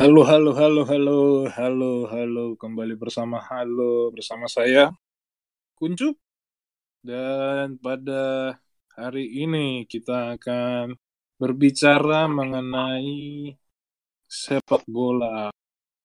Halo, 0.00 0.24
halo, 0.24 0.56
halo, 0.56 0.82
halo, 0.88 1.18
halo, 1.52 1.92
halo, 2.08 2.44
kembali 2.56 2.96
bersama 2.96 3.36
Halo 3.36 4.08
bersama 4.08 4.48
saya 4.48 4.96
Kuncup 5.76 6.16
dan 7.04 7.76
pada 7.76 8.56
hari 8.96 9.28
ini 9.44 9.84
kita 9.84 10.40
akan 10.40 10.96
berbicara 11.36 12.32
mengenai 12.32 13.52
sepak 14.24 14.88
bola. 14.88 15.52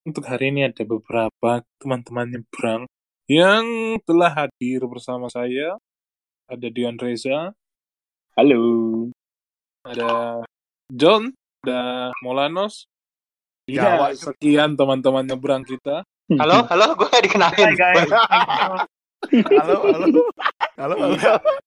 Untuk 0.03 0.27
hari 0.27 0.51
ini 0.51 0.67
ada 0.67 0.83
beberapa 0.83 1.63
teman-teman 1.79 2.35
nyebrang 2.35 2.83
yang 3.31 3.95
telah 4.03 4.43
hadir 4.43 4.83
bersama 4.91 5.31
saya. 5.31 5.79
Ada 6.51 6.67
Dion 6.67 6.99
Reza, 6.99 7.55
Halo. 8.35 9.07
ada 9.87 10.43
John, 10.91 11.31
ada 11.63 12.11
Molanos. 12.19 12.91
Jawa. 13.65 14.13
Ya, 14.13 14.17
sekian 14.17 14.77
teman-teman 14.77 15.25
nyebrang 15.25 15.65
kita. 15.65 16.05
Halo, 16.37 16.69
halo, 16.69 16.93
gue 16.93 17.07
kayak 17.09 17.25
dikenalin. 17.25 17.73
Hai 17.73 17.77
guys. 17.77 18.09
Halo, 19.57 19.75
halo. 19.89 20.21
Halo, 20.77 20.93
halo. 21.01 21.15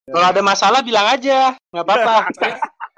Kalau 0.07 0.27
ada 0.31 0.43
masalah 0.43 0.81
bilang 0.87 1.11
aja, 1.11 1.59
nggak 1.75 1.85
apa-apa. 1.87 2.17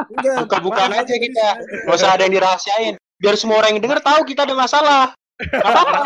Enggak, 0.05 0.37
Buka-bukaan 0.45 0.93
aja 0.93 1.15
kita. 1.17 1.49
Gak 1.89 1.97
usah 1.97 2.13
ada 2.17 2.29
yang 2.29 2.35
dirahasiain. 2.37 2.95
Biar 3.21 3.41
semua 3.41 3.65
orang 3.65 3.77
yang 3.77 3.83
denger 3.89 4.01
tahu 4.05 4.21
kita 4.29 4.45
ada 4.45 4.53
masalah. 4.57 5.03
Apa-apa. 5.41 6.01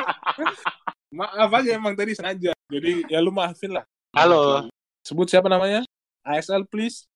Maaf 1.18 1.50
aja 1.50 1.70
emang 1.74 1.98
tadi 1.98 2.14
sengaja. 2.14 2.54
Jadi 2.70 3.06
ya 3.10 3.18
lu 3.18 3.34
maafin 3.34 3.74
lah. 3.74 3.82
Halo, 4.14 4.70
Sebut 5.02 5.26
siapa 5.26 5.50
namanya? 5.50 5.82
ASL 6.22 6.62
please. 6.70 7.10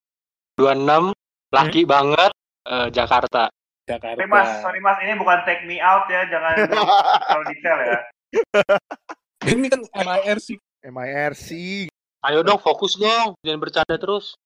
26, 0.59 1.15
laki 1.55 1.87
banget, 1.87 2.35
eh, 2.67 2.89
Jakarta. 2.91 3.47
Jakarta. 3.89 4.21
Sorry 4.21 4.29
mas, 4.29 4.49
sorry 4.61 4.81
mas, 4.85 4.99
ini 5.01 5.17
bukan 5.17 5.39
take 5.49 5.65
me 5.65 5.81
out 5.81 6.05
ya, 6.13 6.29
jangan 6.29 6.53
terlalu 6.69 7.45
detail 7.57 7.79
ya. 7.81 7.99
Ini 9.49 9.67
kan 9.73 9.81
MIRC. 9.97 10.61
MIRC. 10.85 11.49
Ayo 12.21 12.45
dong, 12.45 12.61
fokus 12.61 13.01
dong. 13.01 13.33
Jangan 13.41 13.61
bercanda 13.63 13.97
terus. 13.97 14.37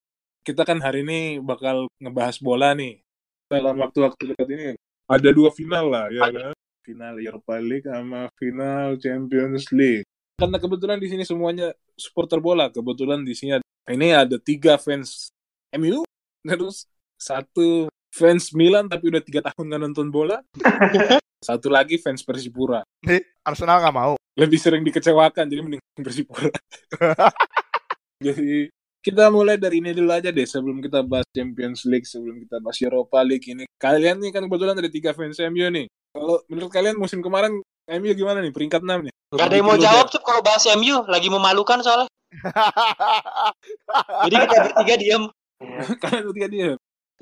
Kita 0.46 0.62
kan 0.62 0.78
hari 0.78 1.02
ini 1.02 1.42
bakal 1.42 1.90
ngebahas 1.98 2.36
bola 2.38 2.70
nih. 2.76 3.02
Dalam 3.50 3.78
waktu-waktu 3.82 4.34
dekat 4.34 4.48
ini 4.52 4.64
ada 5.10 5.28
dua 5.34 5.50
final 5.50 5.90
lah 5.90 6.06
ya 6.12 6.28
kan. 6.30 6.54
Final 6.82 7.14
Europa 7.18 7.54
League 7.62 7.86
sama 7.86 8.26
final 8.38 8.98
Champions 8.98 9.70
League. 9.74 10.06
Karena 10.38 10.58
kebetulan 10.58 10.98
di 10.98 11.08
sini 11.10 11.22
semuanya 11.26 11.70
supporter 11.94 12.38
bola. 12.38 12.68
Kebetulan 12.70 13.22
di 13.22 13.34
sini 13.34 13.58
ada, 13.58 13.66
ini 13.90 14.08
ada 14.10 14.36
tiga 14.38 14.76
fans 14.78 15.30
MU, 15.74 16.02
terus 16.42 16.84
satu 17.16 17.86
fans 18.12 18.52
Milan 18.52 18.86
tapi 18.86 19.08
udah 19.08 19.24
tiga 19.24 19.40
tahun 19.48 19.64
nggak 19.72 19.82
nonton 19.88 20.12
bola. 20.12 20.44
Satu 21.48 21.72
lagi 21.72 21.98
fans 21.98 22.22
Persipura. 22.22 22.86
Nih, 23.02 23.24
Arsenal 23.42 23.82
nggak 23.82 23.96
mau. 23.96 24.14
lebih 24.32 24.56
sering 24.56 24.80
dikecewakan 24.80 25.44
jadi 25.44 25.60
mending 25.60 25.82
Persipura. 26.00 26.48
jadi 28.24 28.72
kita 29.04 29.28
mulai 29.28 29.60
dari 29.60 29.82
ini 29.82 29.92
dulu 29.92 30.08
aja 30.08 30.32
deh 30.32 30.46
sebelum 30.46 30.80
kita 30.80 31.04
bahas 31.04 31.26
Champions 31.36 31.84
League 31.84 32.08
sebelum 32.08 32.40
kita 32.40 32.62
bahas 32.62 32.78
Europa 32.80 33.20
League 33.20 33.44
ini 33.50 33.68
kalian 33.76 34.22
nih 34.22 34.30
kan 34.30 34.46
kebetulan 34.46 34.78
ada 34.78 34.88
tiga 34.88 35.10
fans 35.12 35.36
MU 35.50 35.66
nih 35.68 35.90
kalau 36.14 36.38
menurut 36.46 36.70
kalian 36.70 36.96
musim 36.96 37.18
kemarin 37.20 37.60
MU 37.92 38.12
gimana 38.14 38.40
nih 38.40 38.54
peringkat 38.54 38.80
6 38.80 39.10
nih 39.10 39.12
Gak 39.32 39.48
ada 39.48 39.56
yang 39.56 39.64
mau 39.64 39.80
jawab, 39.80 40.12
Cup, 40.12 40.22
kalau 40.28 40.44
bahas 40.44 40.60
MU. 40.76 41.08
Lagi 41.08 41.32
memalukan 41.32 41.80
soalnya. 41.80 42.04
Jadi 44.28 44.34
kita 44.44 44.56
bertiga 44.68 44.94
diem. 45.00 45.24
kalian 46.02 46.22
bertiga 46.28 46.48
dia 46.50 46.68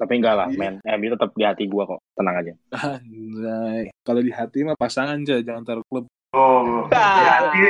Tapi 0.00 0.12
enggak 0.16 0.32
lah, 0.32 0.48
Iya. 0.48 0.56
men. 0.56 0.74
MU 0.80 1.12
tetap 1.12 1.28
di 1.30 1.44
hati 1.44 1.68
gua 1.68 1.84
kok. 1.86 2.00
Tenang 2.16 2.36
aja. 2.36 2.52
Anjay. 2.72 3.92
kalau 4.00 4.20
di 4.20 4.32
hati 4.32 4.58
mah 4.64 4.72
pasangan 4.74 5.20
aja 5.20 5.36
jangan 5.38 5.62
taruh 5.62 5.84
klub 5.84 6.08
Oh, 6.32 6.88
hati. 6.88 7.60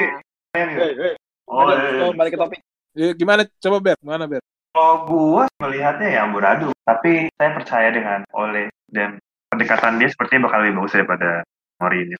Oh, 1.50 1.66
iya. 1.66 2.06
oh, 2.06 2.12
balik 2.14 2.34
ke 2.34 2.38
topik. 2.38 2.60
ya, 2.92 3.10
gimana 3.12 3.42
coba 3.56 3.78
Ber 3.80 3.98
mana 4.00 4.26
Ber 4.26 4.38
kalau 4.70 5.02
gua 5.02 5.44
melihatnya 5.58 6.06
ya 6.08 6.20
amburadul, 6.22 6.70
tapi 6.80 7.26
saya 7.34 7.50
percaya 7.50 7.90
dengan 7.90 8.22
Ole 8.30 8.70
dan 8.86 9.18
pendekatan 9.48 9.98
dia 9.98 10.06
sepertinya 10.06 10.46
bakal 10.46 10.62
lebih 10.62 10.78
bagus 10.78 10.94
daripada 10.94 11.42
Mourinho. 11.76 12.14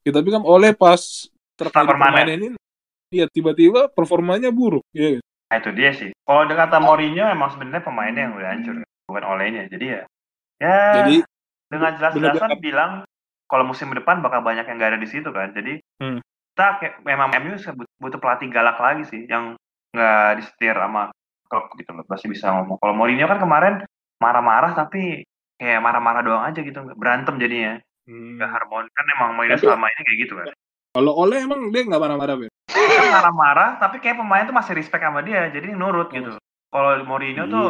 ya, 0.00 0.10
tapi 0.14 0.28
kan 0.30 0.42
oleh 0.42 0.70
pas 0.70 1.02
terkait 1.56 1.82
permanen. 1.82 2.14
pemain 2.14 2.30
ini 2.30 2.46
Iya 3.06 3.26
tiba-tiba 3.26 3.86
performanya 3.88 4.50
buruk 4.50 4.82
ya 4.90 5.18
Nah 5.46 5.56
itu 5.56 5.70
dia 5.72 5.90
sih. 5.90 6.10
Kalau 6.22 6.42
dengan 6.42 6.66
kata 6.66 6.78
Mourinho 6.78 7.22
emang 7.22 7.50
sebenarnya 7.50 7.82
pemainnya 7.82 8.22
yang 8.22 8.34
udah 8.34 8.50
hancur, 8.50 8.74
bukan 9.06 9.24
Olehnya. 9.24 9.70
Jadi 9.70 9.86
ya, 9.86 10.02
ya 10.58 10.78
jadi 11.02 11.14
dengan 11.70 11.92
jelas-jelasan 11.98 12.58
bilang 12.58 12.92
kalau 13.46 13.62
musim 13.62 13.94
depan 13.94 14.20
bakal 14.20 14.42
banyak 14.42 14.66
yang 14.66 14.76
gak 14.78 14.92
ada 14.94 15.00
di 15.00 15.08
situ 15.08 15.30
kan. 15.30 15.54
Jadi 15.54 15.78
Hmm. 16.02 16.20
kita 16.52 16.66
kayak 16.82 16.94
memang 17.06 17.30
MU 17.40 17.56
butuh 18.02 18.18
pelatih 18.20 18.50
galak 18.50 18.76
lagi 18.76 19.06
sih 19.08 19.24
yang 19.24 19.56
nggak 19.96 20.40
disetir 20.42 20.76
sama 20.76 21.08
klub 21.48 21.70
gitu 21.78 21.94
loh. 21.94 22.04
Pasti 22.04 22.26
bisa 22.28 22.52
ngomong. 22.52 22.76
Kalau 22.82 22.92
Mourinho 22.92 23.24
kan 23.24 23.40
kemarin 23.40 23.74
marah-marah 24.20 24.76
tapi 24.76 25.24
kayak 25.56 25.80
marah-marah 25.80 26.20
doang 26.20 26.44
aja 26.44 26.60
gitu, 26.60 26.76
berantem 26.98 27.40
jadinya. 27.40 27.80
hmm, 28.04 28.36
Nggak 28.36 28.50
harmoni 28.52 28.88
kan 28.92 29.04
emang 29.16 29.30
Mourinho 29.38 29.56
selama 29.56 29.86
ini 29.88 30.02
kayak 30.04 30.18
gitu 30.26 30.34
kan. 30.36 30.46
kalau 30.96 31.12
oleh 31.12 31.44
emang 31.44 31.68
dia 31.76 31.84
nggak 31.84 32.00
marah-marah 32.00 32.34
Ber 32.40 32.48
Kan 32.72 33.06
marah-marah 33.12 33.76
tapi 33.76 34.00
kayak 34.00 34.16
pemain 34.16 34.48
tuh 34.48 34.56
masih 34.56 34.72
respect 34.72 35.04
sama 35.04 35.20
dia, 35.20 35.52
jadi 35.52 35.76
nurut 35.76 36.08
gitu. 36.08 36.40
Kalau 36.72 36.90
Mourinho 37.04 37.44
tuh 37.48 37.66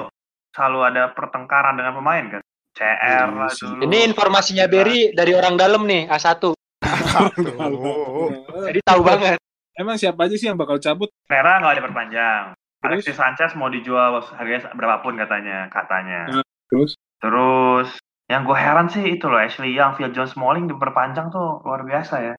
selalu 0.57 0.79
ada 0.89 1.13
pertengkaran 1.13 1.77
dengan 1.77 1.93
pemain 2.01 2.25
kan. 2.33 2.43
CR 2.77 3.29
lah 3.33 3.53
Iya 3.53 3.61
dulu. 3.61 3.81
Ini 3.89 3.99
informasinya 4.13 4.65
Berry 4.69 5.13
dari 5.13 5.33
orang 5.37 5.57
dalam 5.61 5.85
nih, 5.85 6.09
A1. 6.09 6.41
Oh. 6.45 6.57
Jadi 8.69 8.81
tahu 8.85 9.01
banget. 9.05 9.37
Emang 9.77 10.01
siapa 10.01 10.25
aja 10.25 10.37
sih 10.41 10.49
yang 10.49 10.57
bakal 10.57 10.81
cabut? 10.81 11.13
Pereira 11.29 11.61
nggak 11.61 11.77
ada 11.77 11.85
perpanjang. 11.85 12.43
Terus? 12.81 13.05
Alexis 13.05 13.17
Sanchez 13.17 13.53
mau 13.57 13.69
dijual 13.69 14.25
harganya 14.37 14.73
berapapun 14.73 15.21
katanya, 15.21 15.69
katanya. 15.69 16.41
Terus? 16.73 16.97
Terus 17.21 17.89
yang 18.29 18.49
gue 18.49 18.57
heran 18.57 18.89
sih 18.89 19.05
itu 19.05 19.29
loh 19.29 19.41
Ashley 19.41 19.77
Young, 19.77 19.97
Phil 19.97 20.13
Jones 20.13 20.33
Smalling 20.33 20.69
diperpanjang 20.69 21.29
tuh 21.29 21.61
luar 21.65 21.85
biasa 21.85 22.15
ya. 22.25 22.35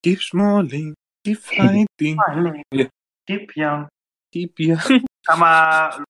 Keep 0.00 0.20
smiling, 0.24 0.96
keep 1.20 1.36
fighting, 1.36 2.16
Smalling, 2.16 2.64
Iya. 2.72 2.86
Keep 3.28 3.52
yang 3.60 3.88
keep 4.32 4.56
ya. 4.56 4.80
sama 5.24 5.50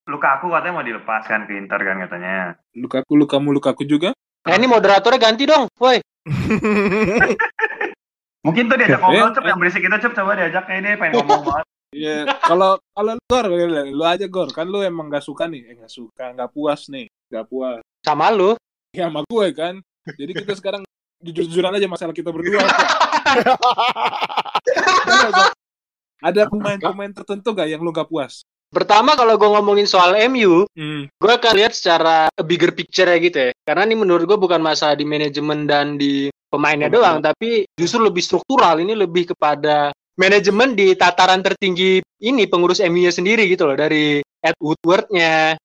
Lukaku 0.06 0.54
katanya 0.54 0.75
mau 0.78 0.87
dilepaskan 0.87 1.50
ke 1.50 1.59
Inter 1.59 1.81
kan 1.82 1.98
katanya. 2.06 2.54
Lukaku, 2.78 3.19
Lukamu, 3.19 3.50
Lukaku 3.50 3.82
juga. 3.84 4.15
Nah 4.47 4.54
ini 4.56 4.66
moderatornya 4.71 5.21
ganti 5.21 5.44
dong, 5.44 5.69
woi. 5.76 6.00
Mungkin 8.47 8.72
tuh 8.72 8.76
diajak 8.81 9.04
ngobrol 9.04 9.37
cep 9.37 9.44
yang 9.44 9.60
berisik 9.60 9.84
itu 9.84 9.97
cep 10.00 10.16
coba 10.16 10.32
diajaknya 10.32 10.75
ini 10.81 10.91
pengen 10.97 11.21
ngomong 11.21 11.44
banget. 11.44 11.66
Iya, 11.91 12.22
kalau 12.47 12.78
kalau 12.94 13.19
lu 13.19 13.22
Gor, 13.26 13.50
lu 13.50 14.04
aja 14.06 14.31
Gor, 14.31 14.54
kan 14.54 14.62
lu 14.62 14.78
emang 14.78 15.10
gak 15.10 15.27
suka 15.27 15.50
nih, 15.50 15.66
eh 15.66 15.75
gak 15.75 15.91
suka, 15.91 16.31
gak 16.38 16.54
puas 16.54 16.87
nih, 16.87 17.10
gak 17.27 17.50
puas. 17.50 17.82
Sama 18.06 18.31
lu. 18.31 18.54
Ya 18.94 19.10
sama 19.10 19.27
gue 19.27 19.50
kan. 19.50 19.82
Jadi 20.06 20.38
kita 20.38 20.54
sekarang 20.54 20.87
jujur-jujuran 21.19 21.75
aja 21.75 21.91
masalah 21.91 22.15
kita 22.15 22.31
berdua. 22.31 22.62
Ada 26.31 26.47
pemain-pemain 26.47 27.10
tertentu 27.10 27.59
gak 27.59 27.66
yang 27.66 27.82
lu 27.82 27.91
gak 27.91 28.06
puas? 28.06 28.47
Pertama 28.70 29.19
kalau 29.19 29.34
gue 29.34 29.50
ngomongin 29.50 29.84
soal 29.84 30.15
MU, 30.30 30.62
Hmm. 30.78 31.10
gue 31.10 31.33
akan 31.34 31.53
lihat 31.59 31.74
secara 31.74 32.30
bigger 32.39 32.71
picture 32.71 33.10
ya 33.10 33.18
gitu 33.18 33.39
ya. 33.39 33.50
Karena 33.66 33.83
ini 33.84 33.98
menurut 33.98 34.24
gue 34.30 34.39
bukan 34.39 34.62
masalah 34.62 34.95
di 34.95 35.03
manajemen 35.03 35.66
dan 35.66 35.98
di 35.98 36.30
pemainnya 36.47 36.86
Pemain. 36.86 37.18
doang, 37.18 37.18
tapi 37.18 37.66
justru 37.74 37.98
lebih 38.06 38.22
struktural. 38.22 38.78
Ini 38.78 38.95
lebih 38.95 39.34
kepada 39.34 39.91
manajemen 40.15 40.78
di 40.78 40.95
tataran 40.95 41.42
tertinggi 41.42 41.98
ini 42.22 42.47
pengurus 42.47 42.78
MU-nya 42.78 43.10
sendiri 43.10 43.50
gitu 43.50 43.66
loh. 43.66 43.74
Dari 43.74 44.22
Ed 44.22 44.56
Woodward-nya, 44.62 45.59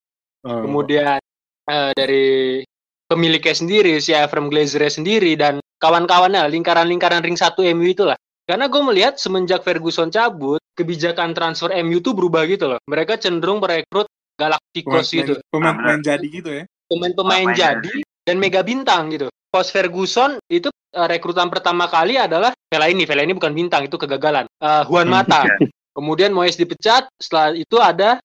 Oh. 0.46 0.62
kemudian 0.62 1.18
eh, 1.66 1.92
dari 1.98 2.62
pemiliknya 3.06 3.58
sendiri, 3.58 3.98
si 3.98 4.14
Ephraim 4.14 4.50
Glazer 4.50 4.86
sendiri, 4.86 5.34
dan 5.34 5.58
kawan-kawannya, 5.82 6.46
lingkaran-lingkaran 6.50 7.26
ring 7.26 7.34
satu 7.34 7.66
MU 7.66 7.86
itulah. 7.90 8.14
Karena 8.46 8.70
gue 8.70 8.82
melihat 8.86 9.18
semenjak 9.18 9.66
Ferguson 9.66 10.14
cabut, 10.14 10.62
kebijakan 10.76 11.32
transfer 11.32 11.72
MU 11.82 12.04
tuh 12.04 12.14
berubah 12.14 12.44
gitu 12.46 12.70
loh. 12.70 12.80
Mereka 12.86 13.18
cenderung 13.18 13.64
merekrut 13.64 14.06
Galacticos 14.36 15.08
gitu. 15.16 15.40
Pemain-pemain 15.48 16.04
jadi 16.04 16.28
gitu 16.28 16.50
ya. 16.52 16.64
Pemain-pemain 16.92 17.48
Pemain 17.50 17.56
jadi 17.56 18.04
dan 18.28 18.36
mega 18.38 18.62
bintang 18.62 19.10
gitu. 19.16 19.32
Post 19.50 19.72
Ferguson 19.72 20.36
itu 20.52 20.68
eh, 20.68 21.08
rekrutan 21.08 21.48
pertama 21.48 21.88
kali 21.88 22.20
adalah 22.20 22.52
Vela 22.68 22.92
ini. 22.92 23.08
Vela 23.08 23.24
ini 23.24 23.32
bukan 23.32 23.56
bintang, 23.56 23.88
itu 23.88 23.96
kegagalan. 23.96 24.44
Eh, 24.60 24.84
Juan 24.92 25.08
Mata. 25.08 25.48
Iya. 25.48 25.72
Kemudian 25.96 26.36
Moyes 26.36 26.60
dipecat, 26.60 27.08
setelah 27.16 27.56
itu 27.56 27.80
ada 27.80 28.20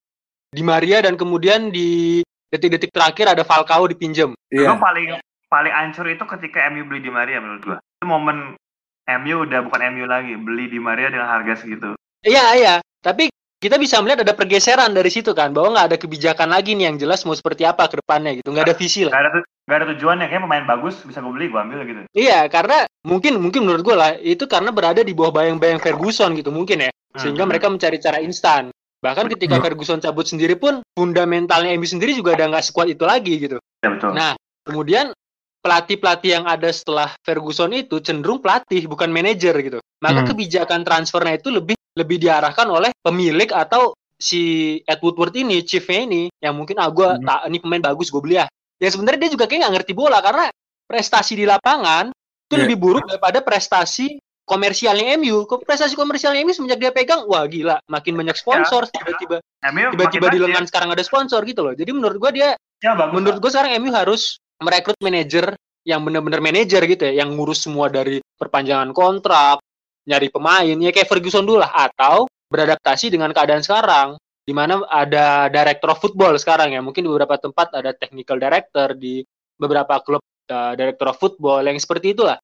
Di 0.50 0.66
Maria 0.66 0.98
dan 0.98 1.14
kemudian 1.14 1.70
di 1.70 2.18
detik-detik 2.50 2.90
terakhir 2.90 3.30
ada 3.30 3.46
Falcao 3.46 3.86
dipinjam. 3.86 4.34
Gue 4.50 4.66
Iya. 4.66 4.74
paling 4.74 5.22
paling 5.46 5.70
ancur 5.70 6.10
itu 6.10 6.26
ketika 6.26 6.66
MU 6.74 6.82
beli 6.90 7.06
Di 7.06 7.12
Maria 7.14 7.38
menurut 7.38 7.62
gue. 7.62 7.78
Itu 7.78 8.10
momen 8.10 8.58
MU 9.06 9.46
udah 9.46 9.62
bukan 9.62 9.80
MU 9.94 10.10
lagi, 10.10 10.34
beli 10.34 10.66
Di 10.66 10.82
Maria 10.82 11.14
dengan 11.14 11.30
harga 11.30 11.62
segitu. 11.62 11.94
Iya, 12.20 12.44
iya. 12.54 12.74
Tapi 13.00 13.32
kita 13.60 13.76
bisa 13.76 14.00
melihat 14.00 14.24
ada 14.24 14.32
pergeseran 14.32 14.92
dari 14.92 15.12
situ 15.12 15.36
kan 15.36 15.52
bahwa 15.52 15.76
nggak 15.76 15.86
ada 15.92 15.98
kebijakan 16.00 16.48
lagi 16.48 16.72
nih 16.72 16.88
yang 16.88 16.96
jelas 16.96 17.28
mau 17.28 17.36
seperti 17.36 17.68
apa 17.68 17.92
ke 17.92 18.00
depannya 18.00 18.40
gitu 18.40 18.48
nggak 18.48 18.72
ada 18.72 18.76
visi 18.76 19.04
lah 19.04 19.12
Gak 19.12 19.20
ada, 19.20 19.30
gak 19.44 19.76
ada 19.76 19.86
tujuannya. 19.92 20.26
Kayak 20.32 20.42
pemain 20.48 20.64
bagus 20.64 20.94
bisa 21.04 21.20
gue 21.20 21.28
beli, 21.28 21.52
gue 21.52 21.60
ambil 21.60 21.80
gitu. 21.84 22.00
iya 22.16 22.48
karena 22.48 22.88
mungkin 23.04 23.36
mungkin 23.36 23.68
menurut 23.68 23.84
gue 23.84 23.92
lah 23.92 24.16
itu 24.16 24.48
karena 24.48 24.72
berada 24.72 25.04
di 25.04 25.12
bawah 25.12 25.28
bayang-bayang 25.30 25.76
Ferguson 25.76 26.32
gitu 26.40 26.48
mungkin 26.48 26.88
ya 26.88 26.90
sehingga 27.20 27.44
Hmm. 27.44 27.50
mereka 27.52 27.68
mencari 27.68 28.00
cara 28.00 28.16
instan 28.24 28.72
bahkan 29.04 29.28
ketika 29.28 29.60
Ferguson 29.60 30.00
cabut 30.00 30.24
sendiri 30.24 30.56
pun 30.56 30.80
fundamentalnya 30.92 31.72
MU 31.76 31.84
sendiri 31.84 32.12
juga 32.12 32.36
udah 32.36 32.46
nggak 32.52 32.64
sekuat 32.64 32.88
itu 32.88 33.04
lagi 33.04 33.34
gitu 33.40 33.56
Ya 33.80 33.88
betul. 33.92 34.12
Nah, 34.12 34.36
kemudian 34.64 35.12
pelatih-pelatih 35.60 36.30
yang 36.40 36.44
ada 36.48 36.68
setelah 36.68 37.12
Ferguson 37.24 37.72
itu 37.72 38.00
cenderung 38.00 38.40
pelatih 38.40 38.84
bukan 38.88 39.08
manajer 39.08 39.52
gitu. 39.60 39.80
Maka 40.00 40.24
Hmm. 40.24 40.28
kebijakan 40.32 40.80
transfernya 40.84 41.36
itu 41.36 41.48
lebih 41.48 41.76
lebih 41.96 42.22
diarahkan 42.22 42.66
oleh 42.70 42.90
pemilik 43.02 43.50
atau 43.50 43.94
si 44.14 44.76
Ed 44.84 45.00
Woodward 45.00 45.32
ini, 45.32 45.64
chiefnya 45.64 46.04
ini, 46.04 46.22
yang 46.38 46.52
mungkin 46.54 46.76
ah 46.76 46.92
gue 46.92 47.08
Hmm. 47.08 47.24
tak 47.24 47.40
ini 47.48 47.58
pemain 47.58 47.82
bagus 47.82 48.12
gue 48.12 48.20
beli 48.20 48.36
ya. 48.36 48.46
Ya 48.76 48.88
sebenarnya 48.92 49.28
dia 49.28 49.30
juga 49.32 49.44
kayak 49.48 49.60
nggak 49.64 49.74
ngerti 49.80 49.92
bola 49.96 50.20
karena 50.20 50.48
prestasi 50.84 51.36
di 51.36 51.44
lapangan 51.48 52.12
itu 52.12 52.54
Iya. 52.56 52.62
lebih 52.68 52.76
buruk 52.76 53.04
daripada 53.08 53.40
prestasi 53.40 54.18
komersialnya 54.44 55.14
MU. 55.16 55.46
Prestasi 55.62 55.94
komersialnya 55.94 56.42
MU 56.42 56.52
semenjak 56.52 56.80
dia 56.82 56.90
pegang, 56.90 57.22
wah 57.24 57.46
gila, 57.46 57.78
makin 57.86 58.18
banyak 58.18 58.34
sponsor 58.34 58.84
tiba-tiba 58.90 59.38
MU 59.70 59.94
tiba-tiba 59.94 60.26
di 60.28 60.38
lengan 60.42 60.66
sekarang 60.66 60.90
ada 60.90 61.00
sponsor 61.06 61.40
gitu 61.46 61.62
loh. 61.62 61.72
Jadi 61.72 61.90
menurut 61.94 62.18
gua 62.18 62.32
dia 62.34 62.48
Ya 62.80 62.96
bagus. 62.96 63.12
menurut 63.14 63.38
gue 63.40 63.50
sekarang 63.52 63.72
MU 63.78 63.92
harus 63.92 64.40
merekrut 64.58 64.96
manajer 65.00 65.52
yang 65.84 66.04
benar-benar 66.04 66.44
manajer 66.44 66.82
gitu 66.84 67.08
ya, 67.08 67.24
yang 67.24 67.32
ngurus 67.36 67.64
semua 67.64 67.88
dari 67.88 68.20
perpanjangan 68.36 68.92
kontrak, 68.92 69.60
nyari 70.08 70.28
pemain, 70.32 70.76
ya 70.76 70.90
kayak 70.92 71.08
Ferguson 71.08 71.44
dulu 71.44 71.60
lah, 71.60 71.72
atau 71.72 72.28
beradaptasi 72.50 73.12
dengan 73.12 73.30
keadaan 73.30 73.62
sekarang, 73.62 74.16
di 74.42 74.52
mana 74.56 74.82
ada 74.88 75.46
director 75.52 75.92
of 75.94 76.00
football 76.00 76.34
sekarang 76.40 76.74
ya, 76.74 76.80
mungkin 76.80 77.06
di 77.06 77.10
beberapa 77.10 77.36
tempat 77.36 77.76
ada 77.76 77.92
technical 77.94 78.40
director, 78.40 78.96
di 78.96 79.22
beberapa 79.60 80.00
klub 80.00 80.24
uh, 80.50 80.72
director 80.74 81.12
of 81.12 81.20
football 81.20 81.60
yang 81.62 81.76
seperti 81.76 82.16
itulah. 82.16 82.40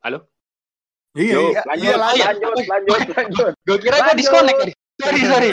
Halo? 0.00 0.28
Iya, 1.14 1.38
Yuk, 1.38 1.50
iya. 1.54 1.62
lanjut, 1.62 1.86
iya, 1.86 1.94
lanjut. 1.94 2.22
lanjut, 2.26 2.66
lanjut, 2.90 3.14
lanjut. 3.14 3.52
Gue 3.66 3.78
kira 3.78 3.96
gue 4.02 4.14
disconnect 4.18 4.58
tadi. 4.58 4.72
Sorry, 4.98 5.20
sorry. 5.26 5.50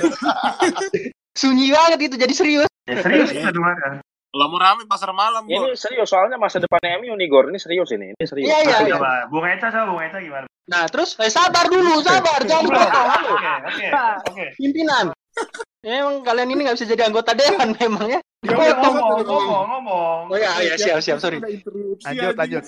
Sunyi 1.42 1.70
banget 1.70 2.00
itu, 2.12 2.16
jadi 2.18 2.34
serius. 2.34 2.70
Ya 2.90 2.98
serius 3.00 3.30
kita 3.30 3.54
dengarkan. 3.54 4.02
Kalau 4.32 4.48
mau 4.48 4.60
rame 4.64 4.88
pasar 4.88 5.12
malam, 5.12 5.44
Ini 5.44 5.60
Bor. 5.60 5.76
serius 5.76 6.08
soalnya 6.08 6.40
masa 6.40 6.64
depannya 6.64 7.04
MU 7.04 7.14
nih 7.20 7.28
Gor, 7.28 7.52
ini 7.52 7.60
serius 7.60 7.92
ini, 7.92 8.16
ini 8.16 8.26
serius. 8.26 8.48
Iya, 8.48 8.58
iya, 8.64 8.78
iya. 8.88 8.98
Bung 9.28 9.44
Eca 9.44 9.68
coba 9.68 9.92
Bung 9.92 10.02
Eca 10.02 10.24
gimana? 10.24 10.48
Nah, 10.72 10.88
terus 10.88 11.20
eh, 11.20 11.28
sabar 11.28 11.68
dulu, 11.68 12.00
sabar, 12.00 12.40
jangan. 12.48 12.72
Halo. 12.72 13.36
Oke, 13.36 13.52
oke, 13.68 13.88
oke. 14.32 14.44
pimpinan. 14.56 15.12
Ya, 15.84 16.00
emang 16.00 16.24
kalian 16.24 16.48
ini 16.56 16.64
nggak 16.64 16.80
bisa 16.80 16.88
jadi 16.88 17.12
anggota 17.12 17.36
dewan 17.36 17.76
memang 17.80 18.08
ya. 18.08 18.20
Ya 18.42 18.56
Dipotong. 18.56 18.96
ngomong, 18.96 19.20
ngomong, 19.28 19.66
ngomong. 19.68 20.22
Oh 20.32 20.38
ya, 20.40 20.64
ya 20.64 20.80
siap 20.80 21.04
siap 21.04 21.20
sorry. 21.20 21.44
Lanjut, 21.44 22.34
lanjut. 22.40 22.64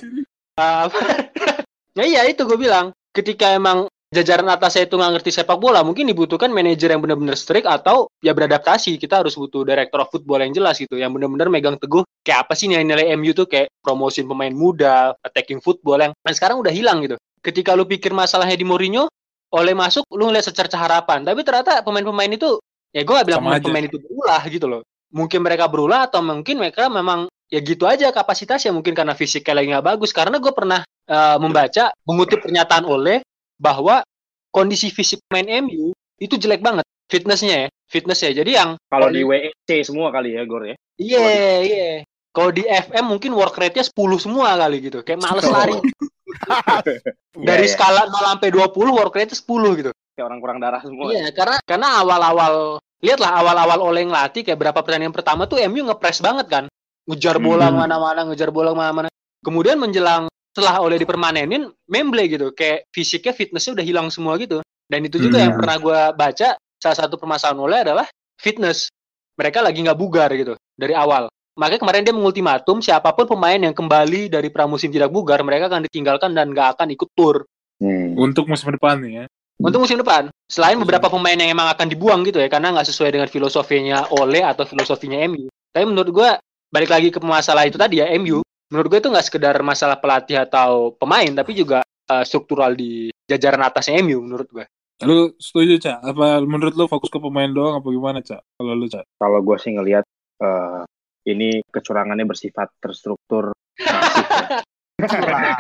Ah, 0.60 0.92
ya 1.98 2.04
iya 2.04 2.22
itu 2.28 2.44
gue 2.44 2.60
bilang. 2.60 2.92
Ketika 3.14 3.56
emang 3.56 3.88
jajaran 4.12 4.50
atasnya 4.52 4.90
itu 4.90 5.00
nggak 5.00 5.12
ngerti 5.18 5.32
sepak 5.32 5.58
bola, 5.62 5.86
mungkin 5.86 6.10
dibutuhkan 6.10 6.50
manajer 6.50 6.92
yang 6.92 7.02
benar-benar 7.02 7.38
strict 7.40 7.70
atau 7.70 8.12
ya 8.20 8.36
beradaptasi. 8.36 9.00
Kita 9.00 9.24
harus 9.24 9.38
butuh 9.40 9.64
director 9.64 10.04
of 10.04 10.12
football 10.12 10.44
yang 10.44 10.52
jelas 10.52 10.76
gitu, 10.82 11.00
yang 11.00 11.14
benar-benar 11.16 11.48
megang 11.48 11.78
teguh 11.80 12.04
kayak 12.26 12.50
apa 12.50 12.54
sih 12.58 12.68
nilai-nilai 12.68 13.16
MU 13.16 13.32
tuh 13.32 13.48
kayak 13.48 13.72
promosin 13.80 14.28
pemain 14.28 14.52
muda, 14.52 15.14
attacking 15.24 15.62
football 15.64 16.02
yang 16.02 16.12
yang 16.12 16.36
sekarang 16.36 16.60
udah 16.60 16.74
hilang 16.74 17.00
gitu. 17.06 17.16
Ketika 17.44 17.76
lu 17.76 17.84
pikir 17.84 18.16
masalahnya 18.16 18.56
di 18.56 18.64
Mourinho, 18.64 19.12
oleh 19.54 19.76
masuk 19.76 20.08
lu 20.16 20.32
ngeliat 20.32 20.48
secerca 20.48 20.80
harapan, 20.80 21.28
tapi 21.28 21.44
ternyata 21.44 21.84
pemain-pemain 21.84 22.32
itu 22.32 22.58
ya 22.96 23.04
gue 23.04 23.14
gak 23.14 23.28
bilang 23.28 23.44
Sama 23.44 23.60
aja. 23.60 23.62
pemain-pemain 23.62 23.86
itu 23.92 23.98
berulah 24.00 24.44
gitu 24.48 24.66
loh. 24.66 24.82
Mungkin 25.14 25.40
mereka 25.46 25.70
berulah 25.70 26.10
atau 26.10 26.26
mungkin 26.26 26.58
mereka 26.58 26.90
memang 26.90 27.30
ya 27.52 27.60
gitu 27.62 27.86
aja 27.86 28.10
kapasitasnya. 28.10 28.74
Mungkin 28.74 28.98
karena 28.98 29.14
fisiknya 29.14 29.62
lagi 29.62 29.68
nggak 29.70 29.86
bagus. 29.94 30.10
Karena 30.10 30.42
gue 30.42 30.50
pernah 30.56 30.82
eh, 30.88 31.38
membaca 31.38 31.94
mengutip 32.08 32.42
pernyataan 32.42 32.88
oleh 32.90 33.22
bahwa 33.62 34.02
kondisi 34.50 34.90
fisik 34.90 35.22
pemain 35.30 35.62
MU 35.62 35.94
itu 36.18 36.34
jelek 36.40 36.66
banget. 36.66 36.88
Fitnessnya 37.12 37.68
ya 37.68 37.70
fitnessnya. 37.94 38.34
Jadi 38.34 38.52
yang 38.58 38.74
Kalau 38.90 39.14
di 39.14 39.22
WEC 39.22 39.70
semua 39.86 40.10
kali 40.10 40.34
ya 40.34 40.42
Gor 40.50 40.66
ya. 40.66 40.76
iya 40.98 41.62
iya. 41.62 41.90
Kalau 42.34 42.50
di 42.50 42.66
FM 42.66 43.06
mungkin 43.14 43.38
work 43.38 43.54
rate-nya 43.54 43.86
10 43.86 43.94
semua 44.18 44.58
kali 44.58 44.90
gitu. 44.90 45.06
Kayak 45.06 45.22
males 45.22 45.46
lari 45.46 45.78
dari 47.48 47.66
Iya, 47.66 47.70
iya. 47.70 47.74
skala 47.74 48.02
0 48.10 48.14
sampai 48.38 48.50
20 48.52 48.98
work 48.98 49.14
rate 49.14 49.34
10 49.34 49.80
gitu 49.80 49.92
Kayak 50.14 50.26
orang 50.30 50.40
kurang 50.46 50.60
darah 50.62 50.82
semua. 50.86 51.10
Iya, 51.10 51.34
karena 51.34 51.58
karena 51.66 51.88
awal-awal 52.06 52.78
lihatlah 53.02 53.34
awal-awal 53.34 53.80
oleh 53.82 54.06
ngelatih 54.06 54.46
kayak 54.46 54.62
berapa 54.62 54.80
pertandingan 54.86 55.10
pertama 55.10 55.50
tuh 55.50 55.58
MU 55.66 55.90
ngepres 55.90 56.22
banget 56.22 56.46
kan. 56.54 56.64
Ngejar 57.10 57.42
bola 57.42 57.74
Hmm. 57.74 57.82
mana-mana, 57.82 58.22
ngejar 58.30 58.54
bola 58.54 58.78
mana-mana. 58.78 59.10
Kemudian 59.42 59.82
menjelang 59.82 60.30
setelah 60.54 60.86
oleh 60.86 61.02
dipermanenin, 61.02 61.66
memble 61.90 62.24
gitu. 62.30 62.54
Kayak 62.54 62.86
fisiknya, 62.94 63.34
fitnessnya 63.34 63.74
udah 63.74 63.86
hilang 63.90 64.08
semua 64.14 64.38
gitu. 64.38 64.62
Dan 64.86 65.02
itu 65.02 65.18
juga 65.18 65.42
Hmm. 65.42 65.46
yang 65.50 65.54
pernah 65.58 65.76
gua 65.82 66.00
baca, 66.14 66.62
salah 66.78 66.98
satu 67.02 67.18
permasalahan 67.18 67.60
oleh 67.66 67.78
adalah 67.82 68.06
fitness. 68.38 68.94
Mereka 69.34 69.66
lagi 69.66 69.82
nggak 69.82 69.98
bugar 69.98 70.30
gitu 70.38 70.54
dari 70.78 70.94
awal. 70.94 71.26
Makanya 71.54 71.82
kemarin 71.86 72.04
dia 72.06 72.16
mengultimatum 72.16 72.82
siapa 72.82 73.14
pun 73.14 73.30
pemain 73.30 73.58
yang 73.58 73.76
kembali 73.78 74.30
dari 74.30 74.50
pramusim 74.50 74.90
tidak 74.90 75.14
bugar, 75.14 75.42
mereka 75.46 75.70
akan 75.70 75.86
ditinggalkan 75.86 76.34
dan 76.34 76.50
nggak 76.50 76.78
akan 76.78 76.90
ikut 76.94 77.10
tur 77.14 77.46
Hmm. 77.84 78.16
Untuk 78.16 78.48
musim 78.48 78.72
depan 78.72 78.96
nih 79.04 79.14
ya. 79.20 79.26
untuk 79.60 79.84
musim 79.84 80.00
depan. 80.00 80.32
Selain 80.48 80.76
beberapa 80.80 81.12
pemain 81.12 81.36
yang 81.36 81.52
emang 81.52 81.68
akan 81.72 81.88
dibuang 81.88 82.24
gitu 82.24 82.40
ya, 82.40 82.48
karena 82.48 82.72
nggak 82.72 82.88
sesuai 82.88 83.12
dengan 83.12 83.28
filosofinya 83.28 84.08
Ole 84.12 84.40
atau 84.40 84.64
filosofinya 84.64 85.20
MU. 85.28 85.52
Tapi 85.72 85.84
menurut 85.88 86.12
gua 86.12 86.30
balik 86.74 86.90
lagi 86.90 87.14
ke 87.14 87.20
masalah 87.22 87.68
itu 87.68 87.76
tadi 87.76 88.00
ya 88.00 88.08
MU. 88.18 88.42
Menurut 88.74 88.88
gue 88.90 89.00
itu 89.06 89.10
nggak 89.14 89.26
sekedar 89.30 89.54
masalah 89.62 90.02
pelatih 90.02 90.42
atau 90.42 90.98
pemain, 90.98 91.30
tapi 91.30 91.54
juga 91.54 91.86
eh, 91.86 92.24
struktural 92.26 92.74
di 92.74 93.14
jajaran 93.30 93.62
atasnya 93.62 94.02
MU 94.02 94.26
menurut 94.26 94.50
gue. 94.50 94.66
Lu 95.06 95.38
setuju, 95.38 95.78
Cak? 95.78 96.00
Apa 96.02 96.42
menurut 96.42 96.74
lu 96.74 96.90
fokus 96.90 97.14
ke 97.14 97.22
pemain 97.22 97.52
doang 97.52 97.78
apa 97.78 97.88
gimana, 97.94 98.20
Cak? 98.26 98.42
Kalau 98.58 98.74
lu, 98.74 98.90
Cak? 98.90 99.06
Kalau 99.22 99.40
gue 99.46 99.58
sih 99.62 99.78
ngelihat 99.78 100.02
eh, 100.42 100.82
ini 101.28 101.64
kecurangannya 101.68 102.28
bersifat 102.28 102.76
terstruktur 102.80 103.56
masif 103.80 104.28
ya. 104.30 104.62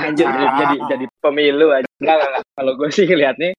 Anjir, 0.07 0.23
jadi, 0.23 0.45
jadi 0.55 0.75
jadi 0.95 1.05
pemilu 1.19 1.73
aja. 1.73 1.89
Enggak, 1.99 2.15
enggak, 2.15 2.29
enggak. 2.29 2.43
Kalau 2.55 2.71
gue 2.79 2.89
sih 2.93 3.05
ngelihatnya 3.09 3.49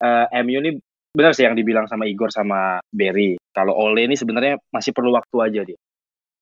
eh, 0.00 0.26
MU 0.40 0.58
ini 0.62 0.70
benar 1.14 1.32
sih 1.36 1.44
yang 1.46 1.54
dibilang 1.54 1.86
sama 1.86 2.08
Igor 2.08 2.30
sama 2.32 2.80
Berry. 2.88 3.36
Kalau 3.52 3.76
Ole 3.76 4.08
ini 4.08 4.16
sebenarnya 4.16 4.56
masih 4.72 4.96
perlu 4.96 5.12
waktu 5.12 5.36
aja 5.42 5.60
dia. 5.66 5.78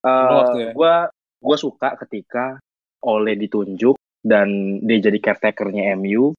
Ya. 0.02 0.70
Gue 0.70 0.94
gue 1.42 1.56
suka 1.58 1.98
ketika 2.06 2.62
Ole 3.02 3.34
ditunjuk 3.34 3.98
dan 4.22 4.78
dia 4.86 5.02
jadi 5.02 5.18
caretakernya 5.18 5.98
MU 5.98 6.30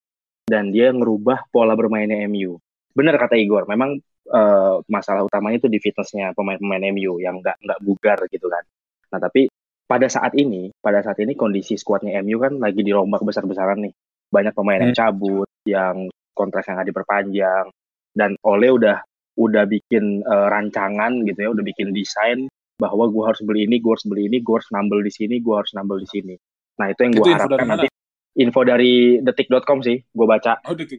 dan 0.48 0.72
dia 0.72 0.92
ngerubah 0.96 1.52
pola 1.52 1.76
bermainnya 1.76 2.24
MU. 2.32 2.60
Benar 2.96 3.20
kata 3.20 3.36
Igor, 3.36 3.68
memang 3.68 4.00
eh, 4.28 4.76
masalah 4.88 5.28
utamanya 5.28 5.60
itu 5.60 5.70
di 5.72 5.80
fitnessnya 5.84 6.32
pemain-pemain 6.38 6.84
MU 6.96 7.20
yang 7.20 7.40
nggak 7.44 7.58
nggak 7.60 7.80
bugar 7.84 8.20
gitu 8.32 8.48
kan. 8.48 8.64
Nah 9.12 9.20
tapi 9.20 9.52
pada 9.84 10.08
saat 10.08 10.34
ini, 10.40 10.72
pada 10.80 11.04
saat 11.04 11.20
ini 11.20 11.36
kondisi 11.36 11.76
skuadnya 11.76 12.18
MU 12.24 12.40
kan 12.40 12.58
lagi 12.58 12.82
dirombak 12.82 13.22
besar-besaran 13.22 13.84
nih. 13.84 13.94
Banyak 14.34 14.54
pemain 14.56 14.82
yang 14.82 14.98
cabut, 14.98 15.50
yang 15.68 16.10
kontrak 16.34 16.66
yang 16.66 16.82
nggak 16.82 16.90
diperpanjang, 16.90 17.66
dan 18.18 18.34
Ole 18.42 18.74
udah 18.74 18.98
udah 19.38 19.64
bikin 19.66 20.22
eh, 20.24 20.48
rancangan 20.50 21.26
gitu 21.26 21.40
ya, 21.40 21.50
udah 21.52 21.64
bikin 21.66 21.94
desain 21.94 22.50
bahwa 22.82 23.06
gue 23.10 23.24
harus 23.24 23.42
beli 23.46 23.70
ini, 23.70 23.78
gue 23.78 23.92
harus 23.94 24.08
beli 24.10 24.28
ini, 24.30 24.42
gue 24.42 24.56
harus 24.58 24.70
nambel 24.74 25.00
di 25.06 25.14
sini, 25.14 25.40
gue 25.40 25.56
harus 25.56 25.72
nambel 25.78 26.02
di 26.02 26.10
sini. 26.10 26.36
Nah 26.82 26.90
itu 26.90 27.00
yang 27.06 27.14
gue 27.14 27.26
harapkan 27.30 27.68
nanti 27.70 27.88
info 28.34 28.66
dari 28.66 29.22
detik.com 29.22 29.80
sih, 29.82 30.02
gue 30.02 30.26
baca. 30.26 30.58
Oh, 30.66 30.74
gitu. 30.74 30.98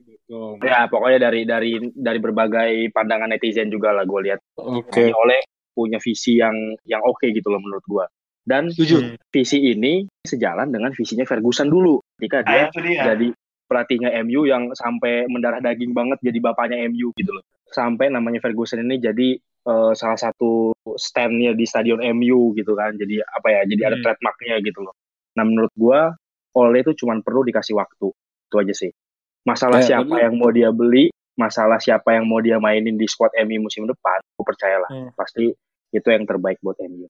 Ya 0.62 0.86
pokoknya 0.86 1.18
dari 1.18 1.42
dari 1.42 1.72
dari 1.90 2.18
berbagai 2.18 2.90
pandangan 2.90 3.30
netizen 3.30 3.68
juga 3.68 3.90
lah 3.90 4.06
gue 4.06 4.20
lihat. 4.30 4.40
Oke. 4.56 5.10
Jadi 5.10 5.12
Oleh 5.12 5.40
punya 5.74 5.98
visi 5.98 6.38
yang 6.38 6.54
yang 6.86 7.02
oke 7.02 7.26
gitu 7.26 7.50
loh 7.50 7.58
menurut 7.58 7.82
gua. 7.84 8.06
Dan 8.44 8.70
Setuju. 8.70 8.96
Hmm. 9.00 9.16
visi 9.32 9.58
ini 9.58 10.06
sejalan 10.22 10.70
dengan 10.70 10.94
visinya 10.94 11.26
Ferguson 11.26 11.66
dulu 11.66 11.98
ketika 12.14 12.44
dia 12.46 12.54
Nah, 12.54 12.64
itu 12.70 12.80
dia. 12.84 13.02
jadi 13.10 13.28
pelatihnya 13.66 14.10
MU 14.22 14.44
yang 14.44 14.70
sampai 14.70 15.26
mendarah 15.26 15.58
daging 15.58 15.90
banget 15.90 16.20
jadi 16.22 16.38
bapaknya 16.38 16.86
MU 16.86 17.10
gitu 17.16 17.34
loh. 17.34 17.42
Sampai 17.66 18.12
namanya 18.12 18.38
Ferguson 18.38 18.84
ini 18.86 19.02
jadi 19.02 19.34
eh, 19.64 19.92
salah 19.96 20.20
satu 20.20 20.76
standnya 20.94 21.56
di 21.56 21.64
stadion 21.66 21.98
MU 22.14 22.52
gitu 22.54 22.76
kan. 22.76 22.94
Jadi 22.94 23.18
apa 23.18 23.48
ya? 23.50 23.60
Jadi 23.66 23.82
ada 23.82 23.96
Hmm. 23.98 24.04
trademarknya 24.04 24.60
gitu 24.62 24.80
loh. 24.84 24.94
Nah 25.34 25.42
menurut 25.42 25.72
gua 25.74 26.14
Ole 26.54 26.80
itu 26.80 26.94
cuma 26.96 27.18
perlu 27.18 27.42
dikasih 27.42 27.74
waktu. 27.74 28.08
Itu 28.46 28.56
aja 28.56 28.74
sih. 28.74 28.90
Masalah 29.44 29.82
Ya, 29.82 29.98
siapa 29.98 30.08
tapi- 30.08 30.22
yang 30.24 30.34
mau 30.38 30.50
dia 30.50 30.70
beli, 30.70 31.10
masalah 31.34 31.76
siapa 31.76 32.14
yang 32.14 32.24
mau 32.24 32.38
dia 32.38 32.56
mainin 32.56 32.94
di 32.94 33.04
squad 33.04 33.34
MU 33.36 33.60
musim 33.60 33.84
depan, 33.84 34.22
gue 34.22 34.44
percayalah 34.46 34.88
Hmm. 34.88 35.10
pasti 35.12 35.50
itu 35.90 36.08
yang 36.08 36.24
terbaik 36.24 36.58
buat 36.62 36.78
MU. 36.80 37.06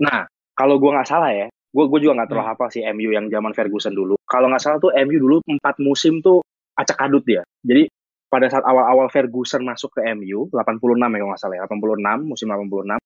Nah, 0.00 0.24
kalau 0.52 0.76
gua 0.76 1.00
nggak 1.00 1.08
salah 1.08 1.32
ya, 1.32 1.46
gue 1.48 1.84
gue 1.88 1.98
juga 2.00 2.20
nggak 2.20 2.28
terlalu 2.30 2.44
Hmm. 2.46 2.52
hafal 2.54 2.68
sih 2.70 2.82
MU 2.84 3.10
yang 3.10 3.26
zaman 3.28 3.52
Ferguson 3.52 3.92
dulu. 3.92 4.14
Kalau 4.24 4.46
nggak 4.48 4.62
salah 4.62 4.78
tuh 4.78 4.92
MU 4.92 5.16
dulu 5.18 5.36
empat 5.48 5.80
musim 5.80 6.20
tuh 6.20 6.44
acak 6.76 7.00
adut 7.00 7.24
dia. 7.24 7.40
Jadi 7.64 7.88
pada 8.28 8.46
saat 8.46 8.62
awal-awal 8.62 9.08
Ferguson 9.08 9.64
masuk 9.64 9.96
ke 9.96 10.04
MU 10.12 10.52
86 10.52 11.08
ya 11.16 11.18
kalau 11.18 11.30
nggak 11.32 11.40
salah 11.40 11.56
ya 11.56 11.62
86 11.64 12.18
musim 12.22 12.46
86 12.52 12.98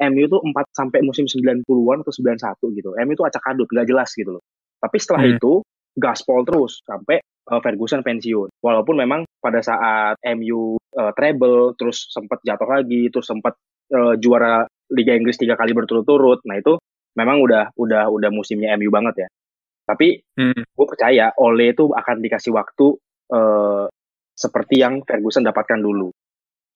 MU 0.00 0.24
tuh 0.26 0.40
4 0.40 0.64
sampai 0.72 1.04
musim 1.04 1.28
90-an 1.28 2.00
atau 2.00 2.12
91 2.14 2.72
gitu 2.72 2.90
MU 2.96 3.12
tuh 3.12 3.26
acak 3.28 3.44
adut 3.52 3.68
nggak 3.68 3.84
jelas 3.84 4.08
gitu 4.16 4.38
loh 4.38 4.42
tapi 4.80 4.96
setelah 4.96 5.22
Hmm. 5.28 5.36
itu 5.36 5.52
gaspol 5.94 6.42
terus 6.42 6.80
sampai 6.82 7.20
uh, 7.50 7.60
Ferguson 7.60 8.00
pensiun 8.00 8.48
walaupun 8.62 8.96
memang 8.96 9.28
pada 9.38 9.60
saat 9.60 10.16
MU 10.24 10.76
uh, 10.96 11.12
treble 11.12 11.76
terus 11.76 12.08
sempat 12.08 12.40
jatuh 12.40 12.66
lagi 12.66 13.12
terus 13.12 13.28
sempat 13.28 13.54
uh, 13.92 14.14
juara 14.16 14.64
Liga 14.90 15.14
Inggris 15.14 15.38
tiga 15.38 15.54
kali 15.54 15.70
berturut-turut 15.76 16.42
nah 16.46 16.56
itu 16.56 16.78
memang 17.14 17.42
udah 17.42 17.74
udah 17.74 18.06
udah 18.08 18.30
musimnya 18.30 18.74
MU 18.74 18.88
banget 18.88 19.26
ya 19.26 19.28
tapi 19.84 20.22
Hmm. 20.38 20.54
gue 20.54 20.86
percaya 20.86 21.34
Ole 21.36 21.74
itu 21.74 21.90
akan 21.90 22.22
dikasih 22.22 22.54
waktu 22.54 22.94
eh, 23.30 23.86
seperti 24.32 24.78
yang 24.78 25.02
Ferguson 25.02 25.42
dapatkan 25.42 25.82
dulu 25.82 26.08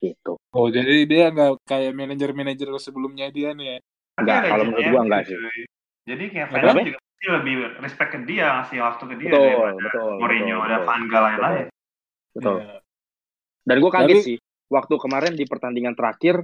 gitu 0.02 0.34
Oh 0.52 0.66
jadi 0.68 1.06
dia 1.06 1.30
nggak 1.30 1.62
kayak 1.64 1.94
manajer-manajer 1.94 2.68
sebelumnya 2.82 3.30
dia 3.30 3.54
nih 3.54 3.66
ya? 3.66 3.78
Enggak, 4.20 4.40
kalau 4.46 4.64
menurut 4.68 4.86
gua 4.90 5.00
enggak 5.06 5.22
sih. 5.26 5.36
Jadi 6.06 6.24
kayak 6.30 6.46
fans 6.52 6.78
juga 6.86 7.00
pasti 7.14 7.26
lebih 7.30 7.54
respect 7.78 8.10
ke 8.10 8.18
dia, 8.22 8.46
ngasih 8.58 8.78
waktu 8.80 9.04
ke 9.06 9.14
dia 9.16 9.28
betul 9.28 9.40
daripada 9.40 9.78
betul 9.80 10.10
Mourinho 10.18 10.46
betul, 10.50 10.60
ada 10.60 10.74
betul, 10.74 10.84
Van 10.84 11.02
Gaal 11.04 11.22
lain-lain. 11.24 11.66
betul. 12.34 12.56
Iya. 12.58 12.76
dan 13.64 13.76
gue 13.78 13.90
kaget 13.90 14.08
Tapi- 14.10 14.26
sih 14.26 14.36
waktu 14.66 14.94
kemarin 14.98 15.32
di 15.32 15.44
pertandingan 15.44 15.94
terakhir 15.94 16.34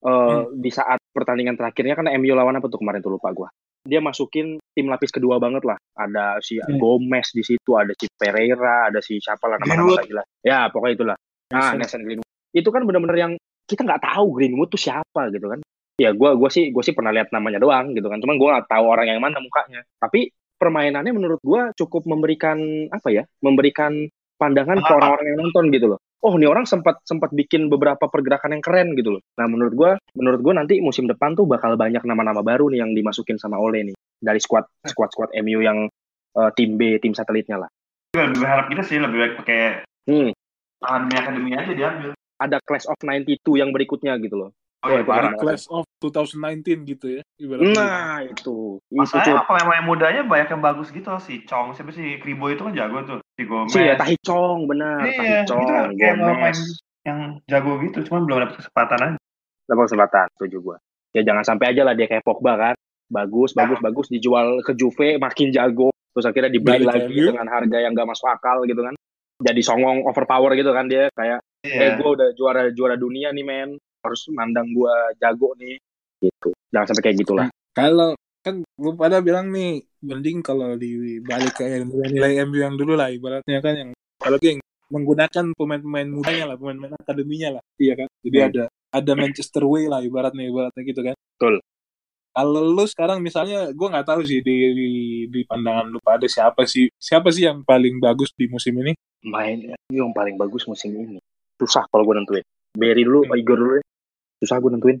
eh, 0.00 0.06
Hmm. 0.06 0.54
di 0.54 0.70
saat 0.70 1.00
pertandingan 1.10 1.54
terakhirnya 1.54 1.94
kan 1.94 2.06
MU 2.10 2.32
lawan 2.32 2.54
apa 2.54 2.66
tuh 2.66 2.78
kemarin 2.78 3.00
tuh 3.00 3.12
lupa 3.12 3.32
gue 3.32 3.48
dia 3.82 3.98
masukin 3.98 4.56
tim 4.70 4.86
lapis 4.86 5.08
kedua 5.08 5.36
banget 5.36 5.64
lah 5.64 5.76
ada 5.94 6.36
si 6.38 6.56
Hmm. 6.56 6.76
Gomez 6.76 7.32
di 7.32 7.42
situ 7.42 7.74
ada 7.74 7.90
si 7.92 8.06
Pereira 8.10 8.86
ada 8.86 9.00
si 9.00 9.16
siapa 9.16 9.44
lah 9.44 9.56
nama-nama 9.58 10.00
jelas 10.02 10.26
ya 10.40 10.68
pokoknya 10.68 10.94
itulah 10.94 11.16
Nah. 11.50 11.74
Nathan 11.74 12.06
Greenwood. 12.06 12.30
Itu 12.52 12.70
kan 12.70 12.86
benar-benar 12.86 13.18
yang 13.18 13.32
kita 13.66 13.82
nggak 13.82 14.06
tahu 14.06 14.38
Greenwood 14.38 14.70
tuh 14.70 14.78
siapa 14.78 15.34
gitu 15.34 15.50
kan. 15.50 15.58
Ya 16.00 16.16
gue 16.16 16.30
gua 16.32 16.48
sih 16.48 16.72
gue 16.72 16.80
sih 16.80 16.96
pernah 16.96 17.12
lihat 17.12 17.28
namanya 17.28 17.60
doang 17.60 17.92
gitu 17.92 18.08
kan. 18.08 18.16
Cuman 18.24 18.40
gue 18.40 18.48
nggak 18.48 18.68
tahu 18.72 18.84
orang 18.88 19.06
yang 19.12 19.20
mana 19.20 19.36
mukanya. 19.36 19.84
Tapi 20.00 20.32
permainannya 20.56 21.12
menurut 21.12 21.40
gue 21.44 21.76
cukup 21.76 22.08
memberikan 22.08 22.56
apa 22.88 23.12
ya? 23.12 23.28
Memberikan 23.44 24.08
pandangan 24.40 24.80
ke 24.80 24.88
Pengalaman. 24.88 24.96
orang-orang 24.96 25.26
yang 25.28 25.38
nonton 25.44 25.64
gitu 25.68 25.86
loh. 25.92 26.00
Oh, 26.20 26.36
ini 26.36 26.48
orang 26.48 26.64
sempat 26.64 27.00
sempat 27.04 27.32
bikin 27.32 27.68
beberapa 27.68 28.08
pergerakan 28.08 28.56
yang 28.56 28.64
keren 28.64 28.92
gitu 28.96 29.16
loh. 29.16 29.22
Nah, 29.40 29.48
menurut 29.48 29.72
gue 29.76 29.90
menurut 30.16 30.40
gue 30.40 30.52
nanti 30.56 30.74
musim 30.80 31.04
depan 31.04 31.36
tuh 31.36 31.44
bakal 31.44 31.76
banyak 31.76 32.00
nama-nama 32.04 32.40
baru 32.40 32.72
nih 32.72 32.80
yang 32.80 32.92
dimasukin 32.92 33.36
sama 33.36 33.60
Ole 33.60 33.84
nih 33.88 33.96
dari 34.20 34.40
squad 34.40 34.64
squad 34.84 35.12
squad 35.12 35.30
MU 35.36 35.60
yang 35.60 35.88
eh, 36.36 36.50
tim 36.56 36.76
B, 36.76 36.96
tim 37.00 37.12
satelitnya 37.12 37.60
lah. 37.60 37.68
Lebih 38.16 38.40
berharap 38.40 38.64
gitu 38.68 38.82
sih, 38.84 38.96
lebih 38.96 39.16
baik 39.16 39.34
pakai 39.44 39.60
Hmm, 40.08 40.32
akademi 40.80 41.14
akademi 41.16 41.50
aja 41.52 41.72
diambil. 41.72 42.10
ada 42.40 42.56
Class 42.64 42.88
of 42.88 42.96
92 43.00 43.36
yang 43.54 43.68
berikutnya 43.70 44.16
gitu 44.16 44.36
loh. 44.36 44.50
Oh, 44.80 44.96
itu 44.96 45.04
parah. 45.04 45.30
ada. 45.30 45.36
Class 45.36 45.68
of 45.68 45.84
2019 46.00 46.88
gitu 46.88 47.06
ya. 47.10 47.22
ibaratnya. 47.36 47.72
Nah, 47.76 48.16
itu. 48.24 48.80
Itu 48.80 48.96
Masalahnya 48.96 49.32
tuh. 49.36 49.44
pemain-pemain 49.44 49.84
mudanya 49.84 50.22
banyak 50.24 50.48
yang 50.50 50.62
bagus 50.62 50.88
gitu 50.88 51.08
si 51.20 51.44
Chong 51.44 51.72
siapa 51.72 51.92
sih 51.92 52.16
Kribo 52.16 52.48
itu 52.48 52.60
kan 52.60 52.72
jago 52.72 52.98
tuh 53.04 53.18
si 53.34 53.44
Gomez. 53.44 53.68
Si 53.68 53.78
ya, 53.78 53.94
Tahi 53.94 54.16
Chong, 54.20 54.64
benar. 54.64 55.00
Iya, 55.02 55.12
Tahi 55.12 55.28
itu 55.30 55.44
Chong, 55.46 55.64
kan 55.66 55.88
kayak 55.92 56.14
pemain 56.16 56.56
yang 57.00 57.18
jago 57.44 57.72
gitu, 57.80 57.98
cuman 58.04 58.20
belum 58.24 58.38
dapet 58.42 58.56
kesempatan 58.58 58.98
aja. 59.02 59.16
Dapat 59.64 59.84
kesempatan, 59.86 60.26
setuju 60.34 60.56
gua. 60.60 60.76
Ya 61.10 61.20
jangan 61.22 61.44
sampai 61.44 61.66
aja 61.70 61.82
lah 61.82 61.92
dia 61.92 62.06
kayak 62.06 62.24
Pogba 62.24 62.54
kan. 62.56 62.74
Bagus, 63.06 63.52
Nah. 63.52 63.66
bagus, 63.66 63.78
bagus. 63.82 64.06
Dijual 64.08 64.62
ke 64.62 64.72
Juve, 64.72 65.16
makin 65.16 65.50
jago. 65.50 65.90
Terus 66.10 66.24
akhirnya 66.24 66.48
dibeli 66.48 66.82
Balik 66.82 66.88
lagi 66.88 67.16
dengan 67.26 67.46
harga 67.46 67.78
yang 67.78 67.92
gak 67.92 68.06
masuk 68.06 68.28
akal 68.28 68.62
gitu 68.64 68.80
kan. 68.80 68.94
Jadi 69.40 69.60
songong, 69.60 70.04
overpower 70.04 70.54
gitu 70.54 70.70
kan 70.70 70.86
dia. 70.86 71.08
Kayak, 71.10 71.38
eh 71.60 71.68
Iya. 71.68 71.96
gue 71.96 72.08
udah 72.08 72.28
juara 72.32 72.62
juara 72.70 72.94
dunia 72.94 73.30
nih 73.30 73.42
men. 73.42 73.70
Harus 74.00 74.20
mandang 74.32 74.68
gua 74.72 74.92
jago 75.20 75.52
nih. 75.56 75.76
Gitu. 76.20 76.48
Jangan 76.72 76.86
sampai 76.92 77.04
kayak 77.04 77.16
gitulah. 77.24 77.46
Kalau 77.72 78.16
kan 78.40 78.64
lu 78.80 78.96
pada 78.96 79.20
bilang 79.20 79.52
nih 79.52 79.84
mending 80.00 80.40
kalau 80.40 80.72
dibalik 80.72 81.52
ke 81.60 81.84
nilai 81.84 82.40
MU 82.48 82.56
yang 82.56 82.72
dulu 82.72 82.96
lah 82.96 83.12
ibaratnya 83.12 83.60
kan 83.60 83.76
yang 83.76 83.90
kalau 84.16 84.40
yang 84.40 84.64
menggunakan 84.88 85.52
pemain-pemain 85.52 86.08
mudanya 86.08 86.44
lah 86.48 86.56
pemain-pemain 86.56 86.96
akademinya 87.04 87.60
lah 87.60 87.62
iya 87.76 88.00
kan 88.00 88.08
jadi 88.24 88.36
Hmm. 88.40 88.48
ada 88.48 88.64
ada 88.96 89.12
Manchester 89.12 89.68
Way 89.68 89.92
lah 89.92 90.00
ibaratnya 90.00 90.48
ibaratnya 90.48 90.82
gitu 90.88 91.04
kan 91.04 91.12
Betul. 91.36 91.60
kalau 92.32 92.64
lu 92.64 92.84
sekarang 92.88 93.20
misalnya 93.20 93.76
gue 93.76 93.88
nggak 93.92 94.08
tahu 94.08 94.24
sih 94.24 94.40
di, 94.40 94.56
di 94.72 94.88
di 95.28 95.40
pandangan 95.44 95.92
lu 95.92 96.00
pada 96.00 96.24
siapa 96.24 96.64
sih 96.64 96.88
siapa 96.96 97.28
sih 97.28 97.44
yang 97.44 97.60
paling 97.60 98.00
bagus 98.00 98.32
di 98.32 98.48
musim 98.48 98.72
ini 98.80 98.96
Main 99.20 99.76
yang 99.92 100.16
paling 100.16 100.40
bagus 100.40 100.64
musim 100.64 100.96
ini. 100.96 101.20
Susah 101.60 101.84
kalau 101.92 102.08
gue 102.08 102.16
nentuin. 102.16 102.44
Berry 102.72 103.02
dulu, 103.02 103.26
Hmm. 103.26 103.34
Igor 103.34 103.56
dulu. 103.56 103.70
deh. 103.76 103.84
Susah 104.38 104.56
gue 104.58 104.70
nentuin. 104.70 104.98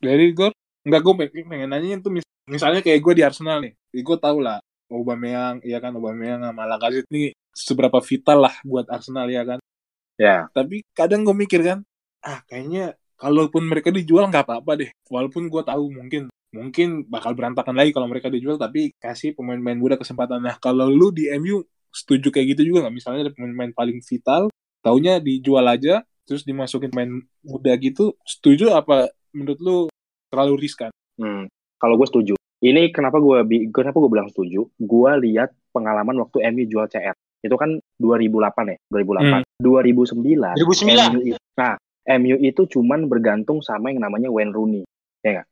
dari 0.00 0.32
gue 0.32 0.48
nggak 0.80 1.00
gue 1.04 1.12
pengen, 1.14 1.44
pengen 1.44 1.68
nanya 1.68 2.00
itu 2.00 2.08
mis- 2.08 2.24
misalnya 2.48 2.80
kayak 2.80 3.04
gue 3.04 3.14
di 3.14 3.20
Arsenal 3.20 3.60
nih 3.60 3.76
gue 3.92 4.16
tau 4.16 4.40
lah 4.40 4.56
Aubameyang 4.88 5.60
ya 5.60 5.76
kan 5.76 5.92
Aubameyang 5.92 6.40
sama 6.40 6.64
Lacazette 6.64 7.04
nih 7.12 7.36
seberapa 7.52 8.00
vital 8.00 8.48
lah 8.48 8.54
buat 8.64 8.88
Arsenal 8.88 9.28
ya 9.28 9.44
kan 9.44 9.60
Ya. 10.16 10.48
tapi 10.52 10.88
kadang 10.92 11.20
gue 11.20 11.36
mikir 11.36 11.60
kan 11.60 11.84
ah 12.20 12.40
kayaknya 12.48 12.96
kalaupun 13.16 13.68
mereka 13.68 13.92
dijual 13.92 14.24
nggak 14.26 14.48
apa-apa 14.48 14.72
deh 14.78 14.90
walaupun 15.12 15.52
gue 15.52 15.62
tahu 15.62 15.92
mungkin 15.92 16.32
mungkin 16.48 17.04
bakal 17.04 17.36
berantakan 17.36 17.76
lagi 17.76 17.92
kalau 17.92 18.08
mereka 18.08 18.32
dijual 18.32 18.56
tapi 18.56 18.96
kasih 18.96 19.36
pemain-pemain 19.36 19.76
muda 19.76 20.00
kesempatan 20.00 20.40
nah 20.40 20.56
kalau 20.56 20.88
lu 20.88 21.12
di 21.12 21.28
MU 21.30 21.60
setuju 21.92 22.32
kayak 22.32 22.56
gitu 22.56 22.72
juga 22.72 22.88
nggak 22.88 22.96
misalnya 22.96 23.28
ada 23.28 23.32
pemain-pemain 23.36 23.76
paling 23.76 24.00
vital 24.00 24.48
taunya 24.80 25.20
dijual 25.20 25.68
aja 25.68 26.00
terus 26.30 26.46
dimasukin 26.46 26.94
pemain 26.94 27.10
muda 27.42 27.74
gitu 27.74 28.14
setuju 28.22 28.70
apa 28.78 29.10
menurut 29.34 29.58
lu 29.58 29.76
terlalu 30.30 30.62
riskan 30.62 30.94
Hmm, 31.20 31.44
kalau 31.76 32.00
gue 32.00 32.08
setuju. 32.08 32.34
Ini 32.64 32.92
kenapa 32.96 33.20
gue 33.20 33.44
kenapa 33.72 33.96
gue 34.00 34.10
bilang 34.10 34.28
setuju? 34.32 34.64
Gue 34.80 35.10
lihat 35.28 35.52
pengalaman 35.72 36.16
waktu 36.16 36.48
MU 36.48 36.64
jual 36.64 36.88
CR. 36.88 37.12
Itu 37.44 37.56
kan 37.60 37.76
2008 38.00 38.72
ya, 38.72 38.76
2008. 38.88 39.44
2009. 39.60 40.56
2009. 40.56 41.20
MU, 41.20 41.36
nah, 41.60 41.76
MU 42.16 42.36
itu 42.40 42.62
cuman 42.68 43.04
bergantung 43.08 43.60
sama 43.60 43.92
yang 43.92 44.00
namanya 44.00 44.32
Wayne 44.32 44.52
Rooney. 44.52 44.84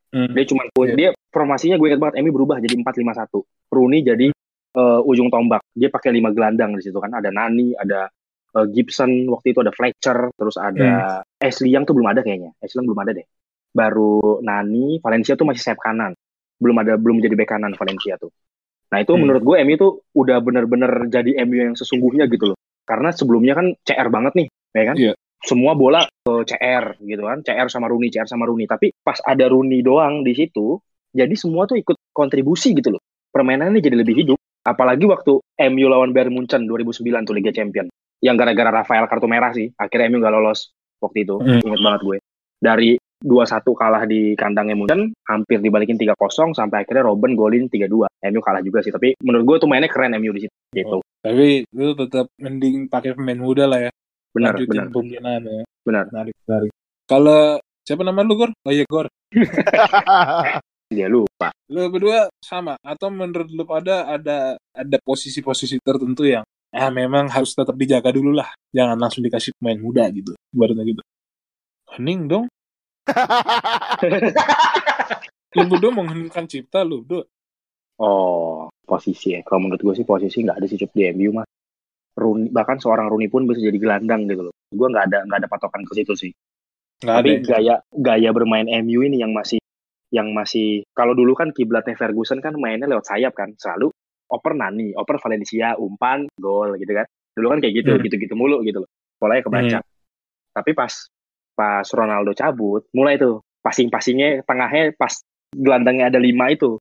Hmm. 0.09 0.33
Dia 0.33 0.45
cuman 0.49 0.73
Iya. 0.73 0.95
dia 0.97 1.09
formasinya 1.29 1.77
gue 1.77 1.93
ingat 1.93 2.01
banget 2.01 2.15
MU 2.25 2.33
berubah 2.33 2.57
jadi 2.65 2.81
4-5-1. 2.81 3.45
Rooney 3.69 4.01
jadi 4.01 4.27
eh, 4.69 5.01
ujung 5.05 5.29
tombak. 5.29 5.61
Dia 5.77 5.93
pakai 5.93 6.13
lima 6.17 6.33
gelandang 6.33 6.77
di 6.77 6.85
situ 6.85 6.97
kan. 6.97 7.13
Ada 7.13 7.29
Nani, 7.29 7.77
ada 7.77 8.09
eh, 8.57 8.67
Gibson 8.73 9.11
waktu 9.29 9.53
itu 9.53 9.59
ada 9.61 9.73
Fletcher, 9.75 10.33
terus 10.37 10.57
ada 10.57 11.21
Ashley 11.43 11.75
Young 11.75 11.85
tuh 11.85 11.93
belum 11.97 12.09
ada 12.09 12.21
kayaknya. 12.25 12.55
Ashley 12.63 12.81
Young 12.83 12.89
belum 12.95 13.01
ada 13.05 13.13
deh. 13.17 13.27
Baru 13.75 14.41
Nani, 14.41 15.03
Valencia 15.05 15.37
tuh 15.37 15.45
masih 15.45 15.63
sayap 15.63 15.81
kanan. 15.83 16.17
Belum 16.59 16.77
ada 16.81 16.99
belum 16.99 17.21
jadi 17.23 17.35
bek 17.39 17.49
kanan 17.55 17.77
Valencia 17.79 18.19
tuh. 18.19 18.33
Nah, 18.89 19.05
itu 19.05 19.13
Hmm. 19.13 19.21
menurut 19.29 19.43
gue 19.45 19.57
MU 19.69 19.77
tuh 19.77 19.93
udah 20.17 20.41
bener-bener 20.41 21.13
jadi 21.13 21.45
MU 21.45 21.57
yang 21.61 21.77
sesungguhnya 21.77 22.25
gitu 22.33 22.53
loh. 22.53 22.59
Karena 22.89 23.13
sebelumnya 23.13 23.53
kan 23.53 23.77
CR 23.85 24.09
banget 24.09 24.33
nih, 24.33 24.47
ya 24.73 24.85
kan? 24.89 24.97
Iya. 24.97 25.13
Semua 25.45 25.77
bola 25.77 26.09
ke 26.09 26.33
CR 26.49 26.97
gitu 27.05 27.23
kan. 27.23 27.45
CR 27.45 27.69
sama 27.69 27.87
Rooney, 27.87 28.09
CR 28.09 28.27
sama 28.27 28.49
Rooney. 28.49 28.65
Tapi 28.65 28.91
pas 29.05 29.21
ada 29.23 29.45
Rooney 29.47 29.85
doang 29.85 30.25
di 30.25 30.33
situ, 30.33 30.81
jadi 31.13 31.31
semua 31.37 31.69
tuh 31.69 31.77
ikut 31.79 31.95
kontribusi 32.17 32.73
gitu 32.73 32.97
loh. 32.97 33.03
Permainannya 33.29 33.85
jadi 33.85 33.95
lebih 34.03 34.25
hidup. 34.25 34.39
Apalagi 34.65 35.05
waktu 35.05 35.37
MU 35.69 35.87
lawan 35.87 36.17
Bayern 36.17 36.33
Munchen 36.33 36.65
2009 36.65 37.29
tuh 37.29 37.37
Liga 37.37 37.53
Champion. 37.53 37.93
Yang 38.19 38.37
gara-gara 38.43 38.71
Rafael 38.83 39.05
kartu 39.07 39.27
merah 39.31 39.51
sih. 39.55 39.71
Akhirnya 39.75 40.11
MU 40.11 40.19
gak 40.19 40.35
lolos 40.35 40.75
waktu 40.99 41.23
itu. 41.23 41.39
Hmm. 41.39 41.63
Ingat 41.63 41.81
banget 41.81 42.01
gue. 42.03 42.19
Dari 42.59 42.91
2-1 43.19 43.67
kalah 43.75 44.07
di 44.07 44.35
kandangnya 44.39 44.79
Munchen, 44.79 45.11
hampir 45.27 45.59
dibalikin 45.59 45.99
3-0 45.99 46.55
sampai 46.55 46.87
akhirnya 46.87 47.11
Robben 47.11 47.35
golin 47.35 47.67
3-2. 47.67 48.07
MU 48.31 48.41
kalah 48.43 48.63
juga 48.63 48.79
sih, 48.83 48.95
tapi 48.95 49.19
menurut 49.23 49.43
gue 49.47 49.57
tuh 49.63 49.69
mainnya 49.71 49.91
keren 49.91 50.15
MU 50.19 50.31
di 50.31 50.47
situ. 50.47 50.55
Gitu. 50.69 51.01
tapi 51.19 51.65
lu 51.75 51.97
tetap 51.97 52.29
mending 52.39 52.87
pakai 52.87 53.17
pemain 53.17 53.41
muda 53.41 53.65
lah 53.65 53.89
ya 53.89 53.91
Benar, 54.31 54.53
lanjutin 54.55 54.69
benar. 54.71 54.87
pembinaan 54.93 55.43
ya 55.49 55.63
Benar. 55.83 56.05
menarik 56.13 56.35
menarik 56.45 56.71
kalau 57.09 57.41
siapa 57.83 58.03
nama 58.05 58.21
lu 58.23 58.37
Gor 58.37 58.51
oh 58.53 58.71
iya 58.71 58.85
Gor 58.85 59.09
Dia 60.93 61.09
lupa. 61.13 61.49
lu 61.73 61.89
berdua 61.89 62.29
sama 62.39 62.77
atau 62.85 63.09
menurut 63.09 63.49
lu 63.49 63.65
pada 63.65 64.09
ada 64.09 64.37
ada 64.73 64.97
posisi-posisi 65.03 65.81
tertentu 65.81 66.29
yang 66.29 66.45
ah 66.75 66.91
memang 66.93 67.33
harus 67.33 67.57
tetap 67.57 67.75
dijaga 67.75 68.13
dulu 68.13 68.37
lah 68.37 68.53
jangan 68.73 68.97
langsung 69.01 69.25
dikasih 69.25 69.57
pemain 69.57 69.81
muda 69.81 70.05
gitu 70.13 70.37
ibaratnya 70.53 70.85
gitu 70.85 71.03
hening 71.97 72.29
dong 72.29 72.45
lu 75.57 75.63
berdua 75.65 75.93
mengheningkan 75.97 76.45
cipta 76.45 76.85
lu 76.85 77.05
berdua 77.05 77.25
Oh, 77.99 78.71
posisi 78.87 79.35
ya. 79.35 79.43
Kalau 79.43 79.67
menurut 79.67 79.83
gue 79.83 79.95
sih 79.99 80.07
posisi 80.07 80.47
nggak 80.47 80.63
ada 80.63 80.67
sih 80.71 80.79
Cuk, 80.79 80.95
di 80.95 81.11
MU 81.11 81.35
mah. 81.35 81.47
Rooney, 82.15 82.51
bahkan 82.51 82.79
seorang 82.79 83.11
Rooney 83.11 83.27
pun 83.27 83.47
bisa 83.47 83.59
jadi 83.59 83.75
gelandang 83.75 84.31
gitu 84.31 84.51
loh. 84.51 84.55
Gue 84.71 84.87
nggak 84.87 85.11
ada 85.11 85.19
nggak 85.27 85.39
ada 85.43 85.49
patokan 85.51 85.83
ke 85.83 85.93
situ 85.99 86.15
sih. 86.15 86.33
nggak 87.03 87.15
ada 87.15 87.23
Tapi 87.23 87.31
ya? 87.31 87.39
gaya 87.43 87.75
gaya 87.95 88.31
bermain 88.35 88.67
MU 88.87 89.07
ini 89.07 89.23
yang 89.23 89.35
masih 89.35 89.59
yang 90.15 90.31
masih 90.35 90.87
kalau 90.95 91.15
dulu 91.15 91.35
kan 91.35 91.51
kiblatnya 91.55 91.95
Ferguson 91.95 92.43
kan 92.43 92.55
mainnya 92.59 92.87
lewat 92.87 93.07
sayap 93.07 93.35
kan 93.35 93.55
selalu 93.59 93.91
oper 94.29 94.53
Nani, 94.55 94.93
oper 94.95 95.17
Valencia, 95.19 95.75
umpan, 95.77 96.29
gol 96.37 96.77
gitu 96.77 96.93
kan. 96.93 97.07
Dulu 97.35 97.47
kan 97.53 97.59
kayak 97.59 97.75
gitu, 97.85 97.91
Hmm. 97.97 98.03
gitu-gitu 98.05 98.35
mulu 98.37 98.61
gitu 98.63 98.85
loh. 98.85 98.91
polanya 99.19 99.43
kebaca. 99.43 99.79
Tapi 100.55 100.71
pas 100.79 100.93
pas 101.59 101.83
Ronaldo 101.91 102.31
cabut, 102.39 102.87
mulai 102.95 103.19
tuh 103.19 103.43
passing-passingnya 103.67 104.47
tengahnya 104.47 104.95
pas 104.95 105.11
gelandangnya 105.51 106.07
ada 106.07 106.23
lima 106.23 106.55
itu, 106.55 106.79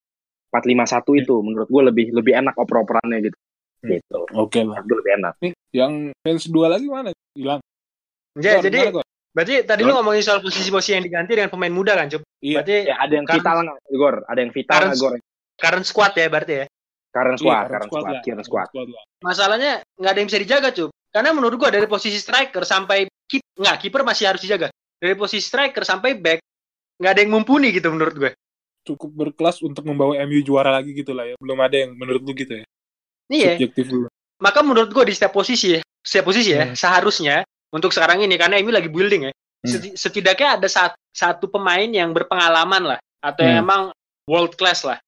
empat 0.53 0.63
lima 0.69 0.85
satu 0.85 1.17
itu, 1.17 1.41
menurut 1.41 1.65
gue 1.65 1.83
lebih 1.89 2.05
lebih 2.13 2.37
enak 2.37 2.53
oper-operannya 2.53 3.25
gitu. 3.25 3.37
Hmm. 3.81 3.89
Gitu. 3.89 4.19
Oke. 4.37 4.61
Menurut 4.61 4.85
gue 4.85 4.97
lebih 5.01 5.13
enak. 5.17 5.33
Nih, 5.41 5.53
yang 5.73 6.13
fans 6.21 6.45
dua 6.45 6.77
lagi 6.77 6.85
mana? 6.85 7.09
Hilang. 7.33 7.57
Ya, 8.37 8.61
Gor, 8.61 8.69
jadi 8.69 8.77
gimana, 8.85 8.95
Gor? 9.01 9.05
berarti 9.33 9.53
tadi 9.65 9.81
lu 9.81 9.91
ngomongin 9.97 10.21
soal 10.21 10.39
posisi-posisi 10.45 10.93
yang 10.93 11.05
diganti 11.09 11.31
dengan 11.33 11.49
pemain 11.49 11.73
muda 11.73 11.97
kan, 11.97 12.05
Cup? 12.05 12.21
Iya. 12.45 12.61
Berarti 12.61 12.75
Ya, 12.85 12.95
ada 13.01 13.13
yang 13.17 13.25
vital 13.25 13.57
nggak, 13.65 13.77
Gor? 13.97 14.15
Ada 14.29 14.39
yang 14.45 14.51
vital 14.53 14.81
Gor? 14.93 15.13
current 15.57 15.85
squad 15.89 16.13
ya 16.13 16.29
berarti 16.29 16.53
ya. 16.53 16.65
Current 17.17 17.33
Iya, 17.33 17.41
squad, 17.41 17.57
current 17.57 17.71
current 17.71 17.87
squad 17.89 17.97
squad, 17.97 18.13
lah, 18.13 18.21
current 18.21 18.45
squad. 18.45 18.87
lah. 18.93 19.03
Masalahnya 19.19 19.71
nggak 19.97 20.11
ada 20.13 20.19
yang 20.21 20.29
bisa 20.29 20.39
dijaga, 20.39 20.69
Cup. 20.69 20.89
Karena 21.09 21.29
menurut 21.33 21.55
gua 21.57 21.69
dari 21.73 21.87
posisi 21.89 22.13
striker 22.15 22.61
sampai 22.61 22.97
keep 23.25 23.41
nggak 23.57 23.75
kiper 23.81 24.05
masih 24.05 24.29
harus 24.29 24.39
dijaga. 24.39 24.69
Dari 24.97 25.17
posisi 25.17 25.41
striker 25.41 25.81
sampai 25.81 26.13
back 26.13 26.39
nggak 26.97 27.11
ada 27.11 27.19
yang 27.19 27.31
mumpuni 27.31 27.69
gitu 27.69 27.89
menurut 27.89 28.13
gue. 28.13 28.31
Cukup 28.81 29.09
berkelas 29.11 29.61
untuk 29.61 29.81
membawa 29.83 30.13
MU 30.23 30.41
juara 30.41 30.69
lagi 30.69 30.93
gitu 30.93 31.11
lah 31.11 31.25
ya. 31.25 31.35
Belum 31.37 31.57
ada 31.57 31.73
yang 31.73 31.93
menurut 31.93 32.21
lu 32.21 32.33
gitu 32.33 32.61
ya. 32.61 32.65
Iya. 33.27 33.51
Subjektif 33.57 33.85
lu. 33.89 34.05
Maka 34.37 34.61
menurut 34.61 34.89
gue 34.89 35.03
di 35.03 35.13
setiap 35.13 35.33
posisi, 35.33 35.73
setiap 35.99 36.25
posisi 36.25 36.53
ya, 36.53 36.69
Hmm. 36.69 36.73
seharusnya 36.73 37.41
untuk 37.69 37.89
sekarang 37.89 38.21
ini 38.21 38.37
karena 38.37 38.57
MU 38.57 38.69
lagi 38.69 38.87
building 38.87 39.27
ya. 39.27 39.33
Hmm. 39.33 39.69
seti- 39.69 39.97
Setidaknya 39.97 40.61
ada 40.61 40.67
sat- 40.69 40.97
satu 41.09 41.49
pemain 41.49 41.89
yang 41.89 42.13
berpengalaman 42.13 42.93
lah 42.93 42.99
atau 43.19 43.41
yang 43.41 43.61
Hmm. 43.61 43.65
emang 43.65 43.81
world 44.29 44.53
class 44.53 44.85
lah. 44.85 45.01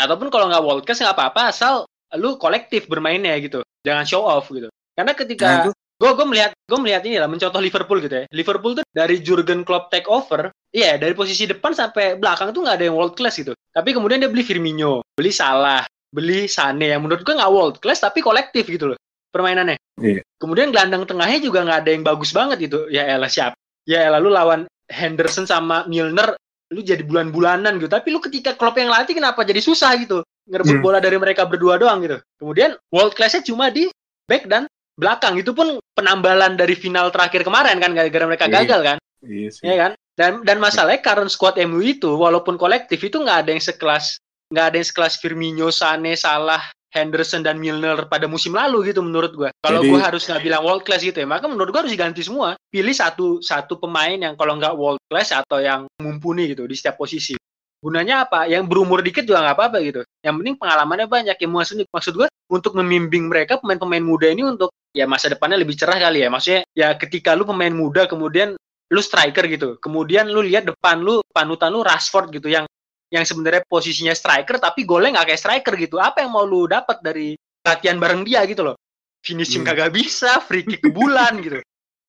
Ataupun 0.00 0.32
kalau 0.32 0.48
nggak 0.48 0.64
world 0.64 0.82
class 0.88 1.04
nggak 1.04 1.16
apa-apa 1.16 1.52
asal 1.52 1.74
lu 2.16 2.40
kolektif 2.40 2.88
bermainnya 2.90 3.36
gitu. 3.38 3.60
Jangan 3.86 4.04
show 4.08 4.24
off 4.24 4.48
gitu. 4.50 4.72
Karena 4.96 5.12
Nah, 5.12 5.18
ketika 5.18 5.46
itu 5.64 5.72
gue 6.00 6.10
gue 6.16 6.26
melihat 6.32 6.50
gue 6.56 6.78
melihat 6.80 7.02
ini 7.04 7.16
lah 7.20 7.28
mencontoh 7.28 7.60
Liverpool 7.60 8.00
gitu 8.00 8.14
ya. 8.20 8.24
Liverpool 8.32 8.72
tuh 8.80 8.84
dari 8.88 9.20
Jurgen 9.20 9.68
Klopp 9.68 9.92
take 9.92 10.08
over, 10.08 10.48
iya 10.72 10.96
dari 10.96 11.12
posisi 11.12 11.44
depan 11.44 11.76
sampai 11.76 12.16
belakang 12.16 12.56
tuh 12.56 12.64
nggak 12.64 12.76
ada 12.80 12.84
yang 12.88 12.96
world 12.96 13.12
class 13.12 13.36
gitu. 13.36 13.52
Tapi 13.68 13.92
kemudian 13.92 14.16
dia 14.16 14.32
beli 14.32 14.40
Firmino, 14.40 15.04
beli 15.12 15.28
Salah, 15.28 15.84
beli 16.08 16.48
Sane 16.48 16.96
yang 16.96 17.04
menurut 17.04 17.20
gue 17.20 17.34
nggak 17.36 17.52
world 17.52 17.76
class 17.84 18.00
tapi 18.00 18.24
kolektif 18.24 18.64
gitu 18.64 18.96
loh 18.96 18.98
permainannya. 19.30 19.78
Iya. 20.00 20.24
Kemudian 20.40 20.72
gelandang 20.72 21.04
tengahnya 21.04 21.38
juga 21.38 21.62
nggak 21.62 21.78
ada 21.86 21.90
yang 21.92 22.04
bagus 22.04 22.32
banget 22.32 22.56
gitu. 22.64 22.88
Ya 22.88 23.06
elah 23.06 23.30
siapa? 23.30 23.56
Ya 23.84 24.08
elah 24.08 24.18
lu 24.18 24.32
lawan 24.32 24.64
Henderson 24.90 25.46
sama 25.46 25.86
Milner 25.86 26.34
lu 26.70 26.80
jadi 26.80 27.02
bulan-bulanan 27.02 27.76
gitu. 27.78 27.90
Tapi 27.90 28.14
lu 28.14 28.22
ketika 28.22 28.54
Klopp 28.54 28.78
yang 28.78 28.90
latih 28.90 29.18
kenapa 29.18 29.42
jadi 29.42 29.58
susah 29.58 29.90
gitu? 29.98 30.22
Ngerebut 30.46 30.78
Hmm. 30.78 30.84
bola 30.84 30.98
dari 31.02 31.18
mereka 31.18 31.42
berdua 31.46 31.76
doang 31.76 31.98
gitu. 32.02 32.18
Kemudian 32.38 32.78
world 32.90 33.14
class-nya 33.14 33.42
cuma 33.42 33.70
di 33.70 33.90
back 34.26 34.46
dan 34.46 34.70
belakang. 34.94 35.34
Itu 35.38 35.50
pun 35.50 35.82
penambalan 35.94 36.54
dari 36.54 36.78
final 36.78 37.10
terakhir 37.10 37.42
kemarin 37.42 37.78
kan 37.82 37.90
gara-gara 37.90 38.24
mereka 38.26 38.46
Iya. 38.46 38.54
gagal 38.62 38.80
kan. 38.86 38.98
iya 39.20 39.48
sih. 39.52 39.62
Ya 39.66 39.74
kan? 39.76 39.92
Dan 40.16 40.32
dan 40.44 40.56
masalahnya 40.60 41.02
current 41.02 41.28
squad 41.28 41.58
MU 41.58 41.80
itu 41.82 42.08
walaupun 42.14 42.56
kolektif 42.56 43.00
itu 43.00 43.20
nggak 43.20 43.44
ada 43.46 43.50
yang 43.52 43.60
sekelas 43.60 44.16
nggak 44.50 44.64
ada 44.66 44.76
yang 44.82 44.88
sekelas 44.88 45.14
Firmino, 45.22 45.68
Sane, 45.70 46.18
Salah, 46.18 46.60
Henderson 46.90 47.46
dan 47.46 47.56
Milner 47.62 48.10
pada 48.10 48.26
musim 48.26 48.54
lalu 48.54 48.90
gitu 48.90 49.00
menurut 49.00 49.32
gua. 49.34 49.50
Kalau 49.62 49.86
gua 49.86 50.10
harus 50.10 50.26
nggak 50.26 50.42
bilang 50.42 50.62
world 50.66 50.82
class 50.82 51.06
gitu 51.06 51.22
ya, 51.22 51.26
maka 51.26 51.46
menurut 51.46 51.70
gua 51.70 51.86
harus 51.86 51.94
diganti 51.94 52.26
semua. 52.26 52.58
Pilih 52.70 52.90
satu 52.90 53.38
satu 53.38 53.78
pemain 53.78 54.18
yang 54.18 54.34
kalau 54.34 54.58
nggak 54.58 54.74
world 54.74 55.00
class 55.06 55.30
atau 55.30 55.62
yang 55.62 55.86
mumpuni 56.02 56.50
gitu 56.50 56.66
di 56.66 56.74
setiap 56.74 56.98
posisi. 56.98 57.38
Gunanya 57.80 58.28
apa? 58.28 58.44
Yang 58.44 58.68
berumur 58.68 59.00
dikit 59.00 59.24
juga 59.24 59.40
nggak 59.40 59.56
apa-apa 59.56 59.78
gitu. 59.86 60.00
Yang 60.20 60.34
penting 60.42 60.54
pengalamannya 60.58 61.06
banyak. 61.08 61.36
Yang 61.38 61.52
maksud 61.54 61.76
maksud 61.88 62.12
gua 62.18 62.28
untuk 62.50 62.74
membimbing 62.74 63.30
mereka 63.30 63.62
pemain-pemain 63.62 64.02
muda 64.02 64.26
ini 64.26 64.42
untuk 64.42 64.74
ya 64.90 65.06
masa 65.06 65.30
depannya 65.30 65.62
lebih 65.62 65.78
cerah 65.78 65.96
kali 65.96 66.26
ya. 66.26 66.28
Maksudnya 66.28 66.62
ya 66.74 66.98
ketika 66.98 67.38
lu 67.38 67.46
pemain 67.46 67.72
muda 67.72 68.10
kemudian 68.10 68.58
lu 68.90 69.00
striker 69.00 69.46
gitu. 69.46 69.78
Kemudian 69.78 70.26
lu 70.26 70.42
lihat 70.42 70.66
depan 70.66 70.98
lu 70.98 71.22
panutan 71.30 71.70
lu 71.70 71.86
Rashford 71.86 72.34
gitu 72.34 72.50
yang 72.50 72.66
yang 73.10 73.26
sebenarnya 73.26 73.66
posisinya 73.66 74.14
striker 74.14 74.62
tapi 74.62 74.86
golnya 74.86 75.18
nggak 75.20 75.34
kayak 75.34 75.42
striker 75.42 75.74
gitu. 75.76 75.98
Apa 75.98 76.22
yang 76.24 76.30
mau 76.32 76.46
lu 76.46 76.70
dapat 76.70 77.02
dari 77.02 77.34
latihan 77.66 77.98
bareng 77.98 78.22
dia 78.22 78.46
gitu 78.46 78.62
loh? 78.64 78.76
Finishing 79.20 79.66
Hmm. 79.66 79.74
kagak 79.74 79.92
bisa, 79.92 80.40
free 80.40 80.64
kick 80.64 80.80
ke 80.80 80.90
bulan 80.94 81.42
gitu. 81.44 81.60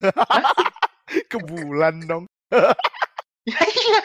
Ke 1.31 1.37
bulan 1.43 1.99
dong. 2.07 2.23
Iya, 3.41 3.99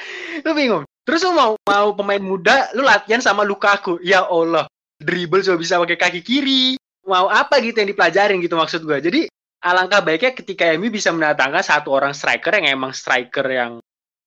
lu 0.48 0.56
bingung. 0.56 0.84
Terus 1.04 1.20
lu 1.28 1.36
mau 1.36 1.60
mau 1.68 1.92
pemain 1.92 2.24
muda, 2.24 2.72
lu 2.72 2.80
latihan 2.80 3.20
sama 3.20 3.44
Lukaku. 3.44 4.00
Ya 4.00 4.24
Allah, 4.24 4.64
dribble 4.96 5.44
cuma 5.44 5.60
bisa 5.60 5.76
pakai 5.76 6.00
kaki 6.00 6.20
kiri. 6.24 6.80
Mau 7.04 7.28
apa 7.28 7.60
gitu 7.60 7.78
yang 7.84 7.92
dipelajarin 7.92 8.40
gitu 8.40 8.56
maksud 8.56 8.82
gua. 8.88 8.96
Jadi 8.96 9.28
alangkah 9.60 10.00
baiknya 10.00 10.32
ketika 10.32 10.72
MU 10.80 10.88
bisa 10.88 11.12
mendatangkan 11.12 11.60
satu 11.60 11.92
orang 11.92 12.16
striker 12.16 12.48
yang 12.58 12.80
emang 12.80 12.96
striker 12.96 13.44
yang 13.44 13.76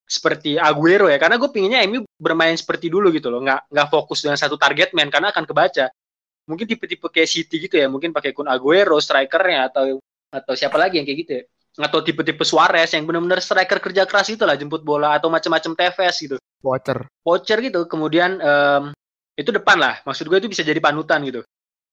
seperti 0.09 0.57
Aguero 0.57 1.05
ya 1.05 1.21
karena 1.21 1.37
gue 1.37 1.49
pinginnya 1.53 1.85
MU 1.85 2.01
bermain 2.17 2.57
seperti 2.57 2.89
dulu 2.89 3.13
gitu 3.13 3.29
loh 3.29 3.45
nggak 3.45 3.69
nggak 3.69 3.87
fokus 3.93 4.25
dengan 4.25 4.41
satu 4.41 4.57
target 4.57 4.97
man 4.97 5.13
karena 5.13 5.29
akan 5.29 5.45
kebaca. 5.45 5.93
Mungkin 6.49 6.65
tipe-tipe 6.65 7.05
kayak 7.13 7.29
City 7.29 7.69
gitu 7.69 7.77
ya 7.77 7.85
mungkin 7.85 8.09
pakai 8.09 8.33
Kun 8.33 8.49
Aguero 8.49 8.97
strikernya 8.97 9.69
atau 9.69 10.01
atau 10.33 10.53
siapa 10.57 10.81
lagi 10.81 10.97
yang 10.97 11.05
kayak 11.05 11.19
gitu 11.21 11.31
ya. 11.37 11.43
Atau 11.85 12.01
tipe-tipe 12.01 12.41
Suarez 12.41 12.89
yang 12.97 13.05
benar-benar 13.05 13.37
striker 13.37 13.77
kerja 13.77 14.09
keras 14.09 14.33
itu 14.33 14.41
lah 14.49 14.57
jemput 14.57 14.81
bola 14.81 15.13
atau 15.13 15.29
macam-macam 15.29 15.77
Tevez 15.77 16.15
gitu. 16.17 16.35
Voucher. 16.65 17.05
voucher 17.21 17.61
gitu 17.61 17.85
kemudian 17.85 18.41
em, 18.41 18.83
itu 19.37 19.53
depan 19.53 19.77
lah. 19.77 20.01
Maksud 20.09 20.25
gue 20.25 20.41
itu 20.41 20.49
bisa 20.49 20.65
jadi 20.65 20.81
panutan 20.81 21.21
gitu. 21.21 21.45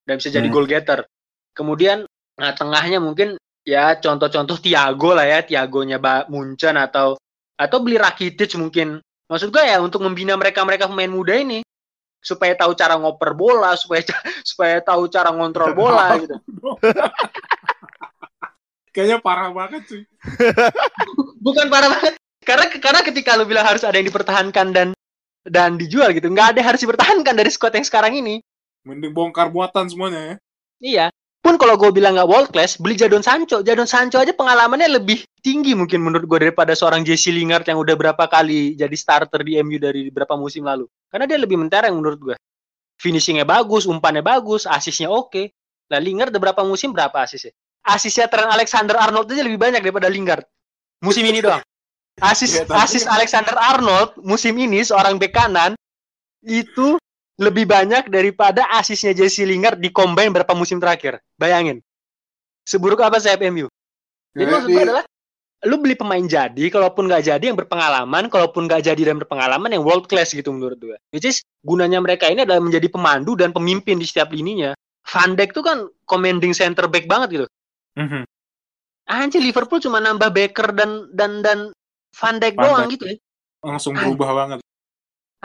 Dan 0.09 0.17
bisa 0.17 0.33
jadi 0.33 0.49
Hmm. 0.49 0.55
goal 0.57 0.65
getter. 0.67 1.05
Kemudian 1.53 2.09
nah 2.41 2.53
tengahnya 2.57 2.97
mungkin 2.97 3.37
ya 3.61 4.01
contoh-contoh 4.01 4.57
Tiago 4.57 5.13
lah 5.13 5.29
ya 5.29 5.45
Tiagonya 5.45 6.01
Munchen 6.33 6.81
atau 6.81 7.21
atau 7.57 7.79
beli 7.81 7.97
Rakitic 7.97 8.55
mungkin 8.61 9.01
maksud 9.27 9.51
gue 9.51 9.63
ya 9.65 9.81
untuk 9.83 10.05
membina 10.05 10.37
mereka 10.39 10.63
mereka 10.63 10.87
pemain 10.87 11.11
muda 11.11 11.35
ini 11.35 11.65
supaya 12.21 12.55
tahu 12.55 12.77
cara 12.77 12.97
ngoper 13.01 13.33
bola 13.33 13.75
supaya 13.75 14.05
supaya 14.51 14.79
tahu 14.85 15.09
cara 15.09 15.33
ngontrol 15.33 15.73
bola 15.73 16.17
gitu 16.21 16.37
Kayaknya 18.97 19.21
parah 19.21 19.53
banget 19.53 19.85
sih. 19.93 20.03
bukan 21.45 21.69
parah 21.69 21.93
banget 21.93 22.17
karena 22.41 22.65
karena 22.81 23.01
ketika 23.05 23.37
lu 23.37 23.45
bilang 23.45 23.69
harus 23.69 23.85
ada 23.85 24.01
yang 24.01 24.09
dipertahankan 24.09 24.73
dan 24.73 24.89
dan 25.45 25.77
dijual 25.77 26.17
gitu 26.17 26.33
nggak 26.33 26.57
ada 26.57 26.65
yang 26.65 26.69
harus 26.73 26.81
dipertahankan 26.81 27.37
dari 27.37 27.53
squad 27.53 27.77
yang 27.77 27.85
sekarang 27.85 28.17
ini 28.17 28.41
Mending 28.87 29.13
bongkar 29.13 29.51
muatan 29.51 29.91
semuanya 29.91 30.21
ya. 30.23 30.35
Iya. 30.79 31.07
Pun 31.41 31.55
kalau 31.57 31.79
gue 31.79 31.95
bilang 31.95 32.19
nggak 32.19 32.27
world 32.27 32.51
class, 32.51 32.75
beli 32.77 32.99
Jadon 32.99 33.23
Sancho. 33.23 33.63
Jadon 33.63 33.87
Sancho 33.87 34.19
aja 34.19 34.35
pengalamannya 34.35 34.99
lebih 34.99 35.23
tinggi 35.39 35.79
mungkin 35.79 36.03
menurut 36.03 36.27
gue 36.27 36.39
daripada 36.51 36.75
seorang 36.75 37.07
Jesse 37.07 37.31
Lingard 37.31 37.63
yang 37.71 37.79
udah 37.79 37.95
berapa 37.95 38.25
kali 38.27 38.75
jadi 38.75 38.97
starter 38.99 39.47
di 39.47 39.55
MU 39.63 39.79
dari 39.79 40.11
beberapa 40.11 40.35
musim 40.35 40.67
lalu. 40.67 40.91
Karena 41.07 41.31
dia 41.31 41.39
lebih 41.39 41.55
mentereng 41.55 41.95
menurut 41.95 42.19
gue. 42.19 42.37
Finishingnya 42.99 43.47
bagus, 43.47 43.87
umpannya 43.87 44.27
bagus, 44.27 44.67
asisnya 44.67 45.07
oke. 45.07 45.55
Lah 45.87 46.03
Lingard 46.03 46.35
udah 46.35 46.43
berapa 46.51 46.63
musim 46.67 46.91
berapa 46.91 47.23
asisnya? 47.23 47.55
Asisnya 47.87 48.27
Trent 48.27 48.51
Alexander 48.51 48.99
Arnold 48.99 49.31
aja 49.31 49.43
lebih 49.47 49.63
banyak 49.63 49.79
daripada 49.79 50.11
Lingard. 50.11 50.43
Musim 50.99 51.23
ini 51.23 51.39
doang. 51.39 51.63
Asis 52.17 52.57
Iya, 52.57 52.65
asis 52.73 53.05
Alexander 53.05 53.53
Arnold 53.61 54.17
musim 54.25 54.57
ini 54.57 54.81
seorang 54.81 55.21
bek 55.21 55.37
kanan 55.37 55.77
itu 56.41 56.97
lebih 57.37 57.69
banyak 57.69 58.09
daripada 58.09 58.65
asisnya 58.77 59.13
Jesse 59.13 59.45
Lingard 59.45 59.77
di 59.77 59.93
combine 59.93 60.33
berapa 60.33 60.53
musim 60.57 60.81
terakhir. 60.81 61.21
Bayangin. 61.37 61.85
Seburuk 62.65 63.05
apa 63.05 63.21
sayap 63.21 63.45
MU? 63.53 63.69
Jadi 64.37 64.49
maksud 64.53 64.69
gue 64.69 64.83
adalah 64.83 65.05
lu 65.65 65.81
beli 65.81 65.97
pemain 65.97 66.21
jadi, 66.21 66.65
kalaupun 66.69 67.09
nggak 67.09 67.25
jadi 67.25 67.45
yang 67.49 67.57
berpengalaman, 67.57 68.29
kalaupun 68.29 68.69
nggak 68.69 68.85
jadi 68.85 69.03
dan 69.13 69.17
berpengalaman 69.21 69.73
yang 69.73 69.85
world 69.85 70.09
class 70.09 70.33
gitu 70.33 70.53
menurut 70.53 70.77
gue. 70.77 70.97
Which 71.13 71.25
is 71.25 71.41
gunanya 71.65 72.01
mereka 72.01 72.29
ini 72.29 72.45
adalah 72.45 72.61
menjadi 72.61 72.89
pemandu 72.93 73.37
dan 73.37 73.53
pemimpin 73.57 73.97
di 73.97 74.05
setiap 74.05 74.33
lininya. 74.33 74.77
Van 75.07 75.39
Dijk 75.39 75.51
tuh 75.55 75.65
kan 75.65 75.79
commanding 76.05 76.53
center 76.53 76.91
back 76.91 77.07
banget 77.07 77.29
gitu. 77.41 77.47
Mhm. 77.97 78.27
Anjir 79.07 79.39
Liverpool 79.39 79.79
cuma 79.79 80.03
nambah 80.03 80.35
Baker 80.35 80.75
dan 80.75 81.07
dan 81.15 81.41
dan 81.41 81.59
Van 82.11 82.37
Dijk 82.43 82.59
Van 82.59 82.65
doang 82.67 82.85
Dijk. 82.91 82.93
gitu 82.99 83.05
ya. 83.07 83.17
Langsung 83.63 83.93
berubah 83.95 84.31
banget. 84.35 84.59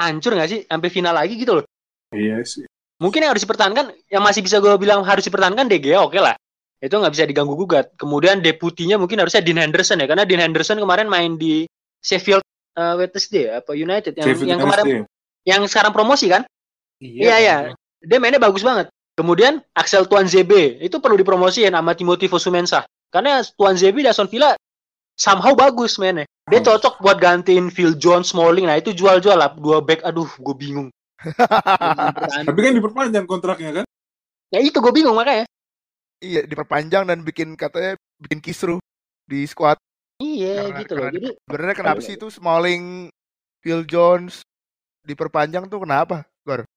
Hancur 0.01 0.33
nggak 0.33 0.49
sih 0.49 0.59
sampai 0.65 0.89
final 0.89 1.13
lagi 1.13 1.37
gitu 1.37 1.61
loh. 1.61 1.65
Iya 2.11 2.43
sih. 2.43 2.67
mungkin 3.01 3.25
yang 3.25 3.33
harus 3.33 3.41
dipertahankan 3.41 3.97
yang 4.13 4.21
masih 4.21 4.45
bisa 4.45 4.61
gue 4.61 4.69
bilang 4.77 5.01
harus 5.01 5.25
dipertahankan 5.25 5.65
Gea 5.65 6.05
oke 6.05 6.21
lah. 6.21 6.37
Itu 6.77 7.01
nggak 7.01 7.13
bisa 7.17 7.25
diganggu 7.25 7.57
gugat. 7.57 7.97
Kemudian 7.97 8.45
deputinya 8.45 9.01
mungkin 9.01 9.17
harusnya 9.17 9.41
Dean 9.41 9.57
Henderson 9.57 9.97
ya 9.97 10.05
karena 10.05 10.21
Dean 10.21 10.37
Henderson 10.37 10.77
kemarin 10.77 11.09
main 11.09 11.33
di 11.33 11.65
Sheffield 12.01 12.45
uh, 12.77 12.93
Wednesday 13.01 13.49
apa 13.49 13.73
United 13.73 14.13
yang 14.13 14.27
Sheffield 14.29 14.49
yang 14.53 14.61
kemarin 14.61 14.85
Wednesday. 14.85 15.49
yang 15.49 15.61
sekarang 15.65 15.93
promosi 15.97 16.29
kan? 16.29 16.45
Iya, 17.01 17.35
iya. 17.41 17.57
dia 18.05 18.17
mainnya 18.21 18.37
bagus 18.37 18.61
banget. 18.61 18.93
Kemudian 19.17 19.65
Axel 19.73 20.05
Tuan 20.05 20.29
ZB 20.29 20.77
itu 20.77 21.01
perlu 21.01 21.17
dipromosiin 21.17 21.73
sama 21.73 21.97
Timothy 21.97 22.29
Fosu-Mensah. 22.29 22.85
Karena 23.09 23.41
Tuan 23.57 23.73
ZB 23.73 24.05
di 24.05 24.09
Aston 24.09 24.29
Villa 24.29 24.53
somehow 25.17 25.57
bagus 25.57 25.97
mainnya. 25.97 26.29
Dia 26.45 26.61
cocok 26.61 27.01
buat 27.01 27.17
gantiin 27.17 27.73
Phil 27.73 27.97
Jones 27.97 28.29
Smalling. 28.29 28.69
Nah 28.69 28.77
itu 28.77 28.93
jual-jual 28.93 29.37
lah. 29.37 29.49
Dua 29.57 29.81
back 29.81 30.05
aduh 30.05 30.29
gue 30.29 30.55
bingung 30.57 30.93
Tapi 32.41 32.59
kan 32.59 32.73
diperpanjang 32.73 33.25
kontraknya 33.25 33.71
kan? 33.73 33.85
ya 34.49 34.59
itu 34.59 34.77
gue 34.77 34.91
bingung 34.91 35.15
makanya 35.15 35.47
Iya, 36.19 36.43
diperpanjang 36.43 37.07
dan 37.07 37.23
bikin 37.23 37.55
katanya 37.55 37.97
bikin 38.19 38.39
kisruh. 38.39 38.77
di 39.23 39.47
squad. 39.47 39.79
Iya 40.17 40.67
Karena- 40.67 40.79
gitu 40.79 40.93
loh. 40.93 41.01
karena- 41.03 41.15
Jadi 41.15 41.27
Sebenarnya 41.39 41.75
kenapa 41.75 41.99
sih 41.99 42.13
itu 42.13 42.27
Smalling, 42.27 42.83
Phil 43.59 43.81
Jones 43.83 44.43
diperpanjang 45.01 45.65
tuh 45.65 45.79
kenapa? 45.79 46.27
Gor. 46.41 46.67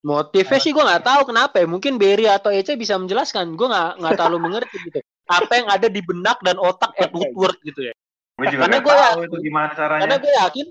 motifnya 0.00 0.56
sih 0.56 0.70
gue 0.70 0.80
nggak 0.80 1.02
tahu 1.02 1.22
kenapa 1.26 1.58
ya. 1.58 1.66
Mungkin 1.66 1.98
Berry 1.98 2.30
atau 2.30 2.48
Ece 2.48 2.78
bisa 2.78 2.94
menjelaskan. 2.94 3.58
Gue 3.58 3.66
nggak 3.66 3.90
nggak 3.98 4.12
terlalu 4.22 4.38
mengerti 4.38 4.76
gitu. 4.80 5.02
Apa 5.26 5.52
yang 5.58 5.66
ada 5.66 5.90
di 5.90 5.98
benak 5.98 6.38
dan 6.40 6.56
otak 6.56 6.94
Ed 6.94 7.10
Woodward 7.10 7.58
gitu 7.66 7.90
ya. 7.90 7.94
Gue 8.38 8.46
juga 8.48 8.70
Karena 8.70 8.78
gua 8.80 8.94
tahu 8.94 9.02
yakin- 9.02 9.26
itu 9.26 9.36
gimana 9.42 9.68
caranya. 9.74 10.02
Karena 10.06 10.16
gue 10.16 10.32
yakin 10.38 10.66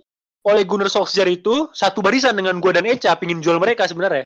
oleh 0.46 0.64
Gunnar 0.64 0.88
Solskjaer 0.88 1.28
itu 1.28 1.68
satu 1.74 2.00
barisan 2.00 2.38
dengan 2.38 2.62
gue 2.62 2.72
dan 2.72 2.86
Eca 2.86 3.18
pingin 3.18 3.42
jual 3.42 3.58
mereka 3.58 3.90
sebenarnya. 3.90 4.24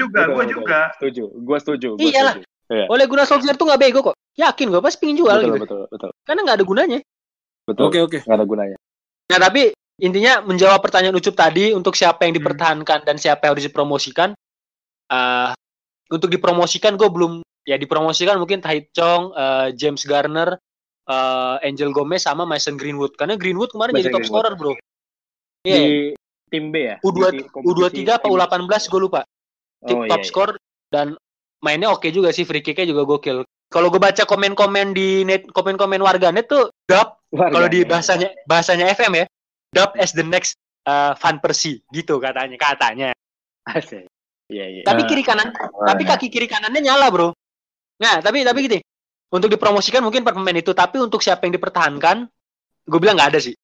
Juga, 0.00 0.20
gue 0.32 0.44
juga. 0.48 0.80
Setuju. 0.96 1.24
Gue 1.44 1.58
setuju. 1.60 1.88
Gua 1.96 2.02
Iyalah. 2.02 2.34
setuju. 2.40 2.88
Oleh 2.88 3.04
Gunnar 3.04 3.28
Solskjaer 3.28 3.56
tuh 3.60 3.68
nggak 3.68 3.80
bego 3.80 4.00
kok. 4.00 4.16
Yakin 4.32 4.72
gue 4.72 4.80
pasti 4.80 4.96
pingin 5.04 5.20
jual 5.20 5.36
Betul, 5.36 5.48
gitu. 5.52 5.60
betul, 5.60 5.80
betul, 5.92 6.10
Karena 6.24 6.40
nggak 6.40 6.56
ada 6.56 6.64
gunanya. 6.64 6.98
betul. 7.68 7.84
Oke 7.92 7.98
oke. 8.00 8.18
Nggak 8.24 8.38
ada 8.40 8.46
gunanya. 8.48 8.76
Nah 9.28 9.38
tapi 9.38 9.62
intinya 10.00 10.40
menjawab 10.40 10.80
pertanyaan 10.80 11.14
Ucup 11.14 11.36
tadi 11.36 11.76
untuk 11.76 11.92
siapa 11.92 12.24
yang 12.24 12.32
Hmm. 12.32 12.40
dipertahankan 12.40 12.98
dan 13.04 13.16
siapa 13.20 13.44
yang 13.46 13.52
harus 13.54 13.68
dipromosikan. 13.68 14.32
eh 15.12 15.52
untuk 16.08 16.32
dipromosikan 16.32 16.96
gue 16.96 17.04
belum 17.08 17.44
ya 17.68 17.76
dipromosikan 17.76 18.40
mungkin 18.40 18.64
Tahit 18.64 18.88
Chong, 18.96 19.36
eh, 19.36 19.68
James 19.76 20.00
Garner, 20.08 20.56
eh, 21.08 21.56
Angel 21.66 21.90
Gomez 21.90 22.22
sama 22.26 22.44
Mason 22.44 22.76
Greenwood. 22.76 23.14
Karena 23.16 23.34
Greenwood 23.38 23.72
kemarin 23.74 23.92
jadi 23.96 24.10
Mason 24.10 24.14
top 24.14 24.22
Greenwood. 24.22 24.42
scorer 24.42 24.54
bro. 24.58 24.72
Iya. 25.62 25.78
Di 25.78 25.90
tim 26.52 26.64
B 26.68 26.74
ya? 26.84 26.96
U2 27.00 27.18
Di 27.32 27.40
kompetisi 27.48 28.02
U23 28.04 28.10
apa 28.12 28.26
tim- 28.28 28.32
U18 28.36 28.82
gue 28.92 29.00
lupa. 29.00 29.20
Oh, 29.82 29.88
top 29.88 30.06
iya, 30.06 30.14
iya. 30.14 30.22
score 30.26 30.52
dan 30.94 31.16
mainnya 31.58 31.90
oke 31.90 32.06
juga 32.14 32.30
sih 32.30 32.46
free 32.46 32.62
kicknya 32.62 32.86
juga 32.92 33.02
gokil. 33.06 33.42
Kalau 33.72 33.88
gue 33.88 33.96
baca 33.96 34.22
komen-komen 34.28 34.92
di 34.92 35.24
net 35.24 35.48
komen-komen 35.48 36.04
warganet 36.04 36.44
tuh 36.44 36.68
Warga 36.86 37.16
kalau 37.32 37.68
di 37.72 37.88
bahasanya 37.88 38.28
bahasanya 38.44 38.92
FM 38.92 39.24
ya 39.24 39.26
dub 39.72 39.96
as 39.96 40.12
the 40.12 40.20
next 40.20 40.60
uh, 40.84 41.16
Van 41.16 41.40
Persie 41.40 41.80
gitu 41.88 42.20
katanya 42.20 42.60
katanya. 42.60 43.08
Asik. 43.64 44.04
Iya, 44.52 44.64
iya. 44.68 44.82
Tapi 44.84 45.02
Nah, 45.02 45.08
kiri 45.08 45.22
kanan 45.24 45.48
tapi 45.88 46.02
kaki 46.04 46.28
kiri 46.28 46.44
kanannya 46.44 46.84
nyala 46.84 47.08
bro. 47.08 47.32
Nah 48.04 48.20
tapi 48.20 48.44
tapi 48.44 48.68
gitu. 48.68 48.76
Untuk 49.32 49.48
dipromosikan 49.48 50.04
mungkin 50.04 50.20
per 50.22 50.36
pemain 50.36 50.52
itu 50.54 50.76
tapi 50.76 51.00
untuk 51.00 51.24
siapa 51.24 51.48
yang 51.48 51.56
dipertahankan 51.56 52.28
gue 52.84 52.98
bilang 53.00 53.16
nggak 53.16 53.30
ada 53.32 53.40
sih. 53.40 53.56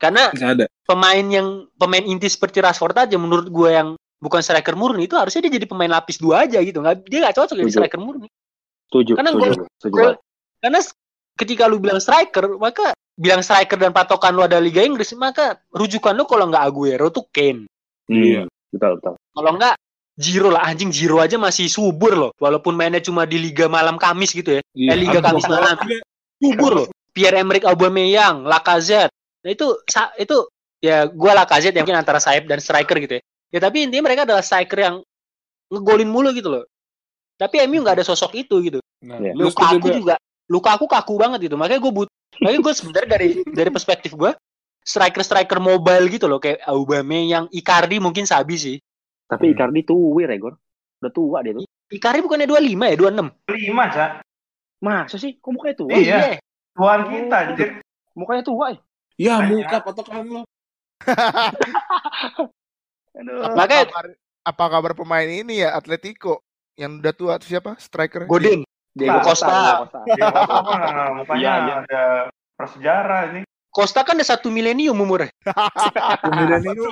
Karena 0.00 0.32
ada. 0.32 0.64
pemain 0.88 1.22
yang 1.22 1.68
pemain 1.76 2.02
inti 2.02 2.26
seperti 2.26 2.58
Rashford 2.64 2.96
aja 3.06 3.16
menurut 3.20 3.46
gue 3.52 3.68
yang 3.70 3.88
bukan 4.20 4.40
striker 4.40 4.72
murni 4.76 5.04
itu 5.08 5.16
harusnya 5.16 5.44
dia 5.48 5.60
jadi 5.60 5.66
pemain 5.68 5.88
lapis 5.92 6.16
dua 6.20 6.44
aja 6.48 6.60
gitu 6.60 6.80
nggak 6.80 7.04
dia 7.08 7.24
nggak 7.24 7.36
cocok 7.36 7.56
jadi 7.56 7.72
striker 7.72 8.00
murni 8.00 8.28
Setuju. 8.90 9.14
Karena 9.16 9.30
banget. 9.36 10.16
karena 10.60 10.80
ketika 11.38 11.64
lu 11.70 11.78
bilang 11.80 12.00
striker 12.02 12.56
maka 12.60 12.92
bilang 13.16 13.44
striker 13.44 13.76
dan 13.76 13.92
patokan 13.92 14.32
lu 14.32 14.42
ada 14.44 14.56
Liga 14.60 14.80
Inggris 14.80 15.12
maka 15.16 15.60
rujukan 15.72 16.12
lu 16.16 16.24
kalau 16.24 16.48
nggak 16.48 16.64
Aguero 16.64 17.08
tuh 17.12 17.28
Kane 17.32 17.68
Iya. 18.10 18.44
Hmm, 18.44 18.74
Betul, 18.74 18.90
betul. 18.98 19.14
kalau 19.36 19.50
nggak 19.56 19.74
Giro 20.20 20.52
lah 20.52 20.68
anjing 20.68 20.92
Giro 20.92 21.16
aja 21.18 21.40
masih 21.40 21.66
subur 21.66 22.12
loh. 22.12 22.30
Walaupun 22.36 22.76
mainnya 22.76 23.00
cuma 23.00 23.24
di 23.24 23.40
Liga 23.40 23.66
malam 23.66 23.96
Kamis 23.96 24.30
gitu 24.30 24.60
ya. 24.60 24.62
Iya. 24.76 24.92
eh, 24.92 24.98
Liga 25.00 25.18
Kamis 25.24 25.48
malam. 25.48 25.74
Subur 26.36 26.72
loh. 26.76 26.86
Pierre 27.10 27.40
Emerick 27.40 27.64
Aubameyang 27.64 28.44
Lacazette. 28.44 29.10
Nah 29.40 29.50
itu 29.50 29.66
sa- 29.88 30.12
itu 30.14 30.44
ya 30.78 31.08
gua 31.08 31.32
Lacazette 31.34 31.72
yang 31.74 31.88
mungkin 31.88 31.98
antara 31.98 32.20
sayap 32.20 32.44
dan 32.44 32.60
striker 32.60 33.00
gitu 33.00 33.16
ya. 33.16 33.22
Ya 33.50 33.58
tapi 33.58 33.82
intinya 33.82 34.06
mereka 34.06 34.28
adalah 34.28 34.44
striker 34.44 34.78
yang 34.78 34.94
ngegolin 35.72 36.06
mulu 36.06 36.30
gitu 36.30 36.52
loh. 36.52 36.64
Tapi 37.34 37.64
MU 37.64 37.80
nggak 37.80 37.96
ada 37.98 38.04
sosok 38.04 38.36
itu 38.36 38.60
gitu. 38.60 38.78
Nah, 39.00 39.16
Iya. 39.16 39.32
lu 39.32 39.48
luka 39.48 39.64
aku 39.72 39.88
juga. 39.90 40.14
Luka 40.46 40.70
aku 40.76 40.84
kaku 40.84 41.14
banget 41.16 41.48
gitu. 41.48 41.56
Makanya 41.56 41.80
gue 41.80 41.92
but 41.94 42.08
makanya 42.38 42.60
gue 42.60 42.72
sebenarnya 42.74 43.08
dari 43.08 43.28
dari 43.48 43.70
perspektif 43.70 44.12
gue 44.12 44.30
striker 44.84 45.22
striker 45.24 45.58
mobile 45.58 46.06
gitu 46.10 46.28
loh. 46.28 46.36
Kayak 46.36 46.60
Aubameyang 46.68 47.48
Icardi 47.48 47.96
mungkin 47.98 48.28
sabi 48.28 48.54
sih 48.60 48.76
Tapi 49.30 49.46
Hmm. 49.46 49.54
Icardi 49.54 49.80
tuwir 49.86 50.26
ya, 50.26 50.36
Gor. 50.42 50.54
Udah 51.00 51.12
tua 51.14 51.38
dia 51.46 51.54
tuh. 51.54 51.64
Icardi 51.88 52.18
bukannya 52.20 52.50
25 52.50 52.90
ya 52.90 52.96
26 52.98 53.30
Lima, 53.48 53.84
Cak. 53.88 54.10
Masa 54.82 55.16
sih? 55.16 55.38
Kok 55.38 55.50
mukanya 55.54 55.74
tua? 55.78 55.90
Iya. 55.94 56.18
Tuan 56.74 57.00
kita, 57.06 57.36
anjir. 57.46 57.68
Mukanya 58.18 58.42
tua 58.42 58.66
ya? 58.74 58.78
Ya 59.20 59.34
muka 59.44 59.78
patokan 59.84 60.24
lo. 60.26 60.42
Aduh. 63.20 63.42
Kabar, 63.52 64.06
apa 64.46 64.64
kabar 64.70 64.92
pemain 64.96 65.28
ini 65.28 65.60
ya 65.60 65.76
Atletico 65.76 66.40
yang 66.78 67.02
udah 67.02 67.12
tua 67.12 67.32
itu 67.36 67.52
siapa? 67.56 67.76
Striker. 67.76 68.24
Godin 68.24 68.64
Diego 68.90 69.22
Costa 69.22 69.86
Dia 70.02 70.26
apa, 70.34 71.14
mukanya 71.14 71.38
Iya, 71.38 71.52
iya. 71.62 71.74
ada 71.86 72.02
prasejarah 72.58 73.20
ini. 73.34 73.40
Costa 73.70 74.02
kan 74.02 74.18
udah 74.18 74.26
satu 74.26 74.50
milenium 74.50 74.98
umurnya 74.98 75.30
Kemudian 76.26 76.58
itu 76.58 76.84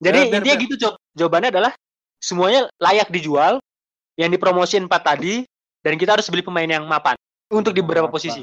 jadi 0.00 0.18
Ber, 0.18 0.28
ber, 0.28 0.36
intinya 0.40 0.56
ber. 0.56 0.62
gitu 0.64 0.74
Cok. 0.76 0.94
jawabannya 1.16 1.48
adalah 1.52 1.72
semuanya 2.20 2.68
layak 2.80 3.08
dijual 3.12 3.60
yang 4.16 4.30
dipromosin 4.32 4.88
empat 4.88 5.02
tadi 5.14 5.44
dan 5.84 5.94
kita 6.00 6.16
harus 6.16 6.26
beli 6.32 6.42
pemain 6.42 6.68
yang 6.68 6.84
mapan 6.88 7.14
untuk 7.52 7.76
di 7.76 7.80
beberapa 7.84 8.08
posisi 8.08 8.42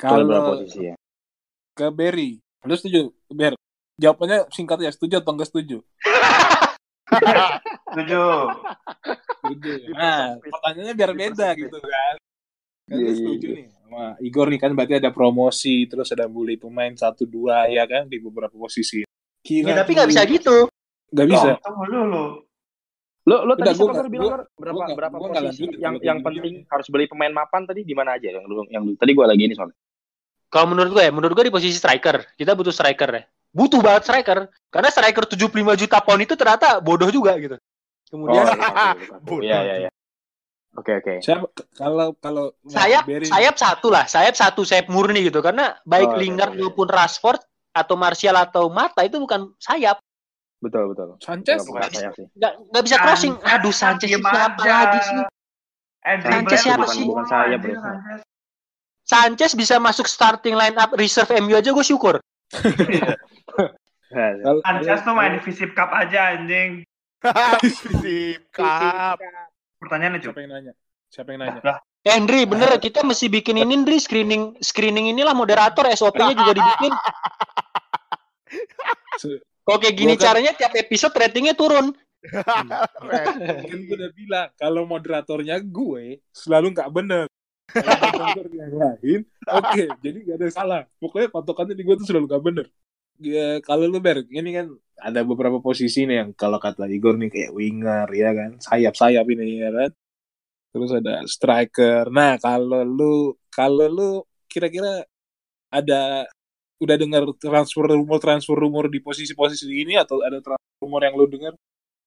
Kalau 0.00 0.24
berapa 0.24 0.56
kalau 0.56 0.60
posisi 0.64 0.90
ya? 0.90 0.94
ke 1.76 1.86
Berry, 1.92 2.40
lu 2.66 2.74
setuju? 2.76 3.12
Ber, 3.30 3.52
jawabannya 4.00 4.48
singkat 4.52 4.80
ya, 4.80 4.90
setuju 4.90 5.20
atau 5.20 5.32
enggak 5.36 5.48
setuju? 5.52 5.84
Setuju. 7.90 8.22
Setuju. 9.42 9.72
Nah, 9.98 10.38
pertanyaannya 10.38 10.94
biar 10.94 11.10
beda 11.10 11.48
gitu 11.58 11.78
kan. 11.82 12.14
Kan 12.86 12.96
lu 12.98 13.06
iya, 13.06 13.12
setuju 13.14 13.48
iya. 13.50 13.58
nih 13.58 13.66
sama 13.70 14.04
Igor 14.18 14.46
nih 14.50 14.60
kan 14.62 14.70
berarti 14.74 14.94
ada 14.98 15.10
promosi 15.14 15.86
terus 15.86 16.10
ada 16.10 16.26
bully 16.26 16.58
pemain 16.58 16.90
satu 16.94 17.22
dua 17.22 17.70
ya 17.70 17.86
kan 17.86 18.06
di 18.06 18.18
beberapa 18.18 18.54
posisi. 18.54 19.06
Kira 19.42 19.70
ya 19.70 19.74
tapi 19.82 19.94
nggak 19.94 20.10
bisa 20.10 20.22
gitu 20.26 20.70
Nggak 21.10 21.26
bisa. 21.26 21.50
Tunggu. 21.60 22.46
Lo 23.28 23.36
lo 23.44 23.52
Udah, 23.52 23.64
tadi 23.68 23.76
gua 23.76 23.92
Gor 23.92 24.08
bilang 24.08 24.24
gua- 24.24 24.46
berapa 24.56 24.74
gua 24.74 24.96
berapa 24.96 25.14
gua 25.14 25.28
posisi 25.28 25.44
lanjutin 25.68 25.70
yang 25.76 25.94
yang 26.00 26.18
penting 26.24 26.54
gini. 26.56 26.70
harus 26.72 26.86
beli 26.88 27.04
pemain 27.04 27.30
mapan 27.30 27.68
tadi 27.68 27.84
di 27.84 27.92
mana 27.92 28.16
aja 28.16 28.32
yang 28.32 28.48
dulu 28.48 28.64
yang 28.72 28.82
dulu. 28.82 28.96
Tadi 28.96 29.12
gua 29.12 29.26
lagi 29.28 29.42
ini 29.44 29.54
soalnya. 29.54 29.76
Kalau 30.50 30.66
menurut 30.66 30.90
gue 30.90 31.02
ya, 31.06 31.12
menurut 31.14 31.30
gue 31.30 31.46
di 31.46 31.54
posisi 31.54 31.78
striker, 31.78 32.34
kita 32.34 32.58
butuh 32.58 32.74
striker 32.74 33.06
ya. 33.06 33.22
Butuh 33.54 33.78
banget 33.78 34.02
striker. 34.02 34.50
Karena 34.66 34.90
striker 34.90 35.22
75 35.22 35.46
juta 35.78 36.02
pound 36.02 36.26
itu 36.26 36.34
ternyata 36.34 36.82
bodoh 36.82 37.06
juga 37.06 37.38
gitu. 37.38 37.54
Kemudian 38.10 38.42
iya, 38.50 38.58
oke, 38.58 38.66
oke. 38.66 39.22
Bodoh. 39.22 39.46
Iya 39.46 39.58
iya 39.62 39.74
iya. 39.86 39.90
Oke 40.74 40.98
oke. 40.98 41.14
Kalau 41.70 42.18
kalau 42.18 42.50
sayap 42.66 43.06
sayap 43.06 43.54
satu 43.54 43.94
lah, 43.94 44.10
sayap 44.10 44.34
satu, 44.34 44.66
sayap 44.66 44.90
murni 44.90 45.22
gitu. 45.22 45.38
Karena 45.38 45.78
baik 45.86 46.10
Oh, 46.10 46.12
iya, 46.14 46.20
Lingard 46.26 46.58
iya. 46.58 46.66
maupun 46.66 46.90
Rashford 46.90 47.38
atau 47.70 47.94
Martial 47.94 48.34
atau 48.34 48.66
Mata 48.66 49.06
itu 49.06 49.22
bukan 49.22 49.54
sayap. 49.54 50.02
Betul 50.60 50.92
betul. 50.92 51.16
Sanchez. 51.24 51.64
Nggak, 51.64 52.52
nggak 52.68 52.82
bisa 52.84 52.96
crossing. 53.00 53.34
Aduh, 53.40 53.72
Sanchez 53.72 54.08
siapa 54.12 54.60
aja. 54.60 54.68
lagi 54.68 54.98
sih? 55.00 55.16
Eh, 56.00 56.16
Sanchez 56.20 56.58
siapa 56.60 56.84
bukan- 56.84 56.96
sih? 56.96 57.04
Bukan 57.08 57.24
saya, 57.28 57.56
bro. 57.56 57.72
Sanchez. 59.08 59.50
Bisa 59.56 59.80
masuk 59.80 60.04
starting 60.04 60.52
line 60.52 60.76
up 60.76 60.92
reserve 60.92 61.32
MU 61.40 61.56
aja 61.56 61.72
gue 61.72 61.84
syukur. 61.84 62.20
Nah, 64.12 64.30
kalau- 64.44 64.62
Sanchez 64.68 65.00
tuh 65.00 65.14
main 65.16 65.32
di 65.32 65.40
Visip 65.40 65.72
Cup 65.72 65.88
aja 65.96 66.36
anjing. 66.36 66.84
Visip 67.64 68.44
Cup. 68.52 69.16
Pertanyaannya 69.80 70.20
siapa 70.20 70.36
cuy. 70.36 70.44
yang 70.44 70.52
nanya? 70.52 70.72
Siapa 71.08 71.28
yang 71.32 71.40
nanya? 71.40 71.60
Lah, 71.64 71.76
Henry, 72.04 72.44
bener 72.44 72.76
kita 72.76 73.00
mesti 73.00 73.32
bikin 73.32 73.56
ini 73.56 73.76
Henry 73.80 73.96
screening 73.96 74.60
screening 74.60 75.08
inilah 75.08 75.32
moderator 75.32 75.88
SOP-nya 75.88 76.36
juga 76.36 76.52
dibikin. 76.52 76.92
Kalau 79.62 79.78
kayak 79.78 79.96
gini 79.96 80.12
Gua 80.14 80.18
kan- 80.18 80.26
caranya 80.32 80.52
tiap 80.56 80.72
episode 80.74 81.14
ratingnya 81.14 81.54
turun. 81.54 81.92
kan 82.20 83.80
gue 83.80 83.96
udah 83.96 84.12
bilang 84.12 84.48
kalau 84.60 84.84
moderatornya 84.84 85.56
gue 85.64 86.20
selalu 86.36 86.76
nggak 86.76 86.90
bener. 86.92 87.26
Moderator 87.72 88.46
yang 88.52 88.74
lain 88.76 89.20
oke 89.46 89.82
jadi 90.04 90.18
nggak 90.28 90.36
ada 90.36 90.44
yang 90.44 90.56
salah. 90.56 90.82
Pokoknya 91.00 91.28
patokannya 91.32 91.72
di 91.72 91.80
gue 91.80 91.96
tuh 91.96 92.06
selalu 92.08 92.24
nggak 92.28 92.44
bener. 92.44 92.66
Ya, 93.20 93.60
kalau 93.60 93.84
lu 93.84 94.00
ber 94.00 94.24
ini 94.32 94.50
kan 94.52 94.66
ada 94.96 95.20
beberapa 95.24 95.60
posisi 95.60 96.04
nih 96.04 96.24
yang 96.24 96.30
kalau 96.36 96.56
kata 96.60 96.88
Igor 96.88 97.16
nih 97.16 97.28
kayak 97.32 97.52
winger 97.52 98.08
ya 98.12 98.30
kan? 98.36 98.50
Sayap 98.60 98.94
sayap 98.96 99.24
ini 99.28 99.60
ya 99.60 99.72
kan? 99.72 99.90
Terus 100.72 100.90
ada 100.92 101.24
striker. 101.24 102.08
Nah 102.12 102.36
kalau 102.36 102.84
lu 102.84 103.14
kalau 103.48 103.88
lu 103.88 104.10
kira-kira 104.44 105.04
ada 105.72 106.28
udah 106.80 106.96
dengar 106.96 107.22
transfer 107.36 107.84
rumor 107.84 108.18
transfer 108.18 108.56
rumor 108.56 108.88
di 108.88 109.04
posisi-posisi 109.04 109.68
ini 109.68 110.00
atau 110.00 110.24
ada 110.24 110.40
transfer 110.40 110.80
rumor 110.80 111.04
yang 111.04 111.14
lu 111.14 111.28
dengar 111.28 111.52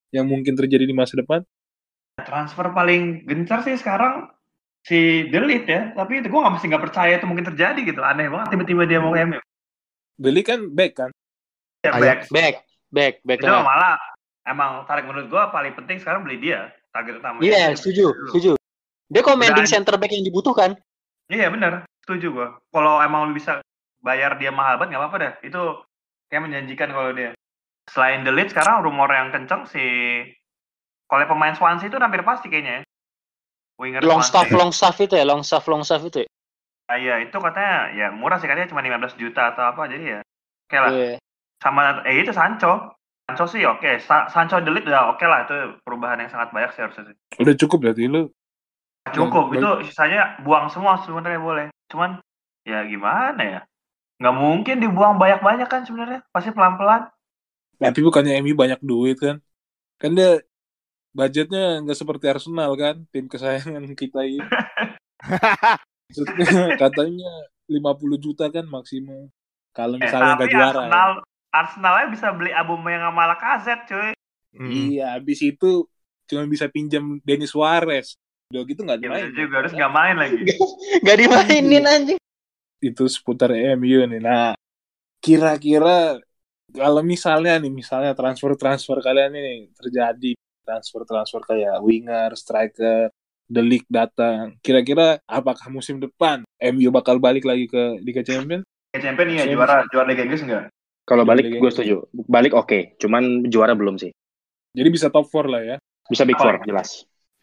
yang 0.09 0.25
mungkin 0.25 0.57
terjadi 0.57 0.89
di 0.89 0.93
masa 0.97 1.13
depan 1.17 1.45
transfer 2.21 2.69
paling 2.73 3.25
gencar 3.25 3.61
sih 3.65 3.73
sekarang 3.73 4.29
si 4.85 5.29
Delit 5.33 5.65
ya. 5.65 5.89
Tapi 5.97 6.21
itu 6.21 6.29
gue 6.29 6.39
nggak 6.41 6.53
mesti 6.59 6.65
nggak 6.69 6.83
percaya 6.85 7.13
itu 7.17 7.25
mungkin 7.25 7.49
terjadi 7.49 7.79
gitu. 7.81 8.01
Aneh 8.05 8.29
banget 8.29 8.53
tiba-tiba 8.53 8.85
dia 8.85 8.99
mau 9.01 9.09
ke 9.15 9.25
MU. 9.25 9.39
Beli 10.21 10.41
kan 10.45 10.69
back 10.69 10.93
kan 10.93 11.09
Ya, 11.83 11.91
back. 11.99 12.29
Back, 12.31 12.55
back, 12.93 13.13
back. 13.27 13.39
Itu 13.43 13.49
malah 13.49 13.97
emang 14.47 14.87
tarik 14.87 15.03
menurut 15.03 15.27
gue 15.27 15.43
paling 15.51 15.73
penting 15.75 15.97
sekarang 15.99 16.23
beli 16.23 16.39
dia. 16.39 16.69
Target 16.93 17.19
utama. 17.19 17.41
Iya, 17.41 17.73
setuju, 17.73 18.13
setuju. 18.29 18.51
Dia 19.09 19.25
commanding 19.25 19.65
Dan- 19.65 19.73
center 19.81 19.97
back 19.97 20.13
yang 20.13 20.23
dibutuhkan. 20.23 20.77
Iya 21.27 21.49
benar, 21.49 21.89
setuju 22.05 22.29
gua. 22.29 22.47
Kalau 22.69 23.01
emang 23.01 23.25
lu 23.27 23.33
bisa 23.33 23.57
bayar 24.03 24.35
dia 24.37 24.51
mahal 24.51 24.75
banget 24.77 24.93
nggak 24.93 25.01
apa-apa 25.07 25.17
dah. 25.17 25.33
Itu 25.41 25.87
kayak 26.27 26.43
menjanjikan 26.45 26.91
kalau 26.91 27.15
dia. 27.15 27.31
Selain 27.87 28.23
The 28.27 28.31
Leeds 28.31 28.51
sekarang 28.51 28.83
rumor 28.83 29.07
yang 29.11 29.31
kenceng 29.31 29.67
si 29.67 29.83
kalau 31.07 31.23
pemain 31.27 31.55
Swansea 31.55 31.87
itu 31.87 31.97
hampir 31.99 32.23
pasti 32.27 32.51
kayaknya 32.51 32.79
ya. 32.79 32.83
Winger 33.79 34.05
Longstaff, 34.05 34.47
Swansea. 34.47 34.59
Longstaff 34.59 34.95
itu 35.01 35.13
ya, 35.17 35.25
Longstaff, 35.25 35.63
Longstaff 35.65 36.01
itu 36.05 36.19
ya. 36.23 36.29
Ah, 36.91 36.97
iya, 36.99 37.15
itu 37.23 37.33
katanya 37.33 37.95
ya 37.95 38.07
murah 38.11 38.37
sih 38.37 38.45
katanya 38.45 38.69
cuma 38.69 38.83
15 38.83 39.15
juta 39.15 39.55
atau 39.55 39.71
apa 39.71 39.87
jadi 39.87 40.19
ya. 40.19 40.21
Oke 40.67 40.77
lah. 40.77 40.91
Iya. 40.91 41.15
Sama 41.63 42.03
eh 42.03 42.19
itu 42.19 42.35
Sancho. 42.35 42.91
Sancho 43.23 43.47
sih 43.47 43.63
oke. 43.63 44.03
Sa- 44.03 44.27
Sancho 44.27 44.59
The 44.59 44.71
Leeds 44.71 44.87
udah 44.87 45.15
oke 45.15 45.23
lah 45.23 45.47
itu 45.47 45.79
perubahan 45.87 46.19
yang 46.19 46.31
sangat 46.31 46.51
banyak 46.51 46.75
sih 46.75 46.81
harusnya 46.83 47.03
sih. 47.11 47.15
Udah 47.39 47.55
cukup 47.55 47.77
berarti 47.87 48.11
lu. 48.11 48.27
Cukup, 49.11 49.51
itu 49.51 49.91
sisanya 49.91 50.39
buang 50.47 50.71
semua 50.71 50.95
sebenarnya 51.03 51.39
boleh. 51.43 51.65
Cuman 51.91 52.23
ya 52.63 52.87
gimana 52.87 53.41
ya? 53.43 53.61
Nggak 54.23 54.35
mungkin 54.39 54.75
dibuang 54.79 55.19
banyak-banyak 55.19 55.67
kan 55.67 55.83
sebenarnya. 55.83 56.23
Pasti 56.31 56.55
pelan-pelan. 56.55 57.11
Tapi 57.75 57.99
bukannya 57.99 58.39
MU 58.39 58.55
banyak 58.55 58.79
duit 58.79 59.19
kan? 59.19 59.43
Kan 59.99 60.15
dia 60.15 60.39
budgetnya 61.11 61.83
nggak 61.83 61.99
seperti 61.99 62.31
Arsenal 62.31 62.71
kan, 62.73 63.03
tim 63.11 63.27
kesayangan 63.27 63.83
kita 63.93 64.23
ini. 64.23 64.39
Maksudnya 66.07 66.47
katanya 66.77 67.31
50 67.67 68.15
juta 68.15 68.47
kan 68.47 68.63
maksimum. 68.63 69.27
Kalau 69.73 69.97
Eh, 69.97 70.01
misalnya 70.01 70.31
nggak 70.37 70.51
juara. 70.51 70.63
ya. 70.63 70.71
Arsenal, 70.79 71.09
Arsenalnya 71.51 72.07
bisa 72.07 72.27
beli 72.31 72.51
Aubameyang 72.53 73.03
sama 73.09 73.23
Lacazette 73.27 73.85
cuy. 73.89 74.11
Hmm. 74.53 74.69
Iya, 74.69 75.17
habis 75.17 75.39
itu 75.41 75.89
cuma 76.29 76.45
bisa 76.45 76.69
pinjam 76.69 77.19
Denis 77.25 77.51
Suarez. 77.51 78.15
Udah 78.53 78.61
gitu 78.63 78.85
nggak 78.85 79.01
Ya, 79.01 79.03
dimain. 79.03 79.23
bener 79.27 79.33
juga 79.35 79.55
harus 79.65 79.73
nggak 79.73 79.91
main 79.91 80.15
lagi. 80.15 80.37
Gak 81.05 81.17
dimainin 81.19 81.83
anjing. 81.83 82.19
Itu 82.83 83.07
seputar 83.07 83.55
MU 83.79 84.03
nih. 84.03 84.19
Nah, 84.19 84.51
kira-kira 85.23 86.19
kalau 86.75 86.99
misalnya 86.99 87.55
nih, 87.55 87.71
misalnya 87.71 88.11
transfer-transfer 88.11 88.99
kalian 88.99 89.31
ini 89.39 89.71
terjadi 89.71 90.35
transfer-transfer 90.67 91.41
kayak 91.47 91.79
winger, 91.79 92.35
striker, 92.35 93.07
the 93.47 93.63
league 93.63 93.87
datang. 93.87 94.59
Kira-kira 94.59 95.19
apakah 95.23 95.71
musim 95.71 95.99
depan 96.03 96.43
MU 96.59 96.89
bakal 96.91 97.19
balik 97.23 97.47
lagi 97.47 97.71
ke 97.71 97.99
Liga 98.03 98.23
Champions? 98.23 98.67
Kayak 98.91 99.03
champion 99.09 99.27
nih 99.31 99.35
ya 99.35 99.43
Saya 99.43 99.53
juara 99.55 99.75
juara 99.89 100.07
Liga 100.11 100.23
Inggris 100.27 100.43
enggak? 100.43 100.63
Kalau 101.03 101.23
balik 101.27 101.45
Liga 101.47 101.59
gue 101.59 101.71
setuju. 101.71 101.95
Balik 102.15 102.53
oke, 102.55 102.95
cuman 102.99 103.47
juara 103.51 103.75
belum 103.75 103.99
sih. 103.99 104.11
Jadi 104.73 104.89
bisa 104.89 105.07
top 105.13 105.29
4 105.29 105.45
lah 105.51 105.61
ya. 105.61 105.75
Bisa 106.09 106.23
big 106.25 106.35
Oh, 106.39 106.43
four 106.43 106.55
iya. 106.59 106.65
jelas. 106.67 106.89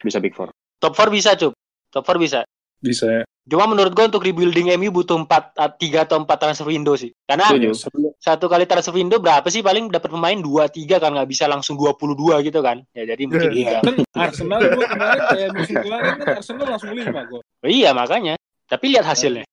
Bisa 0.01 0.17
big 0.19 0.33
four. 0.33 0.49
Top 0.81 0.93
4 0.97 1.13
bisa, 1.13 1.37
Cup. 1.37 1.53
Top 1.93 2.03
4 2.03 2.17
bisa. 2.17 2.39
Bisa 2.81 3.05
ya. 3.07 3.23
Cuma 3.43 3.65
menurut 3.65 3.91
gua 3.91 4.05
untuk 4.05 4.21
rebuilding 4.21 4.69
MU 4.75 4.89
butuh 4.91 5.17
4 5.17 5.27
3 5.75 6.05
atau 6.05 6.17
4 6.19 6.29
transfer 6.37 6.67
window 6.67 6.93
sih. 6.93 7.09
Karena 7.23 7.49
Setuju. 7.49 7.73
Sebelum- 7.73 8.13
satu 8.15 8.45
kali 8.45 8.63
transfer 8.63 8.93
window 8.93 9.17
berapa 9.17 9.47
sih 9.47 9.59
paling 9.59 9.89
dapat 9.89 10.07
pemain 10.07 10.35
2 10.35 10.45
3 10.67 10.97
kan 10.97 11.09
nggak 11.11 11.25
bisa 11.25 11.45
langsung 11.45 11.73
22 11.73 12.13
gitu 12.41 12.59
kan. 12.59 12.85
Ya 12.91 13.03
jadi 13.07 13.23
mungkin 13.25 13.49
Iya, 13.51 13.81
kan 13.81 13.93
Arsenal 14.15 14.59
gua 14.61 14.85
kemarin 14.85 15.21
kayak 15.27 15.49
musim 15.51 15.75
kemarin 15.75 16.11
kan 16.15 16.27
Arsenal 16.35 16.65
langsung 16.67 16.89
5 16.91 17.01
gol. 17.25 17.41
Iya, 17.61 17.89
makanya. 17.91 18.33
Tapi 18.63 18.85
lihat 18.87 19.05
hasilnya. 19.05 19.43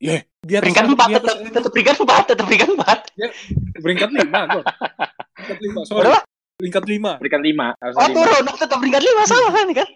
Iya, 0.00 0.26
atas 0.40 0.60
Peringkat 0.60 0.84
di 0.84 0.92
4 0.92 0.98
atas- 0.98 1.14
tetap 1.14 1.36
tetap 1.54 1.70
peringkat 1.70 1.96
4, 1.98 2.22
tetap 2.26 2.44
peringkat 2.44 2.70
4. 2.72 2.98
peringkat 3.78 4.10
5 4.10 4.40
gol. 4.48 4.64
Peringkat 5.40 5.58
5, 5.62 5.84
sorry. 5.84 6.00
Berapa? 6.02 6.18
Peringkat 6.58 6.84
5. 6.84 7.10
Peringkat 7.16 7.42
lima. 7.42 7.66
harus 7.74 7.94
Oh, 7.96 8.04
lima. 8.04 8.16
turun, 8.20 8.44
tetap 8.54 8.76
peringkat 8.76 9.02
5 9.02 9.22
sama 9.24 9.48
kan 9.50 9.66
kan. 9.72 9.88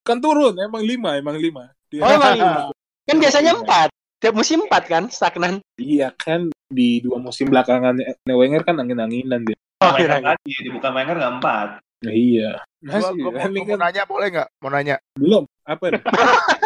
Kan 0.00 0.18
turun, 0.18 0.56
emang 0.56 0.80
5, 0.80 1.20
emang 1.20 1.36
5. 1.36 1.68
Dia- 1.92 2.02
Oh, 2.02 2.10
emang 2.10 2.32
5. 2.34 2.60
Kan 3.04 3.16
biasanya 3.20 3.52
4. 3.54 3.88
Tiap 4.20 4.34
musim 4.36 4.58
4 4.64 4.84
kan, 4.84 5.04
stagnan. 5.08 5.64
Iya 5.76 6.12
kan 6.12 6.48
di 6.70 7.00
dua 7.00 7.18
musim 7.18 7.48
belakangan 7.48 7.96
Wenger 8.22 8.62
kan 8.62 8.76
angin-anginan 8.76 9.42
dia. 9.42 9.56
Oh, 9.80 9.90
Wenger 9.90 10.20
kira-kira. 10.20 10.28
lagi, 10.36 10.52
di 10.60 10.70
bukan 10.70 10.90
Wenger 10.92 11.16
nggak 11.16 11.34
empat. 11.40 11.68
Nah, 12.00 12.12
iya. 12.12 12.50
Gua, 12.80 12.96
Masih, 12.96 13.12
gua 13.18 13.30
mau, 13.30 13.40
ini 13.44 13.58
gua 13.58 13.60
mau 13.60 13.68
kan 13.68 13.78
nanya 13.80 14.02
boleh 14.04 14.26
nggak? 14.30 14.48
Mau 14.60 14.70
nanya. 14.70 14.96
belum. 15.16 15.44
Apa 15.64 15.84
nih? 15.88 16.00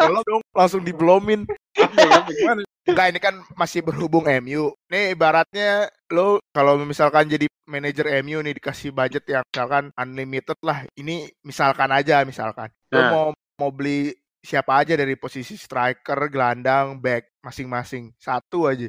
Kalau 0.00 0.20
dong 0.24 0.42
langsung 0.56 0.80
diblomin. 0.80 1.44
Enggak, 2.88 3.06
ini 3.12 3.20
kan 3.20 3.34
masih 3.54 3.84
berhubung 3.84 4.24
MU. 4.40 4.72
Nih 4.88 5.12
ibaratnya 5.12 5.92
lo 6.10 6.40
kalau 6.50 6.80
misalkan 6.80 7.28
jadi 7.28 7.46
manajer 7.68 8.08
MU 8.24 8.42
nih 8.42 8.56
dikasih 8.58 8.90
budget 8.90 9.24
yang 9.30 9.44
misalkan 9.46 9.92
unlimited 9.94 10.58
lah. 10.64 10.82
Ini 10.98 11.28
misalkan 11.46 11.92
aja 11.94 12.24
misalkan. 12.26 12.72
Lo 12.90 12.98
Nah. 12.98 13.10
mau 13.12 13.26
mau 13.60 13.70
beli 13.70 14.10
siapa 14.40 14.80
aja 14.80 14.96
dari 14.96 15.14
posisi 15.20 15.54
striker, 15.54 16.16
gelandang, 16.32 16.98
back 16.98 17.28
masing-masing. 17.44 18.16
Satu 18.16 18.66
aja. 18.66 18.88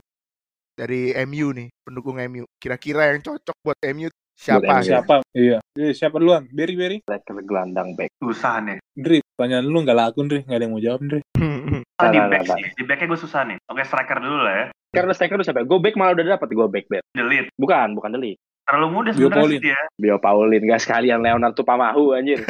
Dari 0.72 1.12
MU 1.28 1.52
nih, 1.54 1.70
pendukung 1.84 2.18
MU. 2.18 2.48
Kira-kira 2.58 3.12
yang 3.12 3.22
cocok 3.22 3.58
buat 3.62 3.78
MU 3.92 4.08
siapa? 4.34 4.82
MU. 4.82 4.88
Siapa? 4.88 5.16
Iya. 5.36 5.60
Eh, 5.78 5.94
siapa 5.94 6.18
duluan? 6.18 6.48
Berry 6.50 6.74
Berry. 6.80 6.98
Striker 7.06 7.38
gelandang 7.46 7.94
back. 7.94 8.10
Susah 8.18 8.64
nih. 8.66 8.80
Dri, 8.96 9.21
pertanyaan 9.42 9.66
lu 9.66 9.82
nggak 9.82 9.98
laku, 9.98 10.30
Dri. 10.30 10.46
Nggak 10.46 10.54
ada 10.54 10.66
yang 10.70 10.74
mau 10.78 10.86
jawab, 10.86 11.02
Dri. 11.02 11.22
Ah, 11.98 12.14
di 12.14 12.20
back 12.22 12.46
nah, 12.46 12.54
sih. 12.62 12.64
Di 12.78 12.84
backnya 12.86 13.10
gue 13.10 13.20
susah 13.26 13.42
nih. 13.50 13.58
Oke 13.74 13.82
striker 13.82 14.22
dulu 14.22 14.38
lah 14.46 14.54
ya. 14.54 14.66
Karena 14.94 15.18
striker 15.18 15.42
udah 15.42 15.48
siapa? 15.50 15.66
Go 15.66 15.82
back 15.82 15.98
malah 15.98 16.14
udah 16.14 16.38
dapet 16.38 16.54
go 16.54 16.70
back 16.70 16.86
back. 16.94 17.02
Delete. 17.18 17.50
Bukan, 17.58 17.98
bukan 17.98 18.14
Deli. 18.14 18.38
Terlalu 18.70 18.88
mudah 18.94 19.12
Bio 19.18 19.34
sebenarnya 19.34 19.42
Paulin. 19.42 19.58
sih 19.58 19.66
dia. 19.66 19.82
Bio 19.98 20.18
Paulin 20.22 20.62
gak 20.70 20.82
sekalian 20.86 21.20
Leonardo 21.26 21.62
Pamahu 21.66 22.14
anjir. 22.14 22.46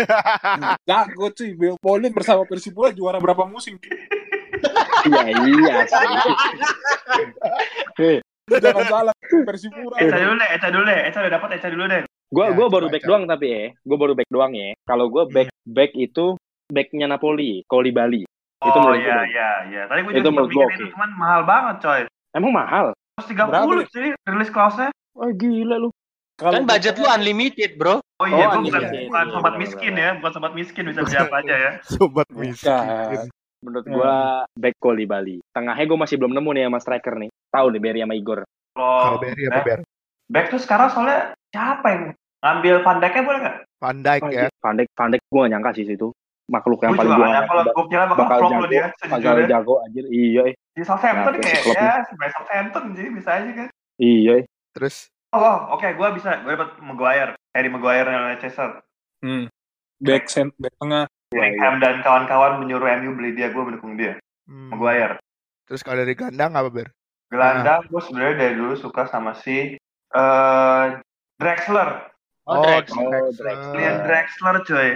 Jago 0.83 1.31
cuy. 1.31 1.55
Bel 1.55 1.79
Paulin 1.79 2.11
bersama 2.11 2.43
Persipura 2.43 2.91
juara 2.91 3.23
berapa 3.23 3.47
musim? 3.47 3.79
Iya 5.07 5.31
iya 5.31 5.75
sih. 7.95 8.19
Jangan 8.51 8.85
salah. 8.91 9.15
Persipura. 9.47 9.95
Eca 9.95 10.19
dulu 10.19 10.35
deh, 10.35 10.49
Eca 10.59 10.67
dulu 10.67 10.83
deh. 10.83 10.99
Eca 11.07 11.23
udah 11.23 11.31
dapat 11.39 11.49
Eca 11.55 11.71
dulu 11.71 11.87
deh. 11.87 12.03
Gua 12.31 12.47
Ya, 12.47 12.55
gua 12.55 12.67
baru 12.71 12.87
back 12.87 13.03
doang 13.03 13.23
tapi 13.27 13.47
ya. 13.51 13.63
Gua 13.83 13.97
baru 13.99 14.13
back 14.15 14.29
doang 14.31 14.55
ya. 14.55 14.71
Kalau 14.87 15.11
gua 15.11 15.27
back 15.27 15.51
back 15.67 15.91
itu 15.99 16.39
backnya 16.71 17.07
Napoli, 17.11 17.61
Bali. 17.67 18.23
Itu 18.61 18.77
Oh 18.77 18.93
menurut 18.93 19.01
iya 19.01 19.19
iya 19.25 19.49
iya. 19.73 19.81
Tadi 19.89 19.99
gue 20.05 20.11
Itu 20.13 20.19
juga 20.21 20.29
sempat 20.29 20.37
menurut 20.37 20.51
gua 20.53 20.65
mikir 20.69 20.77
itu 20.77 20.85
cuman 20.93 21.09
mahal 21.17 21.41
banget 21.43 21.75
coy. 21.81 22.01
Emang 22.31 22.51
mahal. 22.53 22.85
130 23.19 23.49
Berapa, 23.49 23.73
sih 23.91 24.07
rilis 24.15 24.51
clause-nya. 24.53 24.89
Wah 25.17 25.31
gila 25.33 25.75
lu. 25.81 25.89
Kalau 26.39 26.57
Kan 26.57 26.63
budget 26.65 26.95
lu 26.97 27.05
unlimited, 27.05 27.71
Bro. 27.77 28.01
Oh 28.21 28.27
iya, 28.29 28.49
Oh, 28.49 28.61
bukan, 28.61 28.81
iya, 28.81 29.05
bukan 29.09 29.25
iya, 29.25 29.33
sobat 29.33 29.53
iya, 29.53 29.61
miskin 29.61 29.93
iya. 29.93 30.01
ya, 30.01 30.09
bukan 30.17 30.31
sobat 30.33 30.53
miskin 30.53 30.83
bisa 30.89 31.01
beli 31.05 31.17
apa 31.17 31.35
aja 31.41 31.55
ya. 31.57 31.71
Sobat 31.93 32.27
miskin. 32.33 32.71
Bukan. 32.71 33.27
Menurut 33.61 33.85
Hmm. 33.85 33.93
gua 33.93 34.13
back 34.57 34.75
Bali. 34.81 35.37
Tengahnya 35.53 35.85
gua 35.85 35.99
masih 36.01 36.15
belum 36.17 36.33
nemu 36.33 36.49
nih 36.53 36.63
sama 36.69 36.79
striker 36.81 37.13
nih. 37.17 37.29
Tahu 37.53 37.65
nih 37.73 37.81
Berry 37.81 37.99
sama 38.01 38.15
Igor. 38.17 38.39
Kalau 38.73 38.97
Kalau 39.01 39.17
Berry 39.21 39.43
apa 39.45 39.53
back, 39.53 39.65
Ber? 39.65 39.79
back 40.31 40.45
tuh 40.49 40.61
sekarang 40.61 40.87
soalnya 40.89 41.19
siapa 41.53 41.87
yang 41.93 42.03
ngambil 42.41 42.75
Van 42.81 42.97
Dijk-nya 43.01 43.23
boleh 43.25 43.39
nggak? 43.41 43.57
Van 43.81 43.97
Dijk 44.01 44.21
ya. 44.29 44.47
Van 44.61 44.73
Dijk, 44.77 44.89
Van 44.97 45.09
Dijk 45.13 45.21
gua 45.29 45.41
gak 45.45 45.51
nyangka 45.53 45.71
sih 45.77 45.85
situ. 45.85 46.07
Makhluk 46.51 46.79
yang 46.83 46.91
Gue 46.91 46.99
paling 46.99 47.11
nyangka 47.15 47.41
kalau 47.47 47.63
gue 47.63 47.85
kira 47.87 48.03
bakal 48.05 48.19
bakal 48.19 48.37
flop 48.37 48.51
loh 48.51 48.59
jago, 48.59 48.67
dia 48.67 48.83
bakal 48.83 48.99
sejujurnya. 49.07 49.47
jago 49.47 49.73
anjir. 49.81 50.05
Iya, 50.11 50.41
eh. 50.43 50.55
Di 50.71 50.83
Southampton 50.83 51.33
Ya, 51.33 51.39
kayak 51.41 51.63
ya 51.71 51.91
sebagai 52.05 52.33
Southampton 52.35 52.83
jadi 52.91 53.09
bisa 53.09 53.29
aja 53.33 53.51
kan. 53.55 53.67
iya. 53.97 54.31
eh. 54.37 54.45
Terus 54.71 54.95
Oh, 55.31 55.39
oh, 55.39 55.79
oke, 55.79 55.87
gue 55.87 56.07
bisa. 56.11 56.43
Gue 56.43 56.51
dapat 56.51 56.75
Maguire, 56.83 57.31
Harry 57.55 57.71
Maguire 57.71 58.03
dan 58.03 58.35
Leicester. 58.35 58.83
Hmm. 59.23 59.47
Back, 59.97 60.27
cent- 60.27 60.51
back 60.59 60.75
tengah. 60.75 61.07
Bellingham 61.31 61.79
dan 61.79 62.03
kawan-kawan 62.03 62.59
menyuruh 62.59 62.91
MU 62.99 63.15
beli 63.15 63.31
dia, 63.31 63.47
gue 63.47 63.63
mendukung 63.63 63.95
dia. 63.95 64.19
hmm, 64.43 64.75
Maguire. 64.75 65.15
terus 65.63 65.87
kalau 65.87 66.03
dari 66.03 66.11
gelandang 66.11 66.51
apa 66.51 66.67
Ber? 66.67 66.87
Gelandang, 67.31 67.87
gue 67.87 68.01
sebenarnya 68.03 68.35
dari 68.35 68.55
dulu 68.59 68.75
suka 68.75 69.07
sama 69.07 69.31
si 69.31 69.79
eh 70.11 70.87
Drexler. 71.39 72.11
Oh. 72.43 72.59
Oh, 72.59 72.63
Drexler. 72.67 73.23
Julian 73.71 73.97
Drexler 74.03 74.55
coy. 74.67 74.89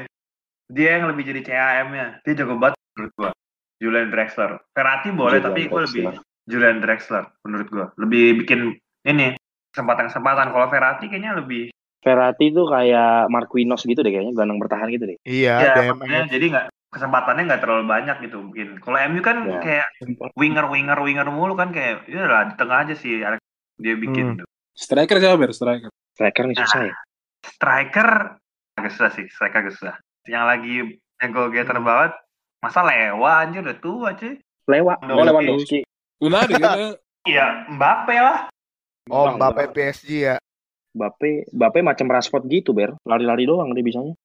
Dia 0.71 0.97
yang 0.97 1.13
lebih 1.13 1.23
jadi 1.29 1.41
CAM-nya. 1.45 2.25
Dia 2.25 2.33
jago 2.33 2.57
banget 2.57 2.79
menurut 2.97 3.13
gua. 3.17 3.31
Julian 3.77 4.09
Drexler. 4.09 4.51
Verratti 4.71 5.09
boleh, 5.11 5.37
Julian 5.37 5.45
tapi 5.51 5.61
gue 5.67 5.81
lebih. 5.85 6.03
Julian 6.45 6.77
Drexler 6.81 7.23
menurut 7.45 7.67
gua. 7.69 7.85
Lebih 7.99 8.45
bikin 8.45 8.73
ini 9.05 9.35
kesempatan-kesempatan. 9.75 10.49
Kalau 10.49 10.67
Verratti 10.71 11.05
kayaknya 11.11 11.37
lebih 11.37 11.69
Verratti 12.05 12.53
tuh 12.53 12.69
kayak 12.69 13.33
Marquinhos 13.33 13.81
gitu 13.81 14.05
deh 14.05 14.13
kayaknya, 14.13 14.37
gelandang 14.37 14.61
bertahan 14.61 14.93
gitu 14.93 15.09
deh. 15.09 15.17
Iya, 15.25 15.53
ya 15.57 15.73
DMF. 15.73 15.97
maksudnya 15.97 16.21
jadi 16.29 16.45
nggak 16.53 16.65
kesempatannya 16.93 17.43
nggak 17.49 17.61
terlalu 17.65 17.83
banyak 17.89 18.17
gitu 18.29 18.37
mungkin. 18.45 18.67
Kalau 18.77 18.97
MU 19.09 19.21
kan 19.25 19.37
Ya. 19.49 19.59
kayak 19.59 19.87
winger 20.37 20.69
winger 20.69 20.99
winger 21.01 21.27
mulu 21.33 21.57
kan 21.57 21.73
kayak 21.73 22.05
ya 22.05 22.29
lah 22.29 22.45
di 22.45 22.53
tengah 22.61 22.85
aja 22.85 22.93
sih 22.93 23.25
dia 23.81 23.95
bikin. 23.97 24.37
Hmm. 24.37 24.45
Striker 24.77 25.17
siapa, 25.17 25.35
Ber? 25.35 25.51
Striker. 25.51 25.89
Striker 26.13 26.43
nih 26.45 26.57
susah 26.61 26.81
ya. 26.87 26.95
Striker 27.41 28.09
agak 28.77 28.91
susah 28.93 29.09
sih, 29.17 29.25
striker 29.27 29.59
agak 29.65 29.73
susah. 29.73 29.95
Yang 30.25 30.45
lagi 30.45 30.75
yang 31.21 31.29
go 31.31 31.47
getter 31.53 31.77
banget 31.79 32.11
masa 32.59 32.81
lewa 32.81 33.45
anjir 33.45 33.61
udah 33.61 33.77
tua 33.77 34.09
cuy. 34.17 34.41
Lewat, 34.65 34.97
oh 35.05 35.21
Lewandowski. 35.21 35.29
Lewandowski. 35.29 35.79
Unari 36.25 36.53
kan? 36.57 36.97
Iya, 37.25 37.69
Mbappe 37.69 38.15
lah. 38.17 38.39
Oh, 39.13 39.29
Mbappe 39.37 39.69
PSG 39.73 40.09
ya. 40.25 40.35
Mbappe, 40.97 41.53
Mbappe 41.53 41.79
macam 41.85 42.09
Rashford 42.09 42.49
gitu, 42.49 42.73
Ber. 42.73 42.97
Lari-lari 43.05 43.45
doang 43.45 43.69
dia 43.77 43.85
bisanya. 43.85 44.17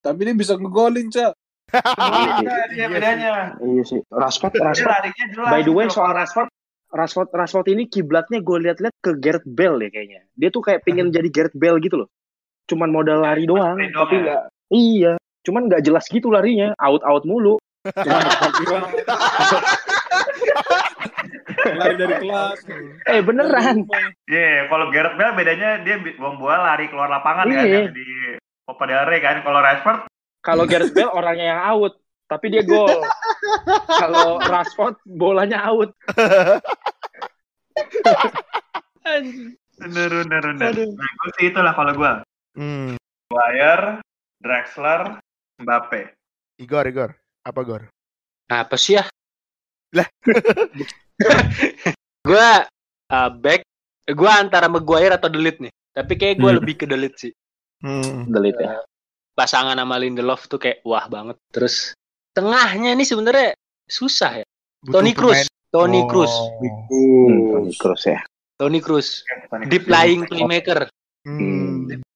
Tapi 0.00 0.24
dia 0.24 0.32
bisa 0.32 0.56
ngegolin, 0.56 1.12
Cak. 1.12 1.36
Iya 1.72 2.30
sih. 2.40 2.46
Iya, 2.48 2.64
Iya 2.72 2.86
bedanya. 2.88 3.32
Iya 3.60 3.82
sih. 3.84 4.00
Rashford, 4.08 4.56
Rashford. 4.56 4.88
larinya 4.88 5.24
jelas. 5.28 5.50
By 5.52 5.60
the 5.64 5.72
way, 5.72 5.86
soal 5.92 6.12
Rashford, 6.16 6.48
Rashford, 6.92 7.28
Rashford 7.32 7.66
ini 7.72 7.88
kiblatnya 7.88 8.44
gue 8.44 8.58
liat-liat 8.68 8.94
ke 9.00 9.16
Gareth 9.16 9.48
Bale 9.48 9.88
ya 9.88 9.90
kayaknya. 9.92 10.20
Dia 10.36 10.48
tuh 10.52 10.60
kayak 10.64 10.84
pingin 10.84 11.08
jadi 11.16 11.28
Gareth 11.32 11.56
Bale 11.56 11.80
gitu 11.80 12.04
loh. 12.04 12.08
Cuman 12.68 12.88
modal 12.92 13.24
lari 13.24 13.44
doang 13.48 13.76
tapi 13.76 14.14
ya? 14.16 14.22
nggak. 14.24 14.42
Iya. 14.72 15.12
Cuman 15.42 15.66
nggak 15.66 15.82
jelas 15.82 16.06
gitu 16.06 16.30
larinya, 16.30 16.70
out-out 16.78 17.26
mulu. 17.26 17.58
Cuma 17.82 18.18
kira 18.62 18.78
lari 21.74 21.94
dari 21.94 22.14
kelas. 22.18 22.58
Eh 23.06 23.20
beneran. 23.22 23.86
Iya, 24.26 24.66
kalau 24.66 24.86
Gareth 24.90 25.16
Bale 25.18 25.34
bedanya 25.34 25.82
dia 25.82 25.98
bom 26.16 26.38
bola 26.38 26.74
lari 26.74 26.86
keluar 26.86 27.10
lapangan 27.10 27.46
kan 27.46 27.64
Iya. 27.66 27.86
yang 27.86 27.94
di 27.94 28.06
Copa 28.62 28.84
del 28.86 29.06
Rey 29.06 29.20
kan. 29.20 29.42
Kalau 29.42 29.60
Rashford 29.60 30.00
Kalau 30.42 30.64
Gareth 30.66 30.94
Bale 30.94 31.10
orangnya 31.10 31.46
yang 31.54 31.62
out, 31.62 31.94
tapi 32.26 32.50
dia 32.50 32.62
gol. 32.62 33.02
Kalau 33.86 34.38
Rashford 34.42 34.98
bolanya 35.06 35.58
out. 35.66 35.90
bener 39.78 40.10
bener 40.22 40.42
bener. 40.54 40.72
Nah, 40.86 41.10
gue 41.18 41.30
sih 41.38 41.50
itulah 41.50 41.74
kalau 41.74 41.92
gue. 41.94 42.12
Hmm. 42.54 42.94
Maguire, 43.32 44.02
Draxler, 44.44 45.18
Mbappe. 45.62 46.00
Igor, 46.58 46.84
Igor. 46.84 47.10
Apa 47.42 47.60
Gor? 47.62 47.82
Apa 48.46 48.76
sih 48.76 48.94
ya? 48.94 49.04
Lah. 49.92 50.06
gue 52.28 52.48
uh, 53.08 53.30
back, 53.32 53.60
gue 54.06 54.30
antara 54.30 54.66
Maguire 54.66 55.14
atau 55.14 55.26
Delete 55.26 55.68
nih. 55.68 55.72
Tapi 55.92 56.12
kayak 56.16 56.34
gue 56.38 56.50
Hmm. 56.50 56.58
lebih 56.62 56.74
ke 56.78 56.84
Delete 56.86 57.16
sih. 57.18 57.32
Hmm. 57.82 58.26
Delete 58.26 58.62
ya. 58.62 58.78
Pasangan 59.32 59.74
sama 59.74 59.96
Lindelof 59.96 60.46
tuh 60.46 60.58
kayak 60.58 60.82
wah 60.82 61.04
banget. 61.06 61.36
Terus 61.50 61.92
tengahnya 62.32 62.92
nih 62.92 63.04
sebenarnya 63.04 63.48
susah 63.86 64.40
ya. 64.40 64.44
Butuh 64.82 64.92
Toni 64.98 65.12
Kroos, 65.14 65.40
pemain- 65.40 65.50
Toni 65.72 66.00
Oh. 66.00 66.06
Kroos, 66.06 66.34
Hmm, 66.90 67.36
Toni 67.52 67.72
Kroos 67.74 68.02
ya. 68.04 68.20
Toni 68.58 68.78
Kroos, 68.78 69.08
Toni 69.48 69.64
deep 69.66 69.86
lying 69.88 70.22
playmaker. 70.26 70.86
Hmm. 71.22 71.61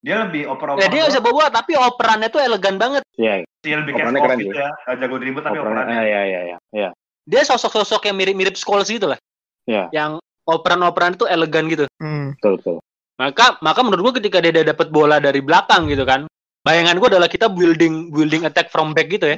Dia 0.07 0.23
lebih 0.23 0.47
oper-oper. 0.47 0.79
Nah, 0.79 0.87
dia 0.87 1.01
nggak 1.03 1.13
bisa 1.19 1.23
bawa 1.27 1.45
tapi 1.51 1.73
operannya 1.75 2.29
tuh 2.31 2.39
elegan 2.39 2.79
banget. 2.79 3.03
Iya, 3.19 3.43
Dia 3.67 3.77
lebih 3.83 3.99
Operannya 3.99 4.21
kayak 4.23 4.31
keren 4.31 4.39
gitu 4.39 4.55
ya. 4.55 4.71
Gak 4.87 4.97
jago 5.03 5.17
dribble 5.19 5.43
tapi 5.43 5.57
operannya. 5.59 5.83
operannya. 5.83 5.99
Ah, 5.99 6.05
iya, 6.07 6.21
iya, 6.23 6.41
iya. 6.47 6.57
Iya. 6.71 6.91
Dia 7.27 7.43
sosok-sosok 7.43 8.07
yang 8.07 8.15
mirip-mirip 8.15 8.55
Scholes 8.55 8.87
gitu 8.87 9.11
lah. 9.11 9.19
Iya. 9.67 9.91
Yang 9.91 10.23
operan-operan 10.47 11.19
itu 11.19 11.27
elegan 11.27 11.67
gitu. 11.67 11.91
Hmm. 11.99 12.39
Betul, 12.39 12.63
betul. 12.63 12.77
Maka 13.19 13.59
maka 13.59 13.81
menurut 13.83 14.03
gua 14.07 14.15
ketika 14.23 14.39
dia 14.39 14.55
udah 14.55 14.65
dapat 14.71 14.95
bola 14.95 15.19
dari 15.19 15.43
belakang 15.43 15.91
gitu 15.91 16.07
kan. 16.07 16.31
Bayangan 16.63 17.03
gua 17.03 17.09
adalah 17.19 17.27
kita 17.27 17.51
building 17.51 18.15
building 18.15 18.47
attack 18.47 18.71
from 18.71 18.95
back 18.95 19.11
gitu 19.11 19.35
ya. 19.35 19.37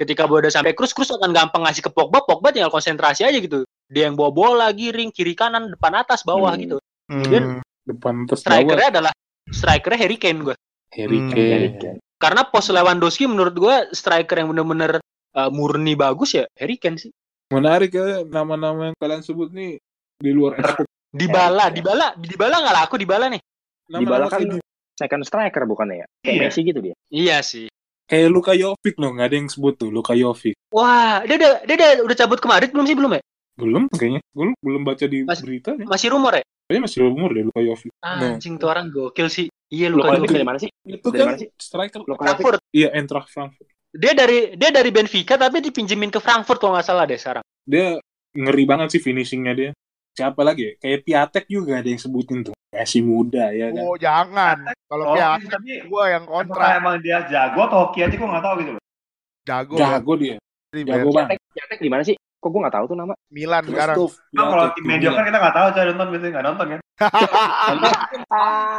Ketika 0.00 0.24
bola 0.24 0.48
udah 0.48 0.54
sampai 0.56 0.72
Cruz, 0.72 0.96
Cruz 0.96 1.12
akan 1.12 1.36
gampang 1.36 1.68
ngasih 1.68 1.84
ke 1.84 1.90
Pogba, 1.92 2.24
Pogba 2.24 2.48
tinggal 2.48 2.72
konsentrasi 2.72 3.28
aja 3.28 3.36
gitu. 3.36 3.68
Dia 3.92 4.08
yang 4.08 4.16
bawa 4.16 4.32
bola, 4.32 4.66
giring, 4.72 5.12
kiri 5.12 5.36
kanan, 5.36 5.68
depan 5.68 6.00
atas, 6.00 6.24
bawah 6.24 6.56
Hmm. 6.56 6.62
gitu. 6.64 6.76
Hmm. 7.12 7.60
Depan 7.84 8.24
terus 8.24 8.40
bawah. 8.40 8.56
Strikernya 8.56 8.88
adalah 8.96 9.12
strikernya 9.50 9.98
Harry 9.98 10.16
Kane 10.16 10.40
gua. 10.42 10.56
Harry 10.92 11.18
Hmm. 11.18 11.30
Kane. 11.30 11.98
Karena 12.18 12.42
pos 12.44 12.66
Lewandowski 12.68 13.24
menurut 13.24 13.54
gua 13.54 13.86
striker 13.90 14.36
yang 14.36 14.50
bener-bener 14.50 14.98
uh, 15.32 15.50
murni 15.50 15.94
bagus 15.94 16.34
ya 16.34 16.44
Harry 16.54 16.76
Kane 16.76 16.98
sih. 16.98 17.10
Menarik 17.48 17.90
ya 17.90 18.24
nama-nama 18.24 18.90
yang 18.90 18.96
kalian 18.96 19.22
sebut 19.22 19.48
nih 19.50 19.80
di 20.18 20.30
luar 20.30 20.58
ekspor. 20.58 20.84
Dybala, 21.08 21.72
Dybala, 21.72 22.12
Dybala 22.14 22.56
nggak 22.60 22.76
laku 22.76 22.94
Dybala 22.98 23.26
nih. 23.32 23.40
Dybala 23.88 24.28
Nama-nama 24.28 24.28
kan 24.28 24.40
kayak, 24.44 24.60
second 24.92 25.22
striker 25.24 25.62
bukannya 25.64 26.04
ya? 26.04 26.06
Kayak 26.20 26.34
Iya. 26.34 26.42
Messi 26.44 26.60
gitu 26.60 26.80
dia. 26.82 26.94
Iya 27.08 27.38
sih. 27.40 27.66
kayak 28.04 28.28
Luka 28.28 28.52
Jovic 28.52 28.96
loh, 28.96 29.12
nggak 29.12 29.26
ada 29.28 29.36
yang 29.36 29.48
sebut 29.48 29.76
tuh 29.76 29.88
Luka 29.88 30.12
Jovic. 30.12 30.56
Wah, 30.72 31.20
dia 31.24 31.36
udah 31.36 31.60
dia 31.64 31.76
udah, 31.76 31.90
udah 32.08 32.16
cabut 32.16 32.40
ke 32.40 32.48
Madrid 32.48 32.72
belum 32.72 32.84
sih 32.84 32.96
belum 32.96 33.12
ya? 33.12 33.22
Belum 33.56 33.82
kayaknya. 33.88 34.20
Belum 34.32 34.52
belum 34.60 34.82
baca 34.82 35.04
di 35.04 35.18
Mas- 35.24 35.44
berita 35.44 35.76
nih. 35.76 35.84
Masih 35.84 36.08
rumor 36.12 36.32
ya? 36.32 36.44
Kayaknya 36.68 36.84
masih 36.84 37.00
umur 37.08 37.32
deh 37.32 37.44
Luka 37.48 37.60
Jovic. 37.64 37.88
Anjing 38.04 38.60
tuh 38.60 38.68
orang 38.68 38.92
gokil 38.92 39.32
sih. 39.32 39.48
Iya 39.72 39.88
Luka 39.88 40.12
Luka 40.12 40.16
Jovic 40.20 40.30
dari 40.36 40.44
mana 40.44 40.58
sih? 40.60 40.68
Itu 40.84 41.08
Dari 41.08 41.16
kan 41.16 41.26
mana 41.32 41.38
sih? 41.40 41.48
striker. 41.56 42.00
Luka. 42.04 42.20
Frankfurt. 42.20 42.60
Iya, 42.76 42.88
Eintracht 42.92 43.32
Frankfurt. 43.32 43.68
Dia 43.88 44.12
dari 44.12 44.52
dia 44.52 44.68
dari 44.68 44.90
Benfica 44.92 45.40
tapi 45.40 45.64
dipinjemin 45.64 46.12
ke 46.12 46.20
Frankfurt 46.20 46.60
kalau 46.60 46.76
nggak 46.76 46.84
salah 46.84 47.08
deh 47.08 47.16
sekarang. 47.16 47.40
Dia 47.64 47.96
ngeri 48.36 48.64
banget 48.68 48.92
sih 48.92 49.00
finishingnya 49.00 49.54
dia. 49.56 49.70
Siapa 50.12 50.44
lagi 50.44 50.68
ya? 50.68 50.72
Kayak 50.76 51.00
Piatek 51.08 51.44
juga 51.48 51.80
ada 51.80 51.88
yang 51.88 51.96
sebutin 51.96 52.44
tuh. 52.44 52.52
Masih 52.68 53.00
muda 53.00 53.48
ya 53.48 53.72
kan. 53.72 53.80
Oh, 53.80 53.96
jangan. 53.96 54.56
Kalau 54.84 55.04
Oh, 55.08 55.14
Piatek 55.16 55.48
tapi 55.48 55.70
gua 55.88 56.04
yang 56.12 56.28
kontra. 56.28 56.76
emang 56.76 57.00
dia 57.00 57.24
jago 57.32 57.64
atau 57.64 57.88
hoki 57.88 58.04
aja 58.04 58.12
gue 58.12 58.28
nggak 58.28 58.44
tahu 58.44 58.54
gitu 58.60 58.70
loh. 58.76 58.82
Jago. 59.48 59.74
Jago 59.80 60.12
dia. 60.20 60.36
Di 60.68 60.84
Jago 60.84 61.08
banget. 61.16 61.40
Piatek, 61.40 61.40
Piatek 61.56 61.78
di 61.80 61.88
mana 61.88 62.02
sih? 62.04 62.16
Kok 62.38 62.48
gue 62.48 62.60
nggak 62.62 62.74
tahu 62.74 62.84
tuh 62.86 62.96
nama? 62.96 63.14
Milan 63.28 63.62
sekarang. 63.66 63.96
Christoph 63.98 64.14
Nah, 64.30 64.44
kalau 64.46 64.64
tim 64.70 64.84
mediocre 64.86 65.16
gila. 65.16 65.26
kita 65.26 65.38
nggak 65.38 65.54
tahu 65.54 65.66
saya 65.72 65.84
nonton 65.90 66.06
biasanya 66.08 66.32
nggak 66.32 66.46
nonton 66.46 66.66
kan. 66.68 66.80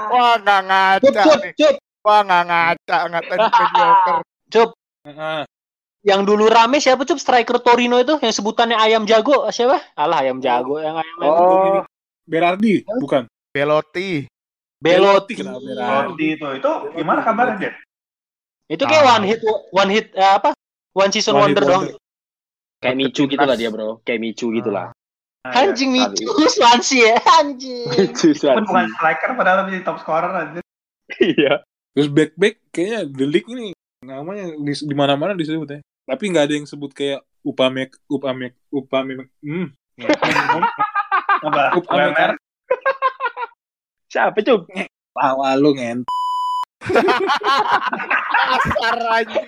Wah, 0.10 0.34
nggak 0.38 0.62
Cup, 0.62 0.68
ngaca 0.68 1.22
cup, 1.22 1.40
nih. 1.40 1.54
cup, 1.56 1.76
Wah, 2.00 2.20
nggak 2.22 2.44
ngaca. 2.46 2.98
Ngatain 3.10 3.40
mediocre. 3.44 4.20
cup. 4.50 4.70
Heeh. 5.02 5.42
Yang 6.00 6.22
dulu 6.24 6.46
rame 6.48 6.78
siapa 6.80 7.04
cup 7.04 7.20
striker 7.20 7.60
Torino 7.60 8.00
itu 8.00 8.16
yang 8.18 8.32
sebutannya 8.32 8.78
ayam 8.78 9.04
jago 9.04 9.44
siapa? 9.50 9.84
Alah 9.94 10.24
ayam 10.24 10.40
jago 10.40 10.80
yang 10.80 10.96
ayam 10.96 11.16
Oh, 11.20 11.84
Berardi, 12.24 12.88
bukan. 12.98 13.28
Belotti. 13.50 14.24
Belotti. 14.80 15.34
Rodi 15.44 16.28
itu 16.32 16.48
itu 16.56 16.72
gimana 16.96 17.20
kabarnya 17.20 17.56
dia? 17.58 17.72
Itu 18.70 18.86
kayak 18.86 19.04
Ah. 19.04 19.12
one 19.12 19.26
hit 19.28 19.40
one 19.74 19.92
hit 19.92 20.08
eh, 20.14 20.32
apa? 20.32 20.56
One 20.94 21.12
season 21.12 21.36
One 21.36 21.52
hit 21.52 21.58
wonder 21.58 21.64
doang. 21.66 21.84
Kayak 22.80 22.96
Micu 22.96 23.28
gitu 23.28 23.44
lah 23.44 23.56
dia 23.60 23.70
bro. 23.70 24.00
Kayak 24.04 24.20
Micu 24.24 24.48
gitu 24.56 24.72
lah. 24.72 24.92
Ya. 25.48 25.68
Anjing. 25.68 25.92
Micu 25.96 26.28
Swansea 26.52 27.16
ya 27.16 27.18
anjing. 27.40 27.88
Micu 28.12 28.36
Pun 28.36 28.64
bukan 28.68 28.88
striker 28.96 29.32
padahal 29.36 29.68
menjadi 29.68 29.84
top 29.88 29.98
scorer 30.04 30.32
aja. 30.32 30.60
Iya. 31.20 31.64
Terus 31.96 32.08
back 32.12 32.32
back 32.36 32.56
kayaknya 32.72 33.00
The 33.08 33.26
League 33.28 33.50
ini 33.52 33.76
namanya 34.04 34.56
di, 34.56 34.74
di 34.74 34.96
mana-mana 34.96 35.36
disebut 35.36 35.68
ya. 35.68 35.80
Tapi 36.10 36.24
nggak 36.32 36.46
ada 36.50 36.56
yang 36.56 36.68
sebut 36.68 36.92
kayak 36.96 37.22
Upamek 37.44 37.96
Upamek 38.12 38.56
Upamek 38.72 39.32
hmm. 39.44 39.72
Apa? 41.40 41.76
Upamek? 41.80 42.36
Siapa 44.10 44.40
cup? 44.42 44.68
Tawa 45.16 45.56
lu 45.60 45.76
ngen. 45.76 46.08
Kasar 48.50 48.98
anjing. 49.08 49.48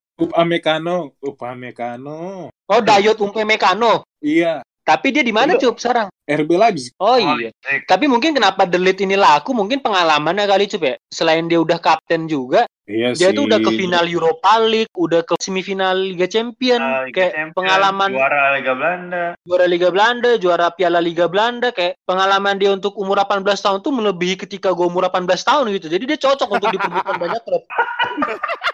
Upamecano, 0.14 1.18
Upamecano. 1.18 2.48
Oh 2.48 2.80
Dayot 2.80 3.18
Umpe 3.18 3.42
Mekano. 3.42 4.06
Iya, 4.18 4.62
Tapi 4.80 5.10
dia 5.10 5.24
di 5.24 5.32
mana 5.32 5.56
cup 5.56 5.76
sekarang? 5.76 6.12
RB 6.22 6.50
Leipzig. 6.54 6.92
Oh 6.96 7.12
Oh, 7.12 7.16
iya. 7.16 7.48
Leipzig. 7.50 7.82
Tapi 7.84 8.04
mungkin 8.04 8.32
kenapa 8.32 8.64
Delete 8.64 9.00
ini 9.00 9.16
laku 9.16 9.50
mungkin 9.50 9.80
pengalamannya 9.80 10.44
kali 10.44 10.68
cup 10.68 10.82
ya. 10.82 10.94
Selain 11.08 11.44
dia 11.44 11.56
udah 11.56 11.76
kapten 11.76 12.24
juga, 12.24 12.68
Iya 12.84 13.12
dia 13.12 13.32
sih. 13.32 13.34
tuh 13.34 13.48
udah 13.48 13.58
ke 13.58 13.70
final 13.74 14.04
Europa 14.04 14.60
League, 14.60 14.92
udah 14.92 15.24
ke 15.24 15.40
semifinal 15.40 15.96
Liga 15.96 16.24
Champion, 16.24 16.78
Ah, 16.78 17.02
Liga 17.02 17.16
kayak 17.16 17.32
Champions, 17.32 17.56
pengalaman 17.56 18.10
juara 18.12 18.42
Liga 18.54 18.72
Belanda. 18.72 19.24
juara 19.40 19.64
Liga 19.64 19.88
Belanda, 19.88 20.30
juara 20.36 20.66
Piala 20.70 21.00
Liga 21.00 21.26
Belanda, 21.26 21.68
kayak 21.70 21.96
pengalaman 22.04 22.56
dia 22.56 22.70
untuk 22.70 22.92
umur 22.94 23.16
18 23.18 23.40
tahun 23.58 23.80
tuh 23.80 23.88
melebihi 23.90 24.36
ketika 24.38 24.68
gue 24.70 24.84
umur 24.84 25.08
18 25.08 25.24
tahun 25.42 25.64
gitu. 25.72 25.88
Jadi 25.88 26.04
dia 26.06 26.18
cocok 26.18 26.48
untuk 26.50 26.68
diperbutkan 26.70 27.16
banyak 27.18 27.40
klub. 27.42 27.64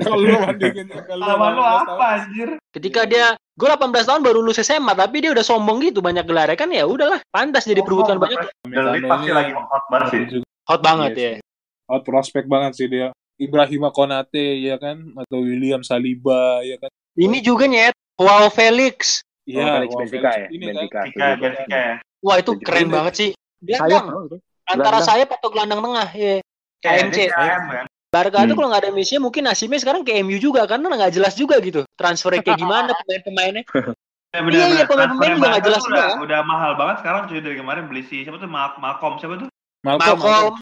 Kalau 0.00 0.18
lu 0.22 0.34
bandingin 0.38 0.86
Pengalaman 0.88 1.50
lu 1.52 1.62
18 1.62 1.92
apa 1.92 2.06
anjir? 2.16 2.48
Ketika 2.72 3.00
dia 3.04 3.26
gue 3.36 3.68
18 3.68 4.08
tahun 4.08 4.20
baru 4.24 4.38
lulus 4.40 4.62
SMA, 4.64 4.92
tapi 4.96 5.20
dia 5.20 5.30
udah 5.36 5.44
sombong 5.44 5.84
gitu 5.84 6.00
banyak 6.00 6.24
gelarnya 6.24 6.56
kan 6.56 6.72
ya 6.72 6.88
udahlah, 6.88 7.20
pantas 7.28 7.68
jadi 7.68 7.84
perbutkan 7.84 8.16
banyak. 8.16 8.38
Delit 8.64 9.04
pasti 9.04 9.30
lagi 9.30 9.52
hot 9.52 9.84
banget 9.92 10.08
sih. 10.08 10.22
juga 10.40 10.46
Hot 10.70 10.80
banget 10.80 11.10
Iya 11.12 11.20
ya. 11.20 11.32
sih. 11.36 11.42
Hot 11.90 12.02
prospect 12.06 12.46
banget 12.48 12.72
sih 12.78 12.86
dia. 12.88 13.08
Ibrahima 13.36 13.90
Konate 13.90 14.62
ya 14.62 14.78
kan 14.78 15.02
atau 15.18 15.42
William 15.42 15.82
Saliba 15.82 16.62
ya 16.62 16.78
kan. 16.78 16.90
Ini 17.18 17.42
juga 17.44 17.66
nyet, 17.66 17.92
Wow 18.16 18.48
Felix. 18.48 19.20
Iya, 19.44 19.82
Felix 19.82 19.90
wah, 19.90 19.98
Benfica 20.00 20.30
Felix 20.30 20.38
ya? 20.38 20.48
Benfica. 20.48 20.86
kan. 20.86 21.04
Benfica, 21.10 21.26
Benfica 21.42 21.76
ya. 21.76 21.94
Wah 22.22 22.36
itu 22.38 22.50
keren 22.62 22.88
banget 22.88 23.14
sih. 23.18 23.30
Sayap 23.62 24.04
itu. 24.06 24.38
antara 24.70 25.02
Gelandang. 25.02 25.06
sayap 25.06 25.28
atau 25.34 25.48
gelandang 25.50 25.80
tengah 25.82 26.08
ya. 26.14 26.34
KMC. 26.82 27.18
KM 27.34 27.62
kan. 27.66 27.86
Barca 28.12 28.38
tuh 28.38 28.44
Hmm. 28.44 28.54
kalau 28.54 28.68
nggak 28.68 28.82
ada 28.82 28.92
Messi 28.92 29.16
mungkin 29.16 29.42
nasibnya 29.42 29.80
sekarang 29.80 30.04
ke 30.04 30.20
MU 30.20 30.36
juga 30.36 30.68
karena 30.68 30.84
nggak 30.86 31.16
jelas 31.16 31.32
juga 31.32 31.56
gitu 31.58 31.88
transfernya 31.96 32.44
kayak 32.44 32.60
gimana 32.60 32.92
pemain-pemainnya. 33.00 33.64
Ya, 33.64 34.40
Iya, 34.52 34.66
iya, 34.70 34.84
pemain-pemain 34.84 34.86
Transfernya 34.86 35.34
juga 35.34 35.48
nggak 35.48 35.64
jelas 35.64 35.80
tuh 35.80 35.88
juga, 35.88 35.96
udah, 35.96 36.06
kan? 36.06 36.18
udah 36.20 36.40
mahal 36.44 36.72
banget 36.74 36.96
sekarang 37.00 37.22
cuy 37.26 37.40
dari 37.40 37.56
kemarin 37.56 37.84
beli 37.86 38.02
si 38.04 38.16
siapa 38.22 38.36
tuh 38.36 38.48
Mal 38.48 38.76
Malcolm 38.76 39.16
siapa 39.16 39.34
tuh? 39.38 39.48
Malcolm, 39.80 40.18
Malcolm, 40.20 40.52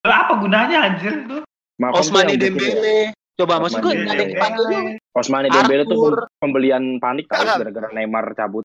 Lah, 0.00 0.18
apa 0.22 0.32
gunanya 0.36 0.78
anjir 0.84 1.14
tuh? 1.24 1.40
Malcolm 1.76 2.04
bikin- 2.06 2.38
Dembele. 2.38 3.00
Coba 3.34 3.54
maksud 3.58 3.78
gue 3.78 3.88
Osmane 3.88 3.98
nggak 3.98 4.08
ada 4.08 4.14
yang 4.14 4.18
Dembele. 4.20 4.34
dipanggil 4.34 4.64
juga. 4.66 4.80
Osmane 5.14 5.48
Dembele 5.48 5.82
tuh 5.84 6.00
pembelian 6.38 6.84
panik 6.98 7.26
Jangan. 7.26 7.56
gara-gara 7.58 7.88
Neymar 7.90 8.26
cabut. 8.34 8.64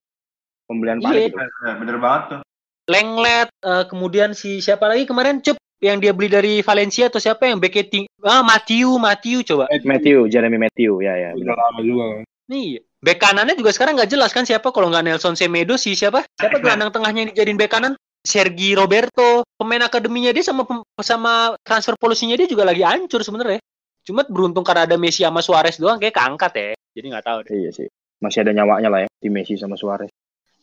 Pembelian 0.66 0.98
Iya. 0.98 1.06
panik 1.06 1.24
itu. 1.24 1.38
Bener, 1.38 1.76
bener 1.78 1.98
banget 1.98 2.24
tuh. 2.28 2.39
Lenglet, 2.86 3.50
eh, 3.50 3.84
kemudian 3.88 4.30
si 4.32 4.60
siapa 4.60 4.86
lagi 4.86 5.04
kemarin 5.04 5.39
Cup 5.39 5.56
yang 5.84 6.00
dia 6.00 6.16
beli 6.16 6.32
dari 6.32 6.54
Valencia 6.64 7.12
atau 7.12 7.20
siapa 7.20 7.44
yang 7.44 7.60
backnya 7.60 7.84
ting- 7.92 8.08
ah 8.24 8.40
Matthew 8.40 8.96
Matthew 8.96 9.44
coba. 9.44 9.68
Matthew, 9.84 10.32
Jeremy 10.32 10.56
Matthew, 10.56 11.04
ya 11.04 11.14
ya. 11.20 11.30
Udah 11.36 11.56
lama 11.60 11.80
juga. 11.84 12.04
nih 12.44 12.80
back 13.00 13.20
kanannya 13.24 13.56
juga 13.56 13.72
sekarang 13.72 14.00
nggak 14.00 14.12
jelas 14.12 14.32
kan 14.32 14.48
siapa? 14.48 14.72
Kalau 14.72 14.88
nggak 14.88 15.04
Nelson 15.04 15.36
Semedo 15.36 15.76
si 15.76 15.96
siapa? 15.96 16.24
Siapa 16.40 16.60
gelandang 16.64 16.92
tengahnya 16.96 17.28
yang 17.28 17.30
dijadiin 17.36 17.60
back 17.60 17.72
kanan? 17.76 17.94
Sergi 18.24 18.72
Roberto. 18.72 19.44
Pemain 19.60 19.84
akademinya 19.84 20.32
dia 20.32 20.44
sama 20.44 20.64
sama 21.04 21.60
transfer 21.68 22.00
polisinya 22.00 22.40
dia 22.40 22.48
juga 22.48 22.64
lagi 22.64 22.80
hancur 22.84 23.20
sebenarnya. 23.20 23.60
Cuma 24.04 24.24
beruntung 24.28 24.64
karena 24.64 24.88
ada 24.88 24.96
Messi 24.96 25.24
sama 25.24 25.44
Suarez 25.44 25.76
doang 25.80 26.00
kayak 26.00 26.16
keangkat 26.16 26.52
ya. 26.56 26.68
Jadi 26.96 27.06
nggak 27.12 27.26
tahu 27.28 27.38
deh. 27.48 27.52
Iya 27.52 27.72
sih. 27.76 27.88
Masih 28.24 28.48
ada 28.48 28.52
nyawanya 28.56 28.88
lah 28.88 29.00
ya 29.04 29.10
di 29.20 29.28
Messi 29.28 29.60
sama 29.60 29.76
Suarez. 29.76 30.08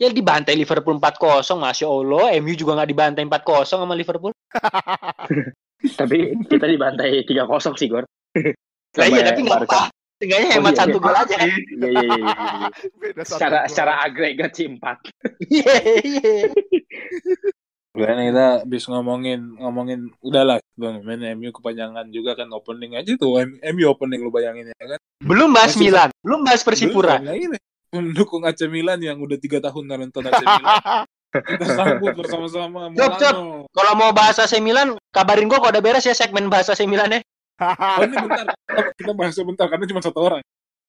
Ya 0.00 0.08
dibantai 0.08 0.56
Liverpool 0.56 0.96
4-0 0.96 1.44
masya 1.54 1.86
Allah 1.86 2.32
MU 2.40 2.56
juga 2.56 2.72
nggak 2.74 2.88
dibantai 2.88 3.22
4-0 3.22 3.68
sama 3.68 3.92
Liverpool 3.92 4.32
Tapi 5.80 6.16
kita 6.44 6.64
dibantai 6.66 7.24
3-0 7.24 7.40
sih, 7.74 7.88
Gor. 7.88 8.04
Lah 8.98 9.06
iya 9.06 9.22
tapi 9.22 9.40
nggak 9.44 9.64
apa 9.64 9.88
Seenggaknya 10.16 10.48
Oh, 10.50 10.54
hemat 10.60 10.72
iya, 10.72 10.80
satu 10.82 10.92
iya. 10.92 11.00
gol 11.00 11.16
aja 11.16 11.36
Iya, 11.36 11.46
iya, 11.46 11.56
iya, 11.56 11.88
iya, 11.88 12.16
iya. 12.20 13.22
Secara 13.22 13.58
secara 13.64 13.92
agregat 14.02 14.52
sih 14.52 14.68
4. 14.68 14.76
Iya, 15.48 15.74
iya. 16.00 16.36
Karena 17.90 18.22
kita 18.22 18.46
habis 18.62 18.84
ngomongin 18.86 19.40
ngomongin 19.56 20.00
udahlah 20.20 20.60
bang 20.74 21.00
main 21.02 21.34
MU 21.34 21.50
kepanjangan 21.50 22.06
juga 22.08 22.32
kan 22.34 22.46
opening 22.50 22.94
aja 22.94 23.16
tuh 23.16 23.40
MU 23.42 23.84
opening 23.88 24.20
lu 24.20 24.30
bayangin 24.30 24.68
ya 24.68 24.76
kan 24.86 25.00
Belum 25.20 25.50
bahas 25.50 25.74
Masih- 25.74 25.88
Milan, 25.88 26.08
belum 26.20 26.40
bahas 26.42 26.62
Persipura. 26.62 27.18
Belum, 27.18 27.56
ini 27.90 28.14
pendukung 28.14 28.46
AC 28.46 28.70
Milan 28.70 29.02
yang 29.02 29.18
udah 29.18 29.38
tiga 29.38 29.58
tahun 29.58 29.90
nonton 29.90 30.30
AC 30.30 30.42
Milan 30.46 31.06
kita 31.50 31.66
sambut 31.78 32.12
bersama-sama 32.18 32.90
Cop, 32.94 33.14
cop. 33.18 33.34
Milano. 33.34 33.66
Kalau 33.70 33.92
mau 33.94 34.10
bahas 34.10 34.38
AC 34.42 34.58
Milan, 34.58 34.98
kabarin 35.14 35.46
gua 35.46 35.62
kalau 35.62 35.70
udah 35.78 35.82
beres 35.82 36.02
ya 36.06 36.14
segmen 36.14 36.50
bahas 36.50 36.66
AC 36.70 36.82
Milan 36.90 37.14
ya. 37.14 37.20
Oh 37.60 38.02
ini 38.02 38.16
bentar 38.18 38.46
kita, 38.98 39.12
bahas 39.14 39.34
sebentar 39.36 39.66
karena 39.70 39.84
cuma 39.86 40.00
satu 40.02 40.18
orang 40.26 40.40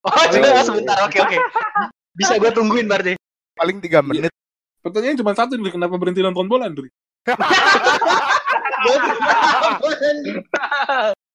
Oh, 0.02 0.10
coba 0.10 0.66
sebentar. 0.66 0.98
Oke, 1.06 1.22
oke. 1.22 1.38
Bisa 2.18 2.42
gua 2.42 2.50
tungguin 2.50 2.90
berarti. 2.90 3.14
Paling 3.54 3.78
tiga 3.86 4.02
menit. 4.02 4.34
pertanyaan 4.82 5.14
cuma 5.14 5.38
satu 5.38 5.62
Ndri. 5.62 5.78
kenapa 5.78 5.94
berhenti 5.94 6.26
nonton 6.26 6.50
bola 6.50 6.66
Ndri? 6.66 6.90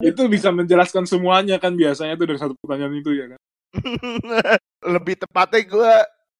itu 0.02 0.22
bisa 0.26 0.50
menjelaskan 0.50 1.06
semuanya 1.06 1.62
kan 1.62 1.78
biasanya 1.78 2.18
tuh 2.18 2.26
dari 2.26 2.42
satu 2.42 2.58
pertanyaan 2.58 2.98
itu 2.98 3.14
ya 3.14 3.30
kan 3.30 3.38
Lebih 4.94 5.14
tepatnya 5.20 5.62
gue 5.66 5.94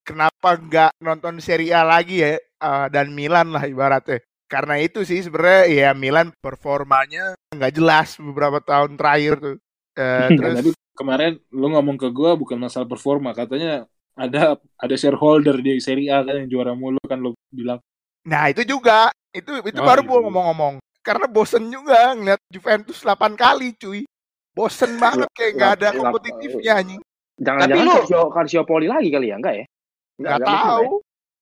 kenapa 0.07 0.55
nggak 0.57 0.93
nonton 1.03 1.43
Serie 1.43 1.75
A 1.75 1.83
lagi 1.83 2.23
ya 2.23 2.39
eh, 2.39 2.87
dan 2.93 3.11
Milan 3.13 3.51
lah 3.51 3.65
ibaratnya. 3.67 4.23
Karena 4.47 4.79
itu 4.79 5.03
sih 5.03 5.21
sebenarnya 5.27 5.65
ya 5.67 5.91
Milan 5.93 6.31
performanya 6.39 7.35
nggak 7.51 7.73
jelas 7.75 8.15
beberapa 8.17 8.63
tahun 8.63 8.95
terakhir 8.95 9.35
tuh. 9.43 9.57
Nah, 9.99 10.29
terus 10.39 10.57
tapi 10.63 10.71
kemarin 10.97 11.33
lu 11.53 11.67
ngomong 11.75 11.97
ke 11.99 12.09
gua 12.15 12.39
bukan 12.39 12.57
masalah 12.57 12.89
performa 12.89 13.35
katanya 13.37 13.85
ada 14.17 14.57
ada 14.81 14.95
shareholder 14.97 15.61
di 15.61 15.77
Serie 15.83 16.09
A 16.09 16.25
kan 16.25 16.41
yang 16.41 16.49
juara 16.49 16.73
mulu 16.73 17.03
kan 17.05 17.21
lu 17.21 17.37
bilang 17.53 17.83
Nah 18.25 18.49
itu 18.49 18.65
juga 18.65 19.13
itu 19.31 19.61
itu 19.61 19.81
Oh, 19.83 19.87
baru 19.87 20.01
iya. 20.03 20.09
gua 20.09 20.19
ngomong-ngomong 20.25 20.75
karena 21.05 21.27
bosen 21.31 21.71
juga 21.71 22.17
ngeliat 22.17 22.41
Juventus 22.51 22.99
8 23.05 23.39
kali 23.39 23.77
cuy 23.79 24.03
bosen 24.57 24.97
banget 24.97 25.29
kayak 25.37 25.53
nggak 25.55 25.73
ada 25.79 25.89
kompetitifnya 25.95 26.73
anjing 26.81 27.01
Jangan-jangan 27.37 27.77
Tapi 27.77 27.87
lu- 27.87 27.97
Calcio, 28.01 28.21
Calciopoli 28.33 28.87
lagi 28.89 29.09
kali 29.09 29.29
ya? 29.29 29.37
Enggak 29.37 29.55
ya? 29.55 29.65
nggak 30.17 30.33
mungkin 30.35 30.49
lah 30.49 30.65
tahu 30.65 30.93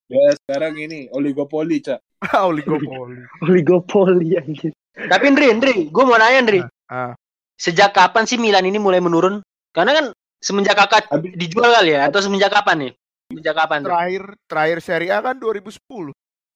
ya 0.04 0.24
sekarang 0.36 0.74
ini 0.76 0.98
oligopoli 1.08 1.78
cak 1.78 2.02
oligopoli 2.50 3.14
ya. 3.14 3.26
Oligopoli 3.40 4.28
anjir. 4.34 4.72
Tapi 4.94 5.26
Ndri, 5.28 5.46
Ndri, 5.54 5.74
gua 5.88 6.04
mau 6.04 6.18
nanya 6.18 6.40
Ndri. 6.42 6.60
Ah. 6.86 7.14
Sejak 7.54 7.90
kapan 7.90 8.26
sih 8.26 8.34
Milan 8.34 8.62
ini 8.62 8.76
mulai 8.76 8.98
menurun? 8.98 9.38
Karena 9.70 9.90
kan 9.92 10.04
semenjak 10.38 10.74
kakak 10.76 11.06
Habis- 11.08 11.34
dijual 11.34 11.70
kali 11.72 11.94
ya 11.94 12.06
atau 12.06 12.18
semenjak 12.18 12.50
kapan 12.50 12.76
nih? 12.80 12.92
Semenjak 13.24 13.54
kapan? 13.56 13.78
tuh? 13.80 13.88
terakhir 13.88 14.22
terakhir 14.44 14.78
Serie 14.80 15.10
A 15.10 15.18
kan 15.20 15.34
2010 15.36 16.10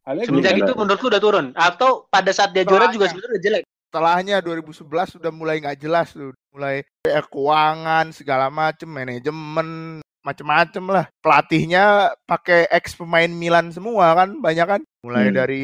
Allegri 0.05 0.26
Semenjak 0.26 0.55
itu 0.57 0.72
menurut 0.74 0.99
lu 0.99 1.09
udah 1.09 1.22
turun 1.22 1.47
atau 1.53 1.91
pada 2.07 2.30
saat 2.30 2.51
dia 2.51 2.62
juara 2.62 2.89
juga 2.89 3.07
sebenarnya 3.07 3.30
udah 3.30 3.43
jelek? 3.43 3.62
Setelahnya 3.89 4.45
2011 4.45 5.16
sudah 5.16 5.32
mulai 5.32 5.59
nggak 5.59 5.80
jelas 5.80 6.12
tuh. 6.12 6.36
Mulai 6.53 6.84
kayak 7.01 7.24
keuangan 7.32 8.12
segala 8.12 8.53
macem 8.53 8.84
manajemen 8.84 9.99
macem-macem 10.20 10.84
lah. 10.84 11.09
Pelatihnya 11.24 12.12
pakai 12.22 12.68
ex 12.68 12.93
pemain 12.93 13.26
Milan 13.26 13.72
semua 13.72 14.12
kan 14.12 14.36
banyak 14.36 14.66
kan? 14.68 14.82
Mulai 15.01 15.32
Hmm. 15.32 15.36
dari 15.36 15.61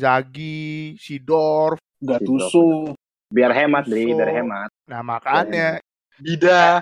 Zagi, 0.00 0.96
Sidorf. 0.96 1.76
Gattuso. 2.00 2.96
Biar 3.28 3.52
hemat, 3.52 3.84
Dri, 3.84 4.08
Tuso. 4.08 4.16
biar 4.16 4.32
hemat. 4.32 4.68
nah 4.88 5.04
makanya. 5.04 5.76
Dida, 6.16 6.80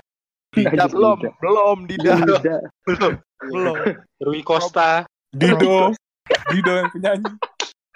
Dida. 0.55 0.87
belum 0.87 1.19
belum 1.37 1.79
Dida. 1.85 2.15
Belum. 2.87 3.13
belum. 3.43 3.77
Rui 4.23 4.41
Costa. 4.41 5.03
Dido 5.29 5.91
Dido 6.49 6.73
yang 6.73 6.89
penyanyi 6.89 7.33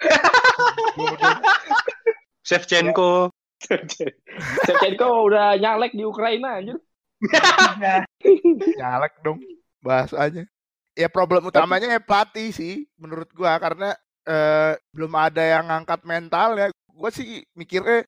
Shevchenko. 2.53 3.33
Shevchenko 4.65 5.07
udah 5.25 5.57
nyalek 5.57 5.97
di 5.97 6.05
Ukraina 6.05 6.61
anjir. 6.61 6.77
nyalek 8.79 9.13
dong 9.23 9.39
bahasanya 9.79 10.43
ya 10.93 11.07
problem 11.09 11.47
utamanya 11.49 11.97
ya 11.97 12.01
pelatih 12.01 12.53
sih 12.53 12.85
menurut 13.01 13.29
gua 13.33 13.57
karena 13.57 13.97
eh, 14.27 14.73
belum 14.93 15.13
ada 15.17 15.43
yang 15.43 15.65
ngangkat 15.69 16.01
mental 16.05 16.49
ya. 16.57 16.67
Gua 16.93 17.09
sih 17.09 17.41
mikirnya 17.57 18.05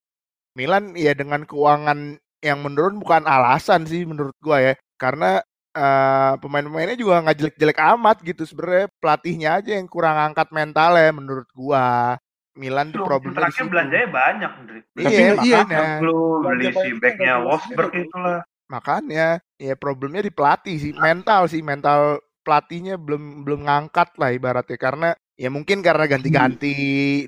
Milan 0.56 0.94
ya 0.96 1.12
dengan 1.18 1.44
keuangan 1.44 2.16
yang 2.46 2.60
menurun 2.62 3.02
bukan 3.02 3.26
alasan 3.26 3.90
sih 3.90 4.06
menurut 4.06 4.38
gua 4.40 4.62
ya. 4.62 4.74
Karena 5.02 5.42
eh, 5.76 6.34
pemain-pemainnya 6.40 6.98
juga 6.98 7.26
nggak 7.26 7.38
jelek-jelek 7.42 7.80
amat 7.98 8.18
gitu 8.24 8.44
sebenarnya. 8.46 8.88
Pelatihnya 9.02 9.50
aja 9.62 9.72
yang 9.78 9.88
kurang 9.90 10.18
angkat 10.18 10.48
mental 10.54 10.96
ya 10.96 11.10
menurut 11.12 11.48
gua 11.58 12.16
Milan 12.56 12.96
tuh 12.96 13.04
problemnya 13.04 13.36
di 13.36 13.40
Terakhir 13.44 13.64
situ. 13.68 13.72
belanjanya 13.72 14.08
banyak, 14.10 14.52
Ndri. 14.64 14.80
Iya, 14.96 15.04
Tapi 15.04 15.46
iya, 15.48 15.60
makanya. 15.68 16.00
Lu 16.02 16.18
beli 16.42 16.66
si 16.72 16.90
backnya 16.96 17.34
Wolfsburg 17.44 17.92
itulah. 18.00 18.40
Makanya 18.66 19.28
ya 19.60 19.74
problemnya 19.78 20.22
di 20.26 20.32
pelatih 20.34 20.76
sih, 20.80 20.92
mental 20.96 21.46
sih, 21.52 21.62
mental 21.62 22.18
pelatihnya 22.42 22.96
belum 22.98 23.44
belum 23.46 23.68
ngangkat 23.68 24.16
lah 24.18 24.30
ibaratnya 24.34 24.78
karena 24.78 25.10
ya 25.36 25.50
mungkin 25.52 25.82
karena 25.84 26.06
ganti-ganti 26.10 26.76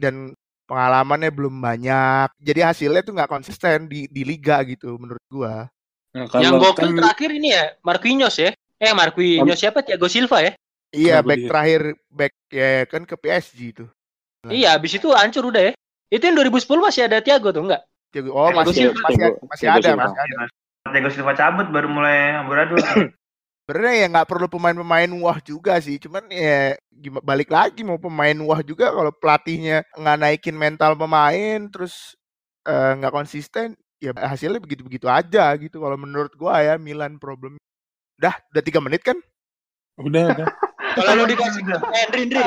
dan 0.02 0.34
pengalamannya 0.66 1.30
belum 1.30 1.60
banyak. 1.60 2.28
Jadi 2.40 2.60
hasilnya 2.64 3.02
tuh 3.06 3.14
nggak 3.18 3.32
konsisten 3.32 3.86
di 3.92 4.08
di 4.08 4.24
liga 4.26 4.64
gitu 4.66 4.96
menurut 4.98 5.22
gua. 5.30 5.68
Nah, 6.16 6.26
Yang 6.40 6.54
gokil 6.64 6.90
kan 6.90 6.98
terakhir 7.04 7.30
ini 7.36 7.50
ya 7.54 7.66
Marquinhos 7.86 8.36
ya. 8.40 8.50
Eh 8.80 8.94
Marquinhos 8.96 9.60
siapa? 9.60 9.84
Thiago 9.86 10.08
Silva 10.10 10.42
ya. 10.42 10.52
Iya, 10.96 11.20
Kenapa 11.20 11.28
back 11.28 11.38
dia? 11.38 11.50
terakhir 11.52 11.82
back 12.10 12.34
ya 12.48 12.70
kan 12.88 13.02
ke 13.04 13.16
PSG 13.20 13.60
tuh. 13.76 13.90
Nah. 14.48 14.56
Iya, 14.56 14.80
habis 14.80 14.96
itu 14.96 15.12
hancur 15.12 15.52
udah 15.52 15.60
ya. 15.60 15.74
Itu 16.08 16.24
yang 16.24 16.40
2010 16.40 16.80
masih 16.80 17.02
ada 17.04 17.20
Thiago 17.20 17.52
tuh 17.52 17.68
enggak? 17.68 17.84
Thiago- 18.16 18.32
Oh, 18.32 18.48
masih 18.56 18.96
masih 18.96 19.36
masih 19.52 19.68
ada, 19.68 19.90
Silva. 19.92 20.04
masih 20.08 20.20
ada. 20.24 20.36
Thiago 20.88 21.10
Silva 21.12 21.34
cabut 21.36 21.68
baru 21.68 21.92
mulai 21.92 22.40
amburadul. 22.40 22.80
Sebenarnya 23.68 23.96
ya 24.00 24.08
nggak 24.08 24.30
perlu 24.32 24.48
pemain-pemain 24.48 25.12
wah 25.20 25.44
juga 25.44 25.76
sih, 25.84 26.00
cuman 26.00 26.24
ya 26.32 26.80
balik 27.20 27.52
lagi 27.52 27.84
mau 27.84 28.00
pemain 28.00 28.40
wah 28.40 28.64
juga 28.64 28.96
kalau 28.96 29.12
pelatihnya 29.12 29.84
nggak 29.92 30.18
naikin 30.24 30.56
mental 30.56 30.96
pemain 30.96 31.68
terus 31.68 32.16
eh, 32.64 32.92
nggak 32.96 33.12
konsisten 33.12 33.76
ya 34.00 34.16
hasilnya 34.16 34.64
begitu-begitu 34.64 35.12
aja 35.12 35.52
gitu 35.60 35.84
kalau 35.84 36.00
menurut 36.00 36.32
gua 36.40 36.64
ya 36.64 36.80
Milan 36.80 37.20
problem. 37.20 37.60
Udah, 38.24 38.40
udah 38.56 38.64
tiga 38.64 38.80
menit 38.80 39.04
kan? 39.04 39.20
udah 40.00 40.32
udah 40.32 40.48
Kalau 40.98 41.12
lu 41.20 41.26
dikasih 41.28 41.62
Ndri, 42.08 42.22
Ndri, 42.32 42.44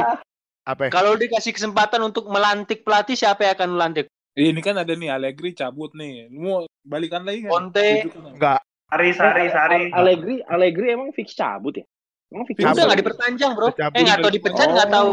Apa? 0.68 0.86
ya? 0.86 0.90
kalau 0.92 1.16
dikasih 1.16 1.56
kesempatan 1.56 2.00
untuk 2.04 2.28
melantik 2.28 2.84
pelatih 2.84 3.16
siapa 3.16 3.46
yang 3.48 3.54
akan 3.56 3.68
lu 3.72 3.78
lantik? 3.80 4.06
ini 4.38 4.60
kan 4.62 4.78
ada 4.78 4.92
nih 4.94 5.10
Allegri 5.10 5.52
cabut 5.52 5.90
nih 5.96 6.30
mau 6.30 6.64
balikan 6.86 7.26
lagi 7.26 7.44
kan 7.44 7.50
Conte. 7.50 8.08
Enggak. 8.14 8.60
Sari, 8.90 9.10
Sari, 9.14 9.46
Sari. 9.54 9.82
Allegri, 9.94 10.42
Allegri 10.50 10.90
emang 10.90 11.14
fix 11.14 11.38
cabut 11.38 11.78
ya? 11.78 11.84
Emang 12.30 12.46
fix 12.46 12.58
Cabut. 12.58 12.74
Udah 12.74 12.84
nggak 12.90 13.00
diperpanjang, 13.02 13.50
Bro. 13.54 13.68
Cabut. 13.74 13.94
Eh 13.98 14.02
nggak 14.02 14.18
tahu 14.22 14.32
dipecat, 14.34 14.68
nggak 14.70 14.88
Oh. 14.88 14.94
tahu 14.94 15.10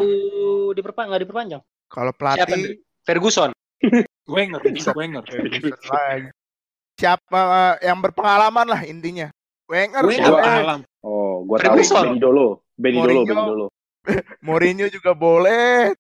diperpanjang, 0.74 1.10
nggak 1.14 1.24
diperpanjang. 1.26 1.62
Kalau 1.90 2.12
pelatih 2.14 2.64
Ferguson. 3.06 3.50
Wenger 4.34 4.60
Wenger 4.98 5.24
siapa 6.98 7.40
eh, 7.78 7.88
yang 7.88 8.02
berpengalaman 8.02 8.68
lah 8.68 8.82
intinya. 8.84 9.30
Wenger, 9.70 10.04
Wenger 10.04 10.34
Oh, 11.06 11.46
gua 11.46 11.62
tahu 11.62 11.78
Ferguson. 11.78 12.18
Benidolo. 12.18 12.66
Benidolo. 12.76 13.22
Benidolo. 13.24 13.68
Mourinho 14.46 14.88
juga 14.88 15.12
boleh. 15.14 15.94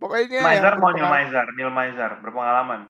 Pokoknya 0.00 0.40
Maizar 0.40 0.72
yang 0.74 0.80
mau 0.80 0.88
Neil 0.88 1.04
berpengalaman. 1.04 1.12
Maizar, 1.12 1.44
Neil 1.56 1.70
Maizar 1.70 2.10
berpengalaman. 2.18 2.80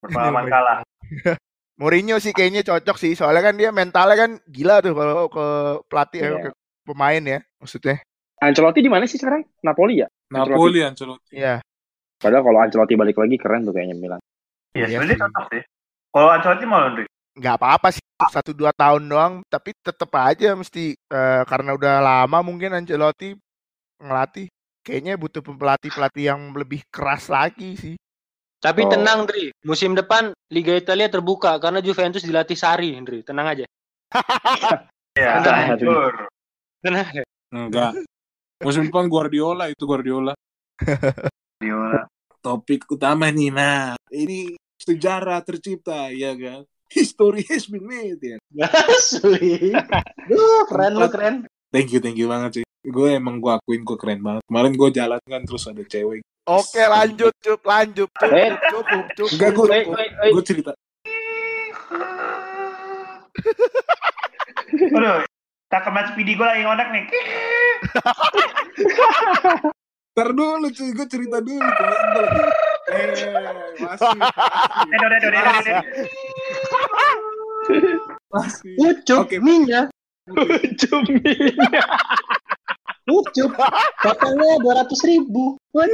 Berpengalaman 0.00 0.44
kalah. 0.46 0.78
Mourinho 1.80 2.22
sih 2.22 2.30
kayaknya 2.30 2.62
cocok 2.62 2.96
sih, 2.96 3.18
soalnya 3.18 3.50
kan 3.50 3.54
dia 3.58 3.74
mentalnya 3.74 4.14
kan 4.14 4.30
gila 4.46 4.78
tuh 4.78 4.94
kalau 4.94 5.26
ke 5.26 5.46
pelatih 5.90 6.20
eh, 6.22 6.30
Iya. 6.30 6.38
ke 6.38 6.48
pemain 6.86 7.22
ya, 7.24 7.38
maksudnya. 7.58 7.98
Ancelotti 8.38 8.78
di 8.78 8.90
mana 8.92 9.10
sih 9.10 9.18
sekarang? 9.18 9.42
Napoli 9.58 10.04
ya? 10.04 10.08
Napoli 10.30 10.86
Ancelotti 10.86 11.34
Iya. 11.34 11.58
Padahal 12.14 12.46
kalau 12.46 12.58
Ancelotti 12.62 12.94
balik 12.94 13.18
lagi 13.18 13.34
keren 13.34 13.66
tuh 13.66 13.74
kayaknya 13.74 13.96
Milan. 13.98 14.20
Iya, 14.72 14.86
Iya 14.86 15.02
sebenarnya 15.02 15.18
cocok 15.26 15.44
sih. 15.50 15.62
Kalau 16.14 16.28
Ancelotti 16.30 16.64
mau 16.64 16.78
Andre. 16.78 17.04
nggak 17.34 17.56
apa-apa 17.58 17.88
sih 17.90 18.04
satu 18.30 18.54
dua 18.54 18.70
tahun 18.70 19.10
doang 19.10 19.32
tapi 19.50 19.74
tetep 19.74 20.06
aja 20.14 20.54
mesti 20.54 20.94
eh, 20.94 21.42
karena 21.50 21.74
udah 21.74 21.98
lama 21.98 22.38
mungkin 22.46 22.70
Ancelotti 22.70 23.34
ngelatih 24.04 24.46
kayaknya 24.84 25.16
butuh 25.16 25.40
pelatih 25.40 25.88
pelatih 25.88 26.24
yang 26.28 26.52
lebih 26.52 26.84
keras 26.92 27.32
lagi 27.32 27.72
sih 27.74 27.96
Tapi 28.60 28.80
Oh. 28.80 28.88
tenang, 28.88 29.28
Dri. 29.28 29.52
Musim 29.60 29.92
depan 29.92 30.32
Liga 30.48 30.72
Italia 30.72 31.12
terbuka 31.12 31.60
karena 31.60 31.84
Juventus 31.84 32.24
dilatih 32.24 32.56
Sari, 32.56 32.96
Dri. 33.04 33.20
Tenang 33.20 33.52
aja. 33.52 33.64
Iya, 35.12 35.30
Benar. 35.44 35.56
hancur. 35.68 36.12
Tenang. 36.80 37.06
Enggak. 37.52 37.92
Musim 38.64 38.88
depan 38.88 39.12
Guardiola 39.12 39.68
itu 39.68 39.84
Guardiola. 39.84 40.32
Diola. 41.60 42.08
Topik 42.40 42.88
utama 42.88 43.28
nih, 43.28 43.52
nah 43.52 44.00
ini 44.08 44.56
sejarah 44.80 45.44
tercipta, 45.44 46.08
ya 46.08 46.32
kan? 46.32 46.64
History 46.88 47.44
has 47.52 47.68
been 47.72 47.84
made 47.84 48.16
ya. 48.20 48.40
Asli. 48.88 49.76
Duh, 50.24 50.64
keren 50.72 50.92
lu, 50.96 51.08
keren. 51.12 51.34
Thank 51.68 51.92
you, 51.92 52.00
thank 52.00 52.16
you 52.16 52.32
banget 52.32 52.60
sih. 52.60 52.64
Gue 52.84 53.16
emang 53.16 53.40
gue 53.40 53.48
akuin 53.48 53.80
gue 53.80 53.96
keren 53.96 54.20
banget. 54.20 54.44
Kemarin 54.44 54.76
gue 54.76 54.88
jalan 54.92 55.16
kan 55.24 55.40
terus 55.42 55.64
ada 55.64 55.80
cewek. 55.82 56.20
oke 56.44 56.76
lanjut 56.76 57.32
cup 57.40 57.64
lanjut 57.64 58.10
cup 58.12 58.28
Eh. 58.28 58.52
cukup 58.68 59.04
cukup 59.16 59.32
Enggak, 59.32 59.50
gue 59.50 59.66
Eh, 59.72 59.84
eh, 59.88 60.28
eh. 60.28 60.30
gue 60.30 60.44
cerita. 60.44 60.76
Aduh, 64.94 65.24
cakep 65.66 65.94
speedy 66.12 66.36
gue 66.36 66.44
lagi 66.44 66.60
ngonek 66.62 66.88
nih. 66.92 67.04
Ntar 70.14 70.30
dulu 70.30 70.68
cuy, 70.68 70.92
gue 70.92 71.06
cerita 71.08 71.40
dulu. 71.40 71.58
Kemarin 71.58 72.06
gue 72.06 72.22
lagi, 72.22 72.44
eh, 72.92 73.08
masih, 73.80 74.12
Eh, 74.84 74.94
udah, 74.94 75.00
udah, 75.00 75.18
udah, 75.18 75.30
udah, 75.32 75.56
udah. 75.56 75.80
masih. 78.30 78.72
Ucup 78.78 79.24
Oke. 79.24 79.40
minyak. 79.40 79.88
Ucup 80.28 81.02
minyak. 81.08 81.56
Ucup. 83.04 83.52
Totalnya 84.00 84.50
dua 84.64 84.72
ratus 84.80 85.00
ribu. 85.04 85.60
Dua 85.74 85.84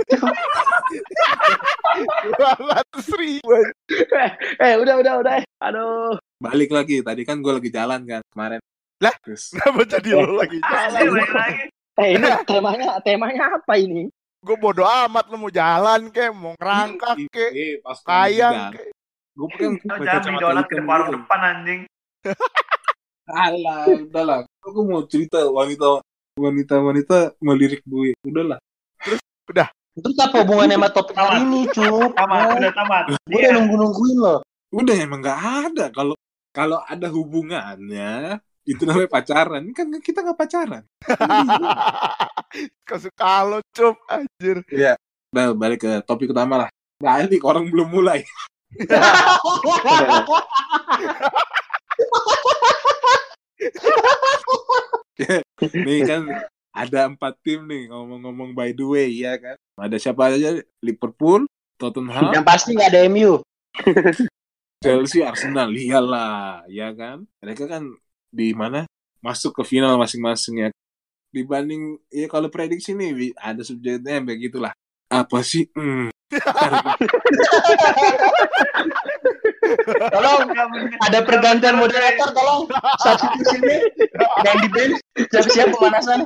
ratus 2.55 3.07
ribu 3.19 3.51
Eh 4.63 4.75
udah 4.79 4.95
udah 5.03 5.15
udah. 5.25 5.37
Aduh. 5.67 6.15
Balik 6.39 6.71
lagi, 6.71 7.03
tadi 7.03 7.27
kan 7.27 7.43
gue 7.43 7.53
lagi 7.53 7.71
jalan 7.73 8.01
kan 8.07 8.23
kemarin. 8.33 8.61
Lah? 9.01 9.15
Terus, 9.25 9.51
kenapa 9.57 9.83
jadi 9.89 10.11
lo 10.17 10.39
lagi 10.39 10.59
Eh, 10.61 10.87
jalan 10.95 11.29
lagi. 11.35 11.65
Eh 12.01 12.09
ini 12.17 12.27
temanya 12.47 12.89
temanya 13.03 13.45
apa 13.59 13.75
ini? 13.77 14.09
gue 14.41 14.57
bodo 14.57 14.89
amat 14.89 15.29
lo 15.29 15.37
mau 15.37 15.53
jalan 15.53 16.09
kek 16.09 16.33
mau 16.33 16.57
ngerangkak 16.57 17.13
eh, 17.37 17.77
kayang 18.09 18.73
kek 18.73 18.89
Gue 19.37 19.49
jangan 20.05 20.37
beli 20.37 20.37
donat 20.43 20.65
ke 20.69 20.77
warung 20.85 21.11
depan 21.17 21.41
anjing. 21.41 21.81
Alah, 23.31 23.87
udahlah. 23.89 24.41
Aku 24.67 24.85
mau 24.85 25.07
cerita 25.07 25.41
wanita 25.49 26.03
wanita 26.39 26.79
wanita 26.79 27.35
melirik 27.43 27.83
gue. 27.83 28.15
Udahlah. 28.23 28.63
Terus 30.01 30.17
apa 30.23 30.47
hubungannya 30.47 30.79
sama 30.79 30.89
topik 30.95 31.19
hari 31.19 31.43
ini, 31.43 31.67
Cup? 31.75 32.15
Tamat, 32.15 32.63
udah 32.63 32.73
tamat. 32.73 33.05
Gue 33.27 33.43
Iya. 33.43 33.51
udah 33.51 33.53
nunggu-nungguin 33.59 34.17
loh. 34.23 34.39
Udah 34.71 34.95
emang 34.95 35.19
nggak 35.19 35.41
ada. 35.67 35.85
Kalau 35.91 36.15
kalau 36.55 36.79
ada 36.87 37.11
hubungannya 37.11 38.39
itu 38.63 38.83
namanya 38.87 39.11
pacaran. 39.11 39.67
Ini 39.67 39.75
kan 39.75 39.87
kita 39.99 40.23
nggak 40.23 40.39
pacaran. 40.39 40.83
kesuka 42.89 43.33
lo 43.47 43.59
cup 43.71 43.97
anjir 44.11 44.63
Iya. 44.71 44.95
Nah, 45.31 45.55
balik 45.55 45.87
ke 45.87 45.93
topik 46.07 46.31
utama 46.35 46.67
lah. 46.67 46.69
Balik 47.03 47.43
orang 47.43 47.67
belum 47.71 47.89
mulai. 47.91 48.23
Nih 55.87 56.01
kan 56.07 56.23
ada 56.71 57.11
empat 57.11 57.35
tim 57.43 57.67
nih 57.67 57.91
ngomong-ngomong 57.91 58.55
by 58.55 58.71
the 58.73 58.87
way 58.87 59.11
ya 59.11 59.37
kan. 59.37 59.57
Ada 59.77 59.99
siapa 59.99 60.31
aja? 60.31 60.63
Liverpool, 60.81 61.45
Tottenham, 61.81 62.31
Yang 62.31 62.47
pasti 62.47 62.71
nggak 62.77 62.91
ada 62.95 63.01
MU. 63.11 63.43
Chelsea, 64.81 65.21
Arsenal, 65.21 65.69
iyalah, 65.77 66.65
ya 66.65 66.89
kan? 66.97 67.29
Mereka 67.45 67.69
kan 67.69 67.85
di 68.33 68.57
mana? 68.57 68.89
Masuk 69.21 69.61
ke 69.61 69.63
final 69.69 70.01
masing-masing 70.01 70.65
ya. 70.65 70.69
Dibanding 71.31 72.01
ya 72.09 72.27
kalau 72.33 72.49
prediksi 72.49 72.97
nih 72.97 73.37
ada 73.37 73.61
subjeknya 73.61 74.25
begitulah. 74.25 74.73
Apa 75.13 75.45
sih? 75.45 75.69
Hmm. 75.77 76.09
Tolong 80.11 80.41
ada 81.05 81.19
pergantian 81.25 81.77
moderator 81.77 82.29
tolong 82.33 82.65
substitusinya 83.05 83.79
dan 84.45 84.55
di 84.65 84.69
bench 84.73 84.97
siap-siap 85.29 85.69
pemanasan 85.77 86.25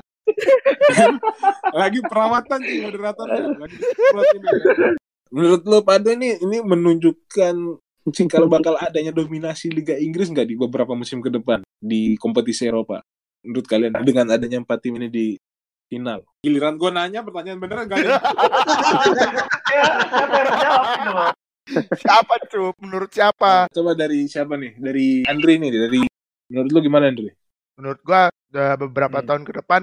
lagi 1.75 2.01
perawatan 2.01 2.59
sih 2.65 2.79
moderatornya. 2.89 3.43
Lagi 3.61 3.77
perawatan 3.77 4.37
ini. 4.41 4.97
Menurut 5.35 5.63
lo 5.67 5.83
pada 5.83 6.15
ini 6.15 6.39
ini 6.39 6.63
menunjukkan 6.63 7.55
sih 8.05 8.29
kalau 8.29 8.47
bakal 8.47 8.77
adanya 8.79 9.11
dominasi 9.11 9.73
Liga 9.73 9.97
Inggris 9.97 10.31
nggak 10.31 10.47
di 10.47 10.55
beberapa 10.55 10.93
musim 10.95 11.19
ke 11.25 11.33
depan 11.33 11.65
di 11.81 12.15
kompetisi 12.21 12.69
Eropa? 12.69 13.03
Menurut 13.45 13.67
kalian 13.67 13.93
dengan 14.07 14.31
adanya 14.33 14.63
empat 14.63 14.79
tim 14.81 14.97
ini 14.97 15.09
di 15.11 15.27
final? 15.91 16.25
Giliran 16.47 16.81
gue 16.81 16.91
nanya 16.93 17.21
pertanyaan 17.21 17.61
beneran 17.61 17.85
gak 17.89 17.99
ada. 18.01 18.17
Siapa 21.97 22.35
cup 22.45 22.77
menurut 22.79 23.09
siapa 23.09 23.67
Coba 23.73 23.97
dari 23.97 24.29
siapa 24.29 24.55
nih? 24.55 24.77
Dari 24.77 25.07
Andri 25.25 25.57
nih. 25.57 25.71
Dari 25.73 26.01
menurut 26.53 26.71
lu 26.71 26.81
gimana 26.83 27.09
Andri? 27.09 27.33
menurut 27.75 27.99
gua 28.07 28.31
udah 28.55 28.79
beberapa 28.79 29.19
Hmm. 29.19 29.27
tahun 29.27 29.43
ke 29.43 29.53
depan 29.59 29.83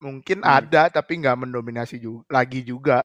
mungkin 0.00 0.40
Hmm. 0.40 0.48
ada 0.64 0.88
tapi 0.88 1.20
nggak 1.20 1.44
mendominasi 1.44 2.00
juga 2.00 2.24
lagi 2.32 2.64
juga 2.64 3.04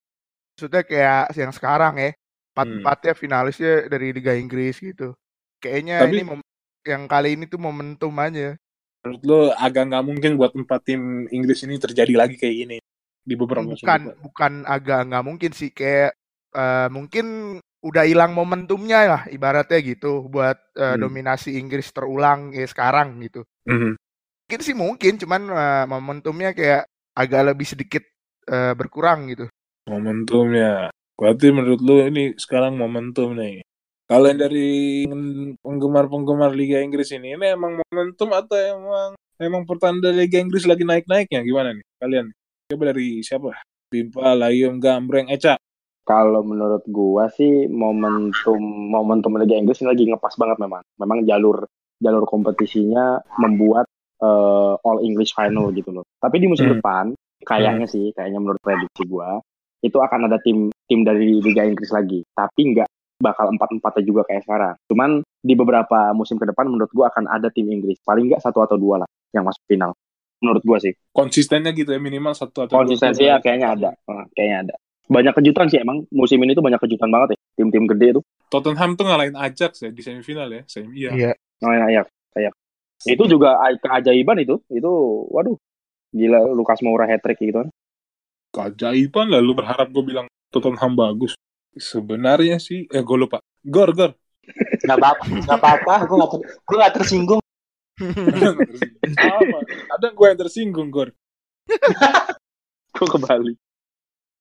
maksudnya 0.56 0.80
kayak 0.88 1.36
yang 1.36 1.52
sekarang 1.52 2.00
ya 2.00 2.16
empat 2.56 3.04
Hmm. 3.04 3.20
finalisnya 3.20 3.92
dari 3.92 4.16
Liga 4.16 4.32
Inggris 4.32 4.80
gitu 4.80 5.12
kayaknya 5.60 6.08
Tapi- 6.08 6.24
ini 6.24 6.40
yang 6.88 7.04
kali 7.12 7.36
ini 7.36 7.52
tuh 7.52 7.60
momentum 7.60 8.16
aja 8.16 8.56
Menurut 9.04 9.22
lu 9.28 9.40
agak 9.52 9.92
nggak 9.92 10.06
mungkin 10.08 10.32
buat 10.40 10.56
empat 10.56 10.80
tim 10.88 11.28
Inggris 11.28 11.68
ini 11.68 11.76
terjadi 11.76 12.16
lagi 12.16 12.40
kayak 12.40 12.56
gini 12.56 12.78
di 13.20 13.34
beberapa 13.36 13.68
musim 13.68 13.84
bukan 13.84 14.02
depan. 14.08 14.16
bukan 14.24 14.54
agak 14.64 15.00
nggak 15.12 15.24
mungkin 15.28 15.52
sih 15.52 15.68
kayak 15.76 16.16
eh, 16.56 16.88
mungkin 16.88 17.60
udah 17.84 18.08
hilang 18.08 18.32
momentumnya 18.32 19.00
lah 19.06 19.22
ibaratnya 19.28 19.80
gitu 19.84 20.26
buat 20.32 20.56
eh, 20.80 20.96
Hmm. 20.96 21.04
dominasi 21.04 21.60
Inggris 21.60 21.92
terulang 21.92 22.56
ya 22.56 22.64
sekarang 22.64 23.20
gitu 23.22 23.44
Mhm. 23.68 24.00
mungkin 24.48 24.62
sih 24.64 24.76
mungkin 24.76 25.14
cuman 25.20 25.42
eh, 25.52 25.86
momentumnya 25.86 26.56
kayak 26.56 26.88
agak 27.14 27.54
lebih 27.54 27.68
sedikit 27.68 28.04
eh, 28.48 28.74
berkurang 28.74 29.28
gitu 29.32 29.48
Momentumnya. 29.84 30.88
Berarti 31.20 31.52
menurut 31.52 31.84
lu 31.84 32.00
ini 32.08 32.32
sekarang 32.40 32.80
momentum 32.80 33.36
nih. 33.36 33.60
Kalau 34.08 34.32
yang 34.32 34.40
dari 34.40 35.04
penggemar-penggemar 35.60 36.56
Liga 36.56 36.80
Inggris 36.80 37.12
ini, 37.12 37.36
ini 37.36 37.46
emang 37.52 37.84
momentum 37.84 38.30
atau 38.32 38.56
emang 38.56 39.12
emang 39.40 39.64
pertanda 39.68 40.08
Liga 40.12 40.40
Inggris 40.40 40.64
lagi 40.64 40.88
naik-naiknya? 40.88 41.44
Gimana 41.44 41.76
nih 41.76 41.86
kalian? 42.00 42.32
Coba 42.72 42.84
dari 42.96 43.20
siapa? 43.24 43.60
Pimpa, 43.92 44.34
Layum, 44.34 44.80
Gambreng, 44.80 45.28
Eca. 45.30 45.60
Kalau 46.04 46.44
menurut 46.44 46.84
gua 46.86 47.32
sih 47.32 47.72
momentum 47.72 48.60
momentum 48.92 49.40
Liga 49.40 49.56
Inggris 49.56 49.80
ini 49.80 49.88
lagi 49.88 50.04
ngepas 50.04 50.36
banget 50.36 50.60
memang. 50.60 50.84
Memang 51.00 51.24
jalur 51.24 51.64
jalur 51.98 52.28
kompetisinya 52.28 53.24
membuat 53.40 53.88
eh, 54.20 54.76
All 54.88 55.00
English 55.04 55.32
Final 55.32 55.72
gitu 55.72 55.92
loh. 55.92 56.04
Tapi 56.20 56.44
di 56.44 56.48
musim 56.48 56.68
Hmm. 56.68 56.80
depan 56.80 57.06
kayaknya 57.44 57.88
sih, 57.88 58.12
kayaknya 58.12 58.40
menurut 58.40 58.60
prediksi 58.60 59.04
gua 59.04 59.40
itu 59.80 60.00
akan 60.00 60.32
ada 60.32 60.40
tim 60.40 60.72
tim 60.88 61.04
dari 61.04 61.40
Liga 61.40 61.64
Inggris 61.64 61.92
lagi. 61.92 62.24
Tapi 62.32 62.76
nggak 62.76 62.88
bakal 63.24 63.52
empat 63.56 63.72
empatnya 63.72 64.04
juga 64.04 64.28
kayak 64.28 64.44
sekarang. 64.44 64.76
Cuman 64.92 65.10
di 65.40 65.54
beberapa 65.56 66.12
musim 66.12 66.36
ke 66.36 66.48
depan 66.48 66.68
menurut 66.68 66.92
gua 66.92 67.12
akan 67.12 67.32
ada 67.32 67.48
tim 67.52 67.68
Inggris. 67.68 68.00
Paling 68.04 68.28
nggak 68.32 68.44
satu 68.44 68.60
atau 68.64 68.76
dua 68.76 69.04
lah 69.04 69.10
yang 69.32 69.44
masuk 69.48 69.64
final. 69.68 69.96
Menurut 70.44 70.64
gua 70.68 70.80
sih. 70.80 70.92
Konsistennya 71.16 71.72
gitu 71.72 71.96
ya, 71.96 72.00
minimal 72.04 72.36
satu 72.36 72.68
atau 72.68 72.76
dua 72.76 72.80
Konsistensi 72.84 73.24
ya 73.24 73.40
kayaknya 73.40 73.68
ada. 73.80 73.90
Kayaknya 74.36 74.58
ada. 74.68 74.76
Banyak 75.14 75.34
kejutan 75.38 75.70
sih 75.70 75.78
emang 75.78 76.10
musim 76.10 76.42
ini 76.42 76.58
tuh 76.58 76.66
banyak 76.66 76.82
kejutan 76.82 77.14
banget 77.14 77.38
ya. 77.38 77.40
Tim-tim 77.62 77.86
gede 77.86 78.08
itu. 78.18 78.22
Tottenham 78.50 78.98
tuh 78.98 79.06
ngalahin 79.06 79.38
Ajax 79.38 79.86
ya 79.86 79.90
di 79.94 80.02
semifinal 80.02 80.50
ya. 80.50 80.62
Semi, 80.66 80.98
iya. 80.98 81.12
iya 81.14 81.32
ya, 81.62 81.86
Ayak, 81.86 82.08
Ayak. 82.34 82.54
Itu 83.06 83.24
juga 83.30 83.62
keajaiban 83.78 84.42
itu. 84.42 84.58
Itu 84.74 84.92
waduh. 85.30 85.56
Gila 86.14 86.54
Lukas 86.54 86.82
Moura 86.82 87.06
hat 87.06 87.22
trick 87.22 87.38
gitu 87.42 87.62
kan. 87.66 87.70
Keajaiban 88.54 89.30
lah 89.30 89.42
lu 89.42 89.54
berharap 89.54 89.90
gue 89.94 90.04
bilang 90.06 90.26
Tottenham 90.50 90.98
bagus. 90.98 91.38
Sebenarnya 91.74 92.62
sih, 92.62 92.86
eh 92.90 93.02
gue 93.02 93.18
lupa. 93.18 93.42
Gor, 93.66 93.94
Gor. 93.94 94.14
nggak 94.84 95.00
apa 95.00 95.24
nggak 95.24 95.56
apa-apa 95.56 95.94
gue 96.04 96.18
nggak 96.20 96.32
ter- 96.36 96.48
gue 96.68 96.76
nggak 96.76 96.96
tersinggung 97.00 97.40
Apa? 99.24 99.58
Ada 99.94 100.08
gue 100.12 100.26
yang 100.26 100.40
tersinggung, 100.40 100.90
Gor. 100.90 101.14
Kok 102.94 103.08
ke 103.08 103.18
Bali. 103.22 103.54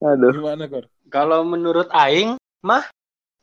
Aduh. 0.02 0.34
Gimana, 0.34 0.66
Gor? 0.66 0.90
Kalau 1.08 1.46
menurut 1.46 1.86
Aing, 1.94 2.34
mah 2.66 2.84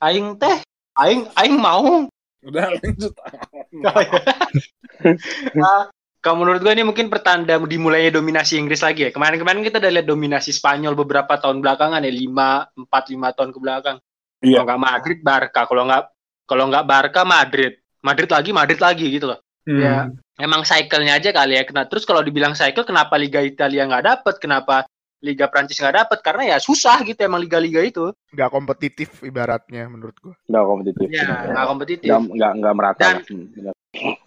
Aing 0.04 0.36
teh, 0.36 0.60
Aing 1.00 1.32
Aing 1.40 1.56
mau. 1.56 2.08
Udah 2.44 2.76
lanjut. 2.76 3.14
Nah, 5.56 5.88
kalau 6.20 6.44
menurut 6.44 6.60
gue 6.60 6.76
ini 6.76 6.84
mungkin 6.84 7.08
pertanda 7.08 7.56
dimulainya 7.56 8.20
dominasi 8.20 8.60
Inggris 8.60 8.84
lagi 8.84 9.08
ya. 9.08 9.12
Kemarin-kemarin 9.16 9.64
kita 9.64 9.80
udah 9.80 9.92
lihat 9.96 10.08
dominasi 10.12 10.52
Spanyol 10.52 10.92
beberapa 10.92 11.40
tahun 11.40 11.64
belakangan 11.64 12.04
ya, 12.04 12.12
5, 12.12 12.84
4, 12.92 13.16
5 13.16 13.36
tahun 13.40 13.50
ke 13.56 13.60
belakang. 13.64 13.98
Iya. 14.44 14.60
Kalau 14.60 14.66
nggak 14.68 14.84
Madrid, 14.84 15.20
Barca. 15.24 15.62
Kalau 15.64 15.84
nggak 15.88 16.04
kalau 16.44 16.64
nggak 16.68 16.84
Barca, 16.84 17.22
Madrid. 17.24 17.74
Madrid 18.04 18.28
lagi, 18.28 18.50
Madrid 18.52 18.80
lagi 18.84 19.06
gitu 19.08 19.32
loh. 19.32 19.40
Hmm. 19.64 19.80
Ya, 19.80 19.96
emang 20.44 20.68
cycle-nya 20.68 21.16
aja 21.16 21.32
kali 21.32 21.56
ya. 21.56 21.64
Kena 21.64 21.88
terus 21.88 22.04
kalau 22.04 22.20
dibilang 22.20 22.52
cycle, 22.52 22.84
kenapa 22.84 23.16
Liga 23.16 23.40
Italia 23.40 23.88
nggak 23.88 24.04
dapet? 24.04 24.36
Kenapa 24.44 24.84
Liga 25.20 25.52
Prancis 25.52 25.80
nggak 25.80 25.98
dapet? 26.06 26.20
Karena 26.24 26.56
ya 26.56 26.58
susah 26.58 27.04
gitu 27.04 27.20
emang 27.20 27.44
liga-liga 27.44 27.84
itu. 27.84 28.12
Nggak 28.32 28.50
kompetitif 28.52 29.10
ibaratnya 29.22 29.88
menurut 29.92 30.16
gua. 30.20 30.36
Nggak 30.48 30.66
kompetitif. 30.66 31.08
Ya, 31.12 31.28
nggak 31.52 31.66
kompetitif. 31.68 32.10
Nggak, 32.10 32.52
nggak, 32.60 32.74
merata. 32.76 33.02
Dan-. 33.04 33.76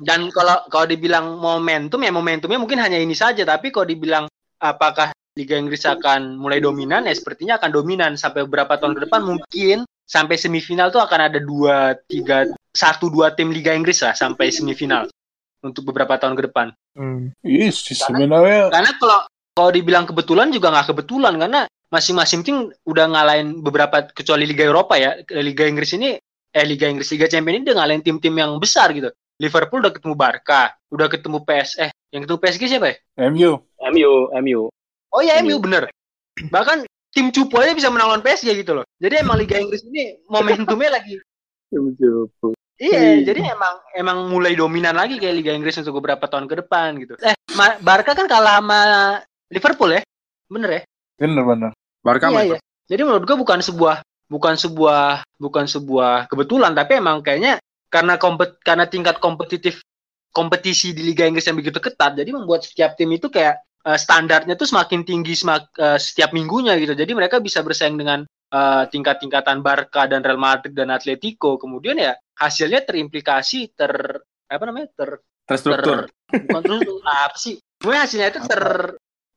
Dan 0.03 0.21
kalau 0.35 0.57
kalau 0.69 0.87
dibilang 0.91 1.39
momentum 1.39 2.03
ya 2.03 2.11
momentumnya 2.11 2.59
mungkin 2.61 2.83
hanya 2.83 2.99
ini 2.99 3.17
saja. 3.17 3.47
Tapi 3.47 3.73
kalau 3.73 3.87
dibilang 3.89 4.25
apakah 4.59 5.15
Liga 5.33 5.57
Inggris 5.57 5.89
akan 5.89 6.37
mulai 6.37 6.61
dominan 6.61 7.09
ya 7.09 7.15
sepertinya 7.17 7.57
akan 7.57 7.71
dominan 7.73 8.13
sampai 8.21 8.45
beberapa 8.45 8.77
tahun 8.77 9.01
ke 9.01 9.09
depan 9.09 9.25
mungkin 9.25 9.77
sampai 10.05 10.37
semifinal 10.37 10.93
tuh 10.93 11.01
akan 11.01 11.21
ada 11.33 11.41
dua 11.41 11.97
tiga 12.05 12.45
satu 12.77 13.09
dua 13.09 13.33
tim 13.33 13.49
Liga 13.49 13.73
Inggris 13.73 14.05
lah 14.05 14.13
sampai 14.13 14.53
semifinal 14.53 15.09
untuk 15.65 15.89
beberapa 15.89 16.21
tahun 16.21 16.37
ke 16.37 16.53
depan. 16.53 16.77
Hmm. 16.93 17.33
Sih 17.41 17.97
sebenarnya 17.97 18.69
Karena 18.69 18.93
kalau 19.01 19.19
kalau 19.53 19.71
dibilang 19.71 20.09
kebetulan 20.09 20.49
juga 20.49 20.73
nggak 20.73 20.97
kebetulan 20.97 21.37
karena 21.37 21.61
masing-masing 21.93 22.41
tim 22.41 22.57
udah 22.89 23.05
ngalahin 23.13 23.61
beberapa 23.61 24.09
kecuali 24.09 24.49
Liga 24.49 24.65
Eropa 24.65 24.97
ya. 24.97 25.21
Liga 25.29 25.69
Inggris 25.69 25.93
ini 25.93 26.17
eh 26.53 26.65
Liga 26.65 26.89
Inggris 26.89 27.13
Liga 27.13 27.29
Champions 27.29 27.61
ini 27.61 27.65
udah 27.69 27.77
ngalahin 27.85 28.03
tim-tim 28.05 28.33
yang 28.33 28.57
besar 28.57 28.93
gitu. 28.97 29.13
Liverpool 29.37 29.85
udah 29.85 29.93
ketemu 29.93 30.15
Barca, 30.17 30.73
udah 30.89 31.07
ketemu 31.13 31.39
PS 31.45 31.71
eh 31.81 31.91
yang 32.13 32.25
ketemu 32.25 32.39
PSG 32.41 32.63
siapa 32.69 32.87
ya? 32.93 32.97
MU. 33.29 33.61
MU, 33.93 34.13
MU. 34.41 34.61
Oh 35.13 35.21
ya 35.21 35.41
MU. 35.45 35.57
MU 35.57 35.65
bener. 35.69 35.93
Bahkan 36.49 36.89
tim 37.13 37.29
cupu 37.29 37.61
aja 37.61 37.77
bisa 37.77 37.93
menang 37.93 38.09
lawan 38.17 38.25
PSG 38.25 38.57
gitu 38.57 38.73
loh. 38.73 38.85
Jadi 38.97 39.21
emang 39.21 39.37
Liga 39.37 39.61
Inggris 39.61 39.85
ini 39.85 40.17
momentumnya 40.29 40.97
lagi 40.97 41.21
Iya, 42.83 43.23
jadi 43.25 43.55
emang 43.55 43.75
emang 43.95 44.19
mulai 44.29 44.53
dominan 44.59 44.97
lagi 44.97 45.17
kayak 45.17 45.37
Liga 45.39 45.53
Inggris 45.55 45.79
untuk 45.81 46.03
beberapa 46.03 46.27
tahun 46.29 46.51
ke 46.51 46.67
depan 46.67 46.99
gitu. 47.01 47.15
Eh, 47.21 47.37
Barca 47.81 48.13
kan 48.13 48.27
kalah 48.29 48.59
sama 48.61 48.83
Liverpool 49.53 49.93
ya? 49.93 50.03
Bener 50.49 50.71
ya? 50.73 50.83
Bener 51.21 51.45
bener. 51.45 51.71
Barca 52.03 52.33
iya, 52.33 52.57
iya. 52.57 52.59
Jadi 52.89 53.03
menurut 53.07 53.25
gua 53.29 53.39
bukan 53.39 53.61
sebuah 53.61 53.97
bukan 54.27 54.55
sebuah 54.57 55.23
bukan 55.37 55.69
sebuah 55.69 56.27
kebetulan 56.33 56.73
tapi 56.73 56.99
emang 56.99 57.21
kayaknya 57.21 57.61
karena 57.93 58.17
kompet 58.17 58.57
karena 58.65 58.89
tingkat 58.89 59.21
kompetitif 59.21 59.85
kompetisi 60.33 60.97
di 60.97 61.05
Liga 61.05 61.29
Inggris 61.29 61.45
yang 61.45 61.61
begitu 61.61 61.77
ketat 61.77 62.17
jadi 62.17 62.33
membuat 62.33 62.65
setiap 62.65 62.97
tim 62.97 63.13
itu 63.13 63.29
kayak 63.29 63.61
eh, 63.85 63.99
standarnya 63.99 64.55
tuh 64.55 64.65
semakin 64.65 65.03
tinggi 65.03 65.35
semak, 65.37 65.69
eh, 65.77 65.99
setiap 65.99 66.31
minggunya 66.33 66.79
gitu. 66.79 66.95
Jadi 66.95 67.13
mereka 67.13 67.43
bisa 67.43 67.61
bersaing 67.61 67.99
dengan 67.99 68.25
eh, 68.27 68.85
tingkat-tingkatan 68.89 69.61
Barca 69.61 70.07
dan 70.07 70.23
Real 70.23 70.41
Madrid 70.41 70.73
dan 70.73 70.95
Atletico. 70.95 71.59
Kemudian 71.59 71.99
ya 71.99 72.15
hasilnya 72.39 72.87
terimplikasi 72.87 73.75
ter 73.77 73.93
apa 74.49 74.65
namanya? 74.65 74.89
ter 74.95 75.11
terstruktur. 75.45 76.09
ter- 76.09 76.43
bukan 76.49 76.61
terus 76.63 76.81
apa 77.27 77.37
sih? 77.37 77.55
Sebenarnya 77.83 78.03
hasilnya 78.07 78.29
itu 78.31 78.41
ter 78.47 78.65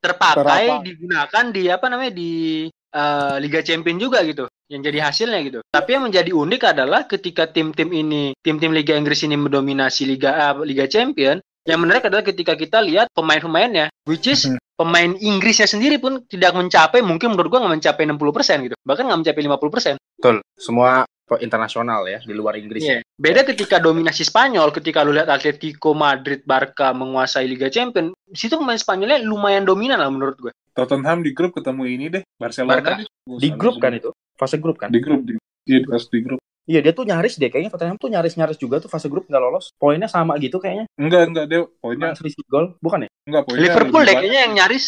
terpakai 0.05 0.65
Terapa. 0.69 0.85
digunakan 0.85 1.43
di 1.49 1.63
apa 1.67 1.85
namanya 1.89 2.13
di 2.13 2.31
eh, 2.69 3.35
Liga 3.41 3.59
Champion 3.65 3.97
juga 3.97 4.21
gitu 4.21 4.45
yang 4.69 4.81
jadi 4.81 4.99
hasilnya 5.09 5.39
gitu. 5.45 5.59
Tapi 5.65 5.89
yang 5.93 6.03
menjadi 6.09 6.31
unik 6.33 6.61
adalah 6.73 7.05
ketika 7.05 7.49
tim-tim 7.49 7.89
ini 7.89 8.33
tim-tim 8.39 8.69
Liga 8.69 8.93
Inggris 8.93 9.25
ini 9.25 9.35
mendominasi 9.35 10.05
Liga 10.05 10.31
eh, 10.31 10.53
Liga 10.63 10.85
Champion 10.85 11.37
yang 11.65 11.81
menarik 11.81 12.05
adalah 12.05 12.21
ketika 12.21 12.53
kita 12.53 12.77
lihat 12.77 13.09
pemain-pemainnya 13.11 13.89
which 14.05 14.29
is 14.29 14.45
Mhm. 14.45 14.61
pemain 14.77 15.11
Inggrisnya 15.17 15.65
sendiri 15.65 15.97
pun 15.97 16.21
tidak 16.29 16.53
mencapai 16.53 17.01
mungkin 17.01 17.33
menurut 17.33 17.49
gua 17.49 17.59
nggak 17.65 17.73
mencapai 17.81 18.03
60% 18.05 18.69
gitu. 18.69 18.75
Bahkan 18.85 19.03
nggak 19.07 19.19
mencapai 19.25 19.41
50%. 19.41 19.95
Betul. 20.21 20.45
Semua 20.53 21.09
internasional 21.41 22.05
ya 22.05 22.21
di 22.21 22.33
luar 22.37 22.53
Inggris. 22.61 22.85
Iya. 22.85 23.01
Beda 23.17 23.41
ketika 23.41 23.81
dominasi 23.81 24.21
Spanyol, 24.21 24.69
ketika 24.69 25.01
lu 25.01 25.17
lihat 25.17 25.25
Atletico 25.25 25.97
Madrid, 25.97 26.45
Barca 26.45 26.93
menguasai 26.93 27.49
Liga 27.49 27.65
Champion, 27.73 28.13
di 28.13 28.37
situ 28.37 28.61
pemain 28.61 28.77
Spanyolnya 28.77 29.25
lumayan 29.25 29.65
dominan 29.65 29.97
lah 29.97 30.13
menurut 30.13 30.37
gue. 30.37 30.51
Tottenham 30.77 31.25
di 31.25 31.33
grup 31.33 31.57
ketemu 31.57 31.83
ini 31.89 32.05
deh. 32.13 32.23
Barcelona 32.37 32.77
Barca. 32.77 32.93
deh. 33.01 33.07
Di 33.41 33.49
grup 33.57 33.81
kan 33.81 33.97
itu, 33.97 34.13
fase 34.37 34.61
grup 34.61 34.77
kan. 34.77 34.93
Di 34.93 35.01
grup 35.01 35.25
di, 35.25 35.33
iya, 35.65 35.81
pas 35.89 36.05
di 36.05 36.19
grup. 36.21 36.39
Iya 36.65 36.81
dia 36.81 36.93
tuh 36.97 37.05
nyaris 37.05 37.37
deh 37.37 37.49
kayaknya 37.53 37.69
Tottenham 37.69 37.97
tuh 38.01 38.09
nyaris-nyaris 38.09 38.57
juga 38.57 38.81
tuh 38.81 38.89
fase 38.89 39.05
grup 39.05 39.29
nggak 39.29 39.41
lolos. 39.41 39.69
Poinnya 39.77 40.09
sama 40.09 40.37
gitu 40.41 40.57
kayaknya. 40.57 40.89
Enggak 40.97 41.29
enggak 41.29 41.45
dia 41.45 41.61
poinnya 41.77 42.17
selisih 42.17 42.41
gol, 42.49 42.73
bukan 42.81 43.05
ya? 43.05 43.09
enggak 43.29 43.43
poinnya. 43.45 43.61
Liverpool 43.69 44.01
deh 44.01 44.15
kayaknya 44.17 44.41
yang 44.49 44.53
nyaris. 44.57 44.85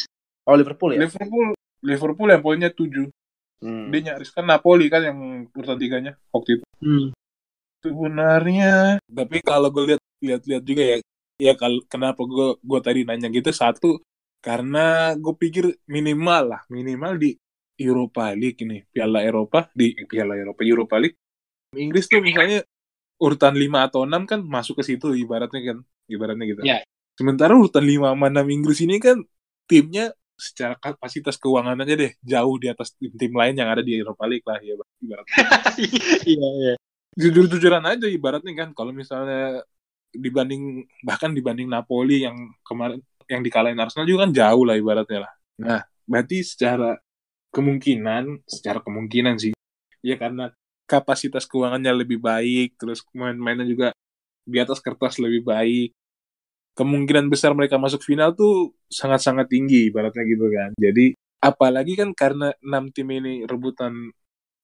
Oh 0.50 0.58
Liverpool 0.58 0.98
ya. 0.98 1.06
Liverpool 1.06 1.54
Liverpool 1.86 2.30
yang 2.34 2.42
poinnya 2.42 2.70
7. 2.74 3.10
Hmm. 3.64 3.90
Dia 3.90 4.14
nyaris 4.14 4.30
kan 4.34 4.46
Napoli 4.46 4.88
kan 4.88 5.02
yang 5.02 5.20
urutan 5.52 5.78
tiganya 5.78 6.14
waktu 6.30 6.62
itu. 6.62 6.66
Hmm. 6.84 7.08
Sebenarnya 7.82 9.02
tapi 9.06 9.38
kalau 9.42 9.70
gue 9.74 9.96
lihat 9.96 10.02
lihat-lihat 10.22 10.64
juga 10.66 10.84
ya 10.84 10.98
ya 11.38 11.54
kalau 11.54 11.86
kenapa 11.86 12.26
gue 12.26 12.58
gue 12.58 12.80
tadi 12.82 13.06
nanya 13.06 13.30
gitu 13.30 13.54
satu 13.54 14.02
karena 14.42 15.14
gue 15.14 15.34
pikir 15.38 15.70
minimal 15.86 16.58
lah 16.58 16.62
minimal 16.74 17.14
di 17.22 17.38
Europa 17.78 18.34
League 18.34 18.58
ini 18.66 18.82
Piala 18.90 19.22
Eropa 19.22 19.70
di 19.70 19.94
Piala 20.10 20.34
Eropa 20.34 20.66
Europa 20.66 20.98
League 20.98 21.18
Inggris 21.78 22.10
tuh 22.10 22.26
misalnya 22.26 22.66
urutan 23.18 23.54
5 23.54 23.88
atau 23.90 24.06
6 24.06 24.30
kan 24.30 24.40
masuk 24.46 24.82
ke 24.82 24.94
situ 24.94 25.14
ibaratnya 25.18 25.62
kan 25.74 25.78
ibaratnya 26.08 26.46
gitu. 26.48 26.62
Iya. 26.64 26.86
Sementara 27.18 27.58
urutan 27.58 27.84
5 27.84 28.14
sama 28.14 28.28
6 28.30 28.56
Inggris 28.56 28.80
ini 28.86 28.98
kan 29.02 29.18
timnya 29.66 30.14
secara 30.38 30.78
kapasitas 30.78 31.36
keuangan 31.42 31.82
aja 31.82 31.94
deh 31.98 32.14
jauh 32.22 32.56
di 32.62 32.70
atas 32.70 32.94
tim-tim 32.94 33.34
lain 33.34 33.58
yang 33.58 33.70
ada 33.74 33.82
di 33.82 33.98
Europa 33.98 34.24
League 34.30 34.46
lah 34.46 34.62
ya 34.62 34.78
ibaratnya 35.02 35.36
Iya, 36.30 36.48
iya. 36.62 36.74
jujur-jujuran 37.18 37.84
aja 37.84 38.06
ibaratnya 38.06 38.54
kan 38.54 38.70
kalau 38.78 38.94
misalnya 38.94 39.66
dibanding 40.14 40.86
bahkan 41.02 41.34
dibanding 41.34 41.68
Napoli 41.68 42.24
yang 42.24 42.38
kemarin 42.62 43.02
yang 43.28 43.44
dikalahin 43.44 43.80
Arsenal 43.82 44.08
juga 44.08 44.26
kan 44.28 44.32
jauh 44.32 44.64
lah 44.64 44.76
ibaratnya 44.80 45.28
lah. 45.28 45.32
Nah, 45.60 45.82
berarti 46.08 46.42
secara 46.48 46.96
kemungkinan, 47.52 48.48
secara 48.48 48.80
kemungkinan 48.80 49.36
sih 49.36 49.52
ya 50.00 50.16
karena 50.16 50.54
kapasitas 50.88 51.44
keuangannya 51.44 51.92
lebih 51.92 52.24
baik, 52.24 52.80
terus 52.80 53.04
pemain-pemainnya 53.12 53.68
juga 53.68 53.88
di 54.48 54.58
atas 54.64 54.80
kertas 54.80 55.20
lebih 55.20 55.44
baik. 55.44 55.92
Kemungkinan 56.78 57.34
besar 57.34 57.58
mereka 57.58 57.82
masuk 57.82 58.06
final 58.06 58.38
tuh 58.38 58.78
sangat-sangat 58.86 59.50
tinggi 59.50 59.90
ibaratnya 59.90 60.22
gitu 60.30 60.46
kan. 60.54 60.78
Jadi 60.78 61.18
apalagi 61.42 61.98
kan 61.98 62.14
karena 62.14 62.54
enam 62.62 62.94
tim 62.94 63.10
ini 63.10 63.50
rebutan 63.50 64.14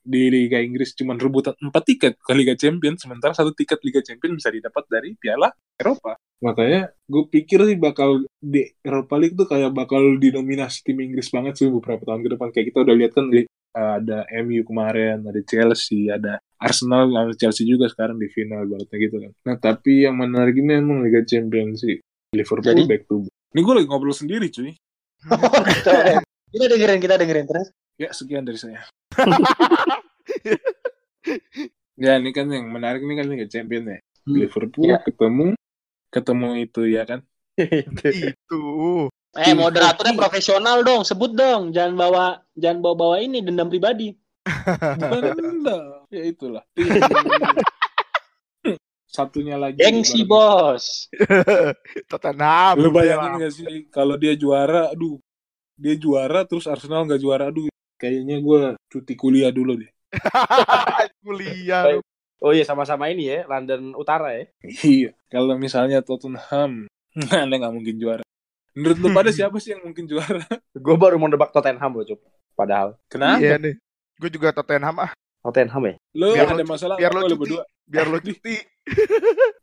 di 0.03 0.27
Liga 0.27 0.59
Inggris 0.59 0.93
cuma 0.99 1.15
rebutan 1.15 1.55
4 1.57 1.71
tiket 1.71 2.13
ke 2.19 2.31
Liga 2.35 2.53
Champions, 2.59 3.01
sementara 3.07 3.31
satu 3.31 3.55
tiket 3.55 3.79
Liga 3.87 4.03
Champions 4.03 4.43
bisa 4.43 4.51
didapat 4.51 4.83
dari 4.91 5.15
Piala 5.15 5.47
Eropa. 5.79 6.19
Makanya 6.43 6.91
gue 7.07 7.23
pikir 7.31 7.63
sih 7.63 7.79
bakal 7.79 8.27
di 8.35 8.67
Eropa 8.83 9.15
League 9.15 9.39
tuh 9.39 9.47
kayak 9.47 9.71
bakal 9.71 10.19
didominasi 10.19 10.83
tim 10.83 10.99
Inggris 10.99 11.31
banget 11.31 11.55
sih 11.55 11.71
beberapa 11.71 12.03
tahun 12.03 12.19
ke 12.19 12.29
depan. 12.35 12.47
Kayak 12.51 12.65
kita 12.75 12.79
udah 12.83 12.95
lihat 12.99 13.11
kan 13.15 13.25
ada 13.73 14.27
MU 14.43 14.61
kemarin, 14.67 15.23
ada 15.23 15.41
Chelsea, 15.47 16.11
ada 16.11 16.37
Arsenal, 16.63 17.11
ada 17.11 17.35
Chelsea 17.35 17.67
juga 17.67 17.91
sekarang 17.91 18.15
di 18.15 18.31
final 18.31 18.63
baratnya 18.63 18.97
gitu 18.97 19.15
kan. 19.19 19.31
Nah 19.43 19.55
tapi 19.59 20.07
yang 20.07 20.15
menarik 20.15 20.55
ini 20.55 20.79
emang 20.79 21.03
Liga 21.03 21.19
Champions 21.27 21.83
sih. 21.83 21.99
Liverpool 22.31 22.63
Jadi- 22.63 22.87
back 22.87 23.03
to 23.05 23.27
back. 23.27 23.33
Ini 23.53 23.59
gue 23.61 23.73
lagi 23.75 23.87
ngobrol 23.91 24.15
sendiri 24.15 24.47
cuy. 24.49 24.71
kita 26.53 26.65
dengerin, 26.71 26.99
kita 27.03 27.15
dengerin 27.19 27.45
terus. 27.45 27.67
Ya 27.99 28.09
sekian 28.09 28.47
dari 28.47 28.57
saya. 28.57 28.81
ya 31.93 32.17
ini 32.17 32.31
kan 32.33 32.49
yang 32.49 32.71
menarik 32.73 33.05
ini 33.05 33.13
kan 33.13 33.27
Liga 33.29 33.45
Champions 33.45 33.87
ya. 33.87 33.99
Hmm. 34.23 34.35
Liverpool 34.39 34.87
Ya. 34.89 34.97
ketemu 35.03 35.53
ketemu 36.09 36.47
itu 36.63 36.81
ya 36.87 37.03
kan. 37.05 37.19
Itu. 37.59 38.61
Eh, 39.33 39.53
moderatornya 39.57 40.13
profesional 40.13 40.85
dong, 40.85 41.01
sebut 41.01 41.33
dong. 41.33 41.73
Jangan 41.73 41.93
bawa 41.97 42.25
jangan 42.53 42.85
bawa-bawa 42.85 43.17
ini 43.21 43.41
dendam 43.41 43.69
pribadi. 43.69 44.13
Bukan. 44.43 45.35
Ya 46.11 46.23
itulah. 46.27 46.63
Satunya 49.13 49.61
lagi. 49.61 49.77
Gengsi. 49.77 50.25
Bos. 50.25 51.07
Tottenham. 52.09 52.81
Lu 52.81 52.89
bayangin 52.89 53.37
gak 53.37 53.53
sih 53.53 53.65
kalau 53.93 54.17
dia 54.17 54.33
juara, 54.33 54.89
aduh. 54.89 55.21
Dia 55.77 55.93
juara 55.97 56.45
terus 56.45 56.65
Arsenal 56.65 57.05
nggak 57.05 57.21
juara, 57.21 57.53
aduh. 57.53 57.69
Kayaknya 58.01 58.41
gue 58.41 58.61
cuti 58.89 59.13
kuliah 59.13 59.53
dulu 59.53 59.77
deh. 59.77 59.91
Kuliah. 61.25 62.01
Oh 62.43 62.51
iya 62.51 62.67
sama-sama 62.67 63.07
ini 63.07 63.31
ya, 63.31 63.47
London 63.47 63.95
Utara 63.95 64.35
ya. 64.35 64.45
Iya. 64.65 65.15
Kalau 65.31 65.55
misalnya 65.55 66.03
Tottenham, 66.03 66.89
Anda 67.31 67.55
nggak 67.55 67.73
mungkin 67.73 67.95
juara. 68.01 68.25
Menurut 68.73 68.97
lu 68.97 69.07
pada 69.13 69.29
siapa 69.29 69.61
sih 69.61 69.77
yang 69.77 69.85
mungkin 69.85 70.09
juara? 70.09 70.41
Gue 70.73 70.95
baru 70.97 71.21
mau 71.21 71.29
nebak 71.29 71.53
Tottenham 71.53 71.93
loh, 71.93 72.05
Cup. 72.05 72.19
Padahal. 72.57 72.97
Kenapa? 73.05 73.41
Iya 73.41 73.61
nih. 73.61 73.77
Gue 74.15 74.29
juga 74.29 74.51
Tottenham 74.51 74.95
ah. 74.99 75.11
Tottenham 75.41 75.83
ya? 75.83 75.93
Lu 76.13 76.27
Biar 76.31 76.47
ada 76.47 76.55
lo- 76.57 76.67
masalah 76.67 76.95
biar 76.95 77.11
lo 77.11 77.19
lu 77.21 77.27
cuti. 77.29 77.39
berdua? 77.41 77.63
Biar 77.83 78.07
lo 78.07 78.17
cuti. 78.27 78.55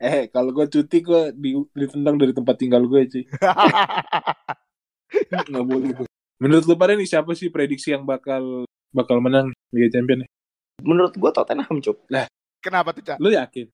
Eh, 0.01 0.33
kalau 0.33 0.51
gue 0.51 0.65
cuti 0.65 0.99
gue 1.01 1.23
di, 1.37 1.53
ditendang 1.77 2.17
dari 2.17 2.33
tempat 2.33 2.57
tinggal 2.57 2.83
gue 2.83 3.01
cuy. 3.07 3.25
Nggak 5.51 5.65
boleh 5.67 5.91
tuh. 5.95 6.07
Menurut 6.41 6.65
lu 6.65 6.75
pada 6.75 6.97
nih 6.97 7.05
siapa 7.05 7.31
sih 7.35 7.49
prediksi 7.49 7.93
yang 7.93 8.05
bakal 8.05 8.65
bakal 8.91 9.21
menang 9.21 9.53
Liga 9.71 9.93
Champions? 9.93 10.25
Menurut 10.81 11.13
gua 11.15 11.31
Tottenham, 11.31 11.79
Cuk. 11.79 12.01
Kenapa 12.61 12.93
tuh, 12.93 13.05
Cak? 13.05 13.17
Lu 13.21 13.29
yakin? 13.29 13.69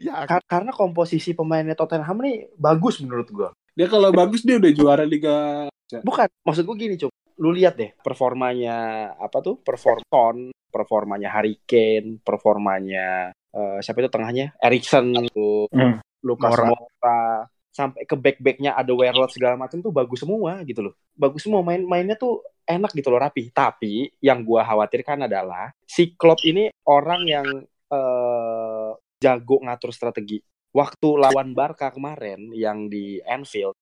Ya, 0.00 0.24
Kar- 0.24 0.44
karena 0.44 0.72
komposisi 0.72 1.32
pemainnya 1.32 1.72
Tottenham 1.72 2.16
nih 2.20 2.48
bagus 2.56 2.98
menurut 2.98 3.28
gua. 3.28 3.48
Dia 3.76 3.84
kalau 3.84 4.08
bagus 4.08 4.40
dia 4.40 4.56
udah 4.56 4.72
juara 4.72 5.04
Liga. 5.04 5.68
Bukan, 6.00 6.26
maksud 6.42 6.64
gua 6.64 6.74
gini, 6.74 6.96
Cuk. 6.96 7.12
Lu 7.38 7.54
lihat 7.54 7.78
deh 7.78 7.94
performanya 8.02 8.76
apa 9.14 9.38
tuh? 9.38 9.62
Perform 9.62 10.02
Son, 10.10 10.38
performanya 10.68 11.30
Harry 11.32 11.62
Kane, 11.62 12.18
performanya 12.20 13.30
eh, 13.54 13.78
siapa 13.80 14.02
itu 14.02 14.10
tengahnya? 14.10 14.58
Erikson 14.58 15.30
tuh, 15.30 15.70
Hmm. 15.70 16.02
Lucas 16.18 16.50
Moura. 16.50 16.66
Moura, 16.74 17.22
sampai 17.70 18.02
ke 18.02 18.18
back-backnya 18.18 18.74
ada 18.74 18.90
Werlot 18.90 19.30
segala 19.30 19.54
macam 19.54 19.78
tuh 19.78 19.94
bagus 19.94 20.26
semua 20.26 20.66
gitu 20.66 20.90
loh. 20.90 20.94
Bagus 21.14 21.46
semua 21.46 21.62
main-mainnya 21.62 22.18
tuh 22.18 22.42
enak 22.66 22.90
gitu 22.90 23.14
loh 23.14 23.22
rapi. 23.22 23.54
Tapi 23.54 24.10
yang 24.18 24.42
gua 24.42 24.66
khawatirkan 24.66 25.30
adalah 25.30 25.70
si 25.86 26.18
Klopp 26.18 26.42
ini 26.42 26.74
orang 26.90 27.22
yang 27.30 27.46
eh, 27.88 28.90
jago 29.22 29.56
ngatur 29.62 29.94
strategi. 29.94 30.42
Waktu 30.74 31.08
lawan 31.16 31.54
Barca 31.54 31.94
kemarin 31.94 32.50
yang 32.50 32.90
di 32.90 33.22
Anfield 33.24 33.77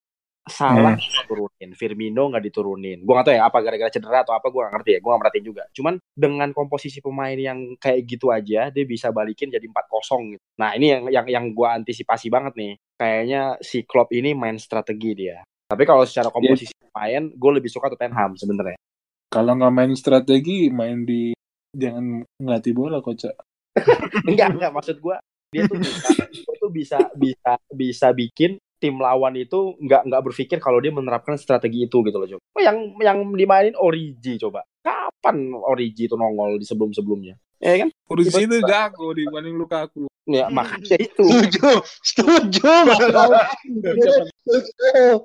Salah 0.47 0.95
nggak 0.95 1.27
turunin, 1.27 1.71
Firmino 1.75 2.31
nggak 2.31 2.45
diturunin. 2.47 3.03
Gua 3.03 3.19
nggak 3.19 3.27
tahu 3.27 3.37
ya 3.37 3.43
apa 3.51 3.59
gara-gara 3.67 3.91
cedera 3.91 4.23
atau 4.23 4.31
apa 4.39 4.47
gua 4.47 4.71
nggak 4.71 4.75
ngerti 4.79 4.91
ya. 4.95 4.99
Gua 5.03 5.11
nggak 5.11 5.23
merhatiin 5.27 5.47
juga. 5.47 5.63
Cuman 5.75 5.95
dengan 6.15 6.49
komposisi 6.55 7.03
pemain 7.03 7.35
yang 7.35 7.75
kayak 7.83 8.07
gitu 8.07 8.31
aja, 8.31 8.71
dia 8.71 8.85
bisa 8.87 9.11
balikin 9.11 9.51
jadi 9.51 9.67
4-0 9.67 10.39
gitu. 10.39 10.45
Nah 10.63 10.71
ini 10.79 10.87
yang 10.95 11.03
yang 11.11 11.27
yang 11.27 11.45
gua 11.51 11.75
antisipasi 11.75 12.31
banget 12.31 12.55
nih. 12.55 12.73
Kayaknya 12.95 13.43
si 13.59 13.83
Klopp 13.83 14.15
ini 14.15 14.39
main 14.39 14.57
strategi 14.63 15.11
dia. 15.19 15.43
Tapi 15.67 15.83
kalau 15.83 16.07
secara 16.07 16.31
komposisi 16.31 16.71
pemain, 16.79 17.27
gue 17.27 17.51
lebih 17.59 17.67
suka 17.67 17.91
Tottenham 17.91 18.39
sebenarnya. 18.39 18.79
Kalau 19.27 19.59
nggak 19.59 19.75
main 19.75 19.93
strategi, 19.99 20.71
main 20.71 21.03
di 21.03 21.35
jangan 21.75 22.23
ngelatih 22.39 22.73
bola 22.73 23.03
kocak. 23.03 23.35
enggak 24.31 24.57
enggak 24.57 24.73
maksud 24.73 24.97
gua 25.03 25.21
dia 25.53 25.63
tuh 25.69 25.79
bisa 25.79 25.99
dia 26.33 26.55
tuh 26.59 26.71
bisa 26.73 26.99
bisa 27.15 27.53
bisa 27.71 28.09
bikin 28.11 28.59
tim 28.77 28.97
lawan 28.97 29.35
itu 29.35 29.75
nggak 29.79 30.03
nggak 30.05 30.23
berpikir 30.23 30.59
kalau 30.59 30.79
dia 30.79 30.91
menerapkan 30.91 31.35
strategi 31.35 31.85
itu 31.85 32.01
gitu 32.01 32.17
loh 32.17 32.29
coba 32.29 32.43
Oh, 32.53 32.63
yang 32.63 32.77
yang 32.99 33.19
dimainin 33.33 33.75
Origi 33.75 34.37
coba 34.37 34.65
kapan 34.81 35.37
Origi 35.53 36.07
itu 36.07 36.15
nongol 36.15 36.57
di 36.57 36.65
sebelum 36.65 36.91
sebelumnya 36.91 37.37
ya 37.57 37.81
kan 37.81 37.89
Origi 38.07 38.37
itu 38.39 38.57
jago 38.63 39.11
dibanding 39.11 39.55
Lukaku. 39.55 40.07
ya 40.27 40.49
makanya 40.49 40.97
itu 40.99 41.23
Setuju, 41.23 41.71
setuju. 42.03 42.73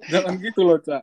jangan, 0.07 0.33
gitu 0.37 0.61
loh, 0.61 0.77
Cak. 0.77 1.01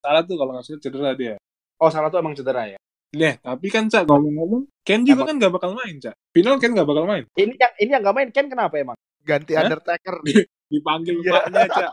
Salah 0.00 0.22
tuh 0.22 0.36
kalau 0.36 0.50
nggak 0.52 0.64
salah 0.64 0.80
cedera 0.80 1.10
dia. 1.14 1.34
oh 1.76 1.88
salah 1.88 2.08
tuh 2.08 2.18
emang 2.18 2.34
cedera 2.34 2.66
ya 2.66 2.78
Nah, 3.16 3.32
tapi 3.38 3.70
kan 3.70 3.86
Cak 3.88 4.04
ngomong-ngomong, 4.04 4.66
Ken 4.84 5.00
juga 5.00 5.24
Apa? 5.24 5.28
kan 5.32 5.36
nggak 5.40 5.52
bakal 5.54 5.70
main, 5.72 5.96
Cak. 5.96 6.12
Final 6.34 6.58
Ken 6.58 6.74
nggak 6.74 6.84
bakal 6.84 7.04
main. 7.06 7.24
ini 7.34 7.54
yang 7.54 7.72
ini 7.78 7.90
yang 7.90 8.02
nggak 8.04 8.12
main 8.14 8.28
Ken 8.34 8.46
kenapa 8.46 8.74
emang 8.76 8.96
ganti 9.26 9.52
Hah? 9.52 9.66
Undertaker. 9.66 10.16
Dipanggil 10.72 11.18
Iya. 11.20 11.30
mbaknya, 11.30 11.62
Cak. 11.68 11.90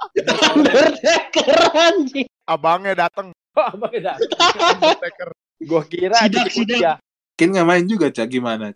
Keren 1.30 1.96
sih. 2.08 2.26
Abangnya 2.44 2.94
datang 3.00 3.30
oh, 3.60 3.72
beda 3.80 4.18
Undertaker. 4.18 5.30
gue 5.60 5.82
kira 5.88 6.18
Sidak, 6.20 6.48
sidak. 6.50 6.78
dia. 6.78 6.94
Ken 7.34 7.50
nggak 7.50 7.66
main 7.66 7.86
juga, 7.86 8.10
Cak. 8.10 8.30
Gimana? 8.30 8.74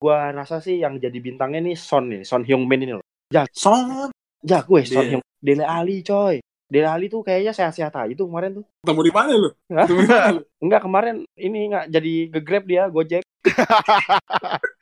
gua 0.00 0.32
rasa 0.32 0.64
sih 0.64 0.80
yang 0.80 0.96
jadi 0.96 1.12
bintangnya 1.12 1.60
nih 1.60 1.76
Son 1.76 2.08
nih 2.08 2.24
Son 2.24 2.40
Hyung 2.40 2.64
Min 2.64 2.80
ini 2.80 2.96
loh 2.96 3.04
Son. 3.52 4.08
jago 4.40 4.80
ya 4.80 4.84
Son 4.86 5.04
Dia- 5.04 5.10
Hyung 5.12 5.24
Dele 5.36 5.60
Ali 5.60 6.00
coy 6.00 6.40
Dele 6.64 6.88
Ali 6.88 7.12
tuh 7.12 7.20
kayaknya 7.20 7.52
sehat-sehat 7.52 7.92
aja 7.92 8.14
tuh 8.16 8.24
kemarin 8.24 8.56
tuh 8.56 8.64
Ketemu 8.80 9.00
di 9.04 9.12
mana 9.12 9.32
lu? 9.36 9.50
Enggak 10.64 10.80
kemarin 10.80 11.28
ini 11.36 11.68
nggak 11.68 11.92
jadi 11.92 12.12
nge-grab 12.32 12.64
dia 12.64 12.82
Gojek. 12.88 13.20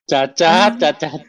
Cacat, 0.06 0.72
cacat. 0.78 1.20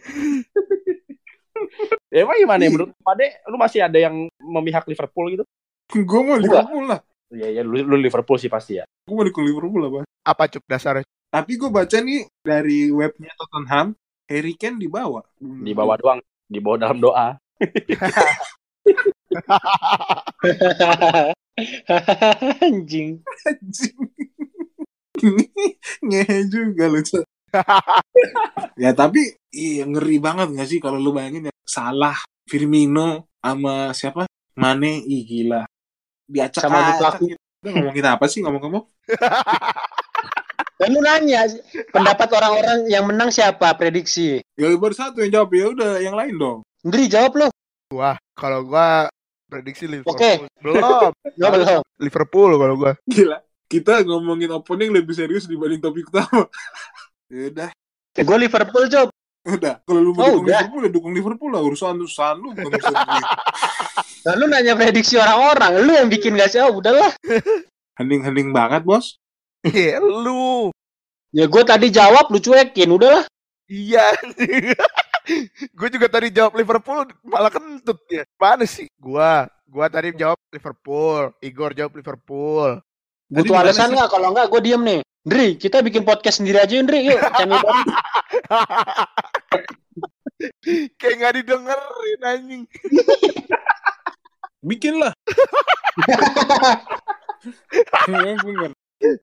Ya 2.10 2.26
emang 2.26 2.41
gimana 2.41 2.62
ya 2.66 2.70
menurut 2.74 2.89
Pade 3.05 3.38
lu 3.45 3.57
masih 3.62 3.86
ada 3.86 3.97
yang 4.01 4.26
memihak 4.41 4.89
Liverpool 4.89 5.30
gitu? 5.34 5.45
Gue 5.89 6.22
mau 6.26 6.38
Liverpool 6.38 6.86
lah. 6.89 7.01
Iya 7.30 7.62
ya 7.62 7.64
lu, 7.66 7.78
lu 7.86 7.97
Liverpool 8.01 8.41
sih 8.41 8.49
pasti 8.49 8.82
ya. 8.82 8.86
Gue 9.05 9.14
mau 9.14 9.26
dukung 9.26 9.45
Liverpool 9.45 9.82
lah, 9.86 9.91
Bang. 10.01 10.05
Apa 10.26 10.49
cuk 10.49 10.66
dasarnya? 10.66 11.05
Tapi 11.30 11.62
gue 11.62 11.70
baca 11.70 11.97
nih 12.01 12.26
dari 12.41 12.89
webnya 12.89 13.30
Tottenham, 13.38 13.93
Harry 14.26 14.57
Kane 14.57 14.82
dibawa. 14.82 15.22
Di 15.38 15.74
bawah 15.78 15.93
doang, 16.01 16.20
di 16.49 16.57
bawah 16.57 16.82
dalam 16.82 16.97
doa. 16.97 17.38
Anjing. 22.66 23.22
Anjing. 23.45 23.99
Ngehe 26.10 26.49
juga 26.49 26.89
lu. 26.89 27.05
ya 28.84 28.91
tapi 28.93 29.36
iya 29.54 29.84
ngeri 29.86 30.18
banget 30.22 30.47
gak 30.56 30.70
sih 30.70 30.80
kalau 30.82 30.97
lu 31.02 31.12
bayangin 31.16 31.50
ya 31.50 31.54
salah 31.66 32.18
Firmino 32.45 33.30
sama 33.39 33.93
siapa 33.93 34.26
Mane 34.60 35.04
ih 35.06 35.24
gila 35.24 35.64
diacak 36.30 36.62
Sama 36.68 36.93
Lukaku. 36.93 37.34
Kita 37.34 37.70
ngomongin 37.76 38.06
apa 38.08 38.26
sih 38.28 38.39
ngomong-ngomong 38.43 38.84
Dan 40.80 40.95
lu 40.95 41.04
nanya 41.04 41.43
pendapat 41.91 42.32
orang-orang 42.32 42.88
yang 42.88 43.04
menang 43.04 43.36
siapa 43.36 43.76
prediksi? 43.76 44.39
ya 44.56 44.72
baru 44.80 44.95
satu 44.95 45.20
yang 45.20 45.43
jawab 45.43 45.52
ya 45.52 45.66
udah 45.76 45.91
yang 46.00 46.16
lain 46.16 46.36
dong 46.39 46.60
Ndri 46.80 47.12
jawab 47.12 47.36
lo. 47.36 47.47
Wah, 47.91 48.16
kalau 48.39 48.64
gua 48.64 49.12
prediksi 49.52 49.84
Liverpool. 49.84 50.16
Oke. 50.16 50.47
Belum. 50.64 51.12
Jawab 51.41 51.54
lo. 51.60 51.84
Liverpool 52.00 52.56
kalau 52.56 52.76
gua. 52.80 52.93
gila 53.04 53.43
kita 53.70 54.02
ngomongin 54.02 54.50
opening 54.50 54.89
lebih 54.89 55.14
serius 55.14 55.45
dibanding 55.45 55.78
topik 55.78 56.10
utama 56.10 56.50
udah 57.30 57.70
Gue 58.16 58.38
Liverpool 58.38 58.86
job. 58.88 59.08
udah 59.42 59.80
kalau 59.82 60.02
lu 60.04 60.12
mau 60.12 60.28
Oh, 60.28 60.30
dukung 60.36 60.46
udah. 60.46 60.60
Liverpool 60.60 60.82
ya 60.84 60.92
dukung 60.92 61.14
Liverpool 61.14 61.50
lah 61.50 61.62
urusan 61.64 61.96
urusan 61.98 62.36
lu 62.38 62.52
bukan 62.52 62.76
urusan 62.76 62.94
gue 62.94 63.22
Lalu 64.28 64.44
nanya 64.52 64.74
prediksi 64.76 65.16
orang-orang, 65.16 65.72
lu 65.80 65.92
yang 65.96 66.08
bikin 66.08 66.36
gak 66.36 66.52
sih? 66.52 66.60
Oh, 66.60 66.76
udahlah. 66.76 67.10
hening-hening 67.98 68.52
banget 68.52 68.84
bos 68.84 69.16
Iya, 69.60 70.00
lu. 70.00 70.72
Ya 71.32 71.46
gue 71.46 71.64
tadi 71.64 71.88
jawab, 71.90 72.28
lu 72.28 72.40
cuekin, 72.40 72.90
udahlah. 72.90 73.24
Iya. 73.66 74.12
gue 75.78 75.88
juga 75.90 76.08
tadi 76.10 76.32
jawab 76.32 76.56
Liverpool 76.56 77.06
malah 77.24 77.52
kentut 77.52 78.00
ya. 78.08 78.24
Mana 78.36 78.64
sih? 78.64 78.88
Gua, 78.98 79.46
gua 79.64 79.86
tadi 79.88 80.10
jawab 80.12 80.40
Liverpool. 80.50 81.32
Igor 81.40 81.72
jawab 81.72 81.94
Liverpool. 81.96 82.82
Butuh 83.30 83.56
alasan 83.56 83.94
nggak? 83.94 84.10
Kalau 84.10 84.34
nggak, 84.34 84.48
gue 84.50 84.62
diem 84.64 84.82
nih. 84.82 85.00
Ndri, 85.28 85.60
kita 85.60 85.84
bikin 85.84 86.08
podcast 86.08 86.40
sendiri 86.40 86.64
aja, 86.64 86.80
Ndri. 86.80 87.12
Yuk, 87.12 87.20
channel 87.36 87.60
baru. 87.60 87.82
Kayak 91.00 91.16
nggak 91.20 91.34
didengerin 91.44 92.22
anjing. 92.24 92.64
bikin 94.60 95.00
lah 95.00 95.16
Ya, 98.08 98.36
bener. 98.44 98.72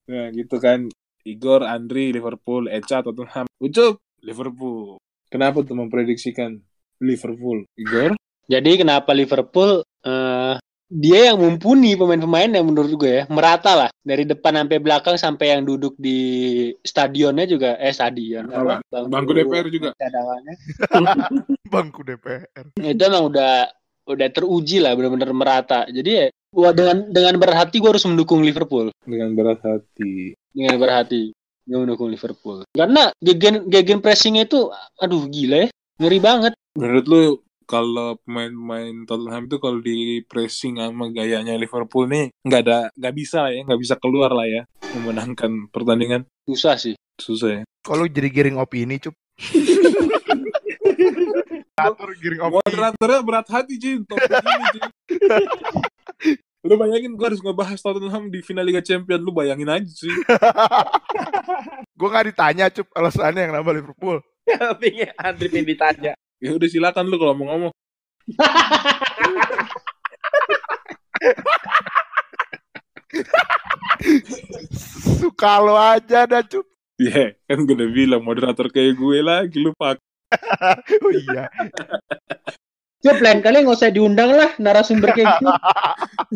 nah 0.09 0.27
gitu 0.33 0.57
kan 0.57 0.89
Igor, 1.27 1.61
Andri, 1.67 2.15
Liverpool, 2.15 2.71
Eca, 2.73 3.05
Tottenham 3.05 3.45
Ucup, 3.61 4.01
Liverpool 4.25 4.97
kenapa 5.29 5.61
tuh 5.61 5.77
memprediksikan 5.77 6.57
Liverpool 7.05 7.69
Igor? 7.77 8.17
Jadi 8.47 8.81
kenapa 8.81 9.13
Liverpool 9.13 9.83
eh, 10.07 10.55
dia 10.87 11.35
yang 11.35 11.43
mumpuni 11.43 11.99
pemain-pemain 11.99 12.47
yang 12.47 12.67
menurut 12.67 12.95
gue 12.95 13.13
ya 13.23 13.23
merata 13.27 13.75
lah. 13.75 13.91
Dari 14.07 14.23
depan 14.23 14.55
sampai 14.55 14.79
belakang 14.79 15.17
sampai 15.19 15.59
yang 15.59 15.67
duduk 15.67 15.99
di 15.99 16.19
stadionnya 16.87 17.47
juga. 17.51 17.75
Eh 17.83 17.91
stadion. 17.91 18.47
Apa? 18.51 18.83
Bangku 19.11 19.35
DPR 19.35 19.67
juga. 19.67 19.91
cadangannya. 19.99 20.55
Bangku 21.75 22.01
DPR. 22.07 22.47
itu 22.79 23.03
emang 23.03 23.35
udah 23.35 23.67
udah 24.07 24.29
teruji 24.31 24.79
lah 24.79 24.95
benar-benar 24.95 25.35
merata. 25.35 25.81
Jadi 25.91 26.11
ya 26.11 26.27
gua 26.55 26.71
dengan 26.71 27.11
dengan 27.11 27.35
berat 27.43 27.67
hati 27.67 27.83
gue 27.83 27.91
harus 27.91 28.07
mendukung 28.07 28.47
Liverpool. 28.47 28.95
Dengan 29.03 29.35
berat 29.35 29.59
hati. 29.67 30.39
Dengan 30.55 30.79
berat 30.79 31.07
hati 31.07 31.35
gue 31.67 31.79
mendukung 31.83 32.15
Liverpool. 32.15 32.63
Karena 32.71 33.11
gegen 33.19 33.67
gegen 33.67 33.99
pressingnya 33.99 34.47
itu 34.47 34.71
aduh 35.03 35.27
gila 35.27 35.67
ya. 35.67 35.69
Ngeri 35.99 36.19
banget. 36.23 36.53
Menurut 36.79 37.05
lu 37.09 37.23
kalau 37.67 38.17
pemain-pemain 38.23 39.05
Tottenham 39.05 39.51
itu 39.51 39.57
kalau 39.59 39.79
di 39.83 40.23
pressing 40.25 40.79
sama 40.79 41.11
gayanya 41.11 41.59
Liverpool 41.59 42.07
nih 42.07 42.31
nggak 42.47 42.61
ada 42.63 42.79
nggak 42.95 43.15
bisa 43.15 43.43
lah 43.43 43.53
ya 43.53 43.61
nggak 43.67 43.81
bisa 43.83 43.95
keluar 43.99 44.31
lah 44.31 44.47
ya 44.47 44.63
memenangkan 44.95 45.67
pertandingan 45.75 46.25
susah 46.47 46.79
sih 46.79 46.95
susah 47.19 47.61
ya 47.61 47.63
Kalau 47.87 48.03
jadi 48.11 48.27
giring 48.35 48.59
opini, 48.59 48.99
cup. 48.99 49.15
Atur 51.87 52.19
giring 52.19 52.43
opini. 52.43 52.59
moderatornya 52.67 53.21
berat 53.23 53.47
hati 53.47 53.79
Jin 53.79 54.03
topik 54.03 54.27
ini 54.27 54.67
Jin 54.75 54.91
Lu 56.67 56.75
bayangin 56.75 57.15
gue 57.15 57.27
harus 57.31 57.39
ngebahas 57.39 57.79
Tottenham 57.79 58.27
di 58.27 58.43
final 58.43 58.67
Liga 58.67 58.83
Champions. 58.83 59.23
Lu 59.23 59.31
bayangin 59.31 59.71
aja 59.71 59.87
sih. 59.87 60.11
Gue 61.99 62.09
nggak 62.11 62.27
ditanya 62.35 62.67
cup 62.75 62.91
alasannya 62.91 63.47
yang 63.47 63.55
nambah 63.55 63.71
Liverpool. 63.79 64.19
Tapi 64.43 65.07
Andri 65.15 65.47
pengen 65.47 65.71
ditanya. 65.71 66.13
Ya 66.37 66.53
udah 66.53 66.69
silakan 66.69 67.09
lu 67.09 67.17
kalau 67.17 67.33
mau 67.33 67.47
ngomong. 67.49 67.73
Suka 75.17 75.53
lo 75.65 75.81
aja 75.81 76.29
dah 76.29 76.45
cup. 76.45 76.67
Iya, 76.97 77.37
kan 77.45 77.61
gue 77.65 77.77
udah 77.77 77.91
bilang 77.93 78.23
moderator 78.25 78.69
kayak 78.73 78.97
gue 78.97 79.19
lagi 79.21 79.57
lu 79.61 79.73
pak. 79.77 79.97
Oh 81.07 81.13
iya. 81.13 81.49
Cup 83.07 83.23
lain 83.23 83.39
kali 83.39 83.63
nggak 83.63 83.79
usah 83.79 83.95
diundang 83.95 84.35
lah 84.35 84.51
narasumber 84.59 85.15
kayak 85.15 85.39
gitu. 85.39 85.47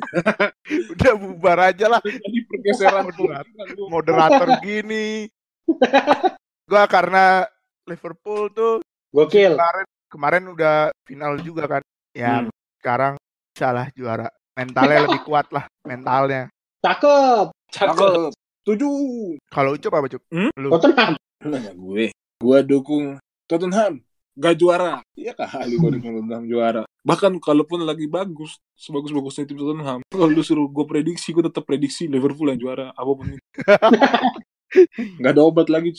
Udah 0.95 1.13
bubar 1.19 1.59
aja 1.75 1.91
lah. 1.91 2.01
Tadi 2.05 2.39
pergeseran 2.47 3.11
Moderator. 3.11 3.67
Moderator 3.91 4.49
gini. 4.63 5.27
Gua 6.71 6.85
karena 6.87 7.43
Liverpool 7.91 8.55
tuh 8.55 8.75
Gokil. 9.11 9.55
kemarin 9.55 9.87
kemarin 10.07 10.45
udah 10.49 10.77
final 11.03 11.33
juga 11.41 11.67
kan. 11.67 11.83
Ya 12.11 12.43
Hmm. 12.43 12.51
sekarang 12.79 13.15
salah 13.53 13.87
juara. 13.93 14.29
Mentalnya 14.55 14.99
lebih 15.07 15.23
kuat 15.23 15.47
lah 15.51 15.67
mentalnya. 15.83 16.51
Cakep. 16.81 17.51
Cakep. 17.71 18.31
Tujuh. 18.63 19.39
Kalau 19.49 19.75
Ucup 19.75 19.93
apa 19.93 20.07
Cup? 20.09 20.23
Lu 20.31 20.69
Tottenham. 20.71 21.13
Lu 21.41 21.49
nanya 21.49 21.73
gue. 21.73 22.13
Gue 22.39 22.59
dukung 22.63 23.17
Tottenham. 23.47 24.01
Gak 24.37 24.57
juara. 24.57 25.03
Iya 25.13 25.35
kali 25.35 25.75
gue 25.75 25.91
dukung 25.99 26.13
Tottenham 26.17 26.45
juara. 26.47 26.83
Bahkan 27.01 27.41
kalaupun 27.41 27.83
lagi 27.83 28.05
bagus, 28.07 28.61
sebagus-bagusnya 28.77 29.49
tim 29.49 29.57
Tottenham, 29.57 30.05
kalau 30.07 30.29
lu 30.29 30.45
suruh 30.45 30.69
gue 30.69 30.85
prediksi, 30.85 31.33
gue 31.33 31.41
tetap 31.43 31.65
prediksi 31.65 32.05
Liverpool 32.07 32.53
yang 32.53 32.61
juara. 32.61 32.93
Apa 32.93 33.11
pun 33.11 33.27
itu. 33.31 33.41
Gak 35.21 35.33
ada 35.35 35.43
obat 35.43 35.67
lagi. 35.67 35.97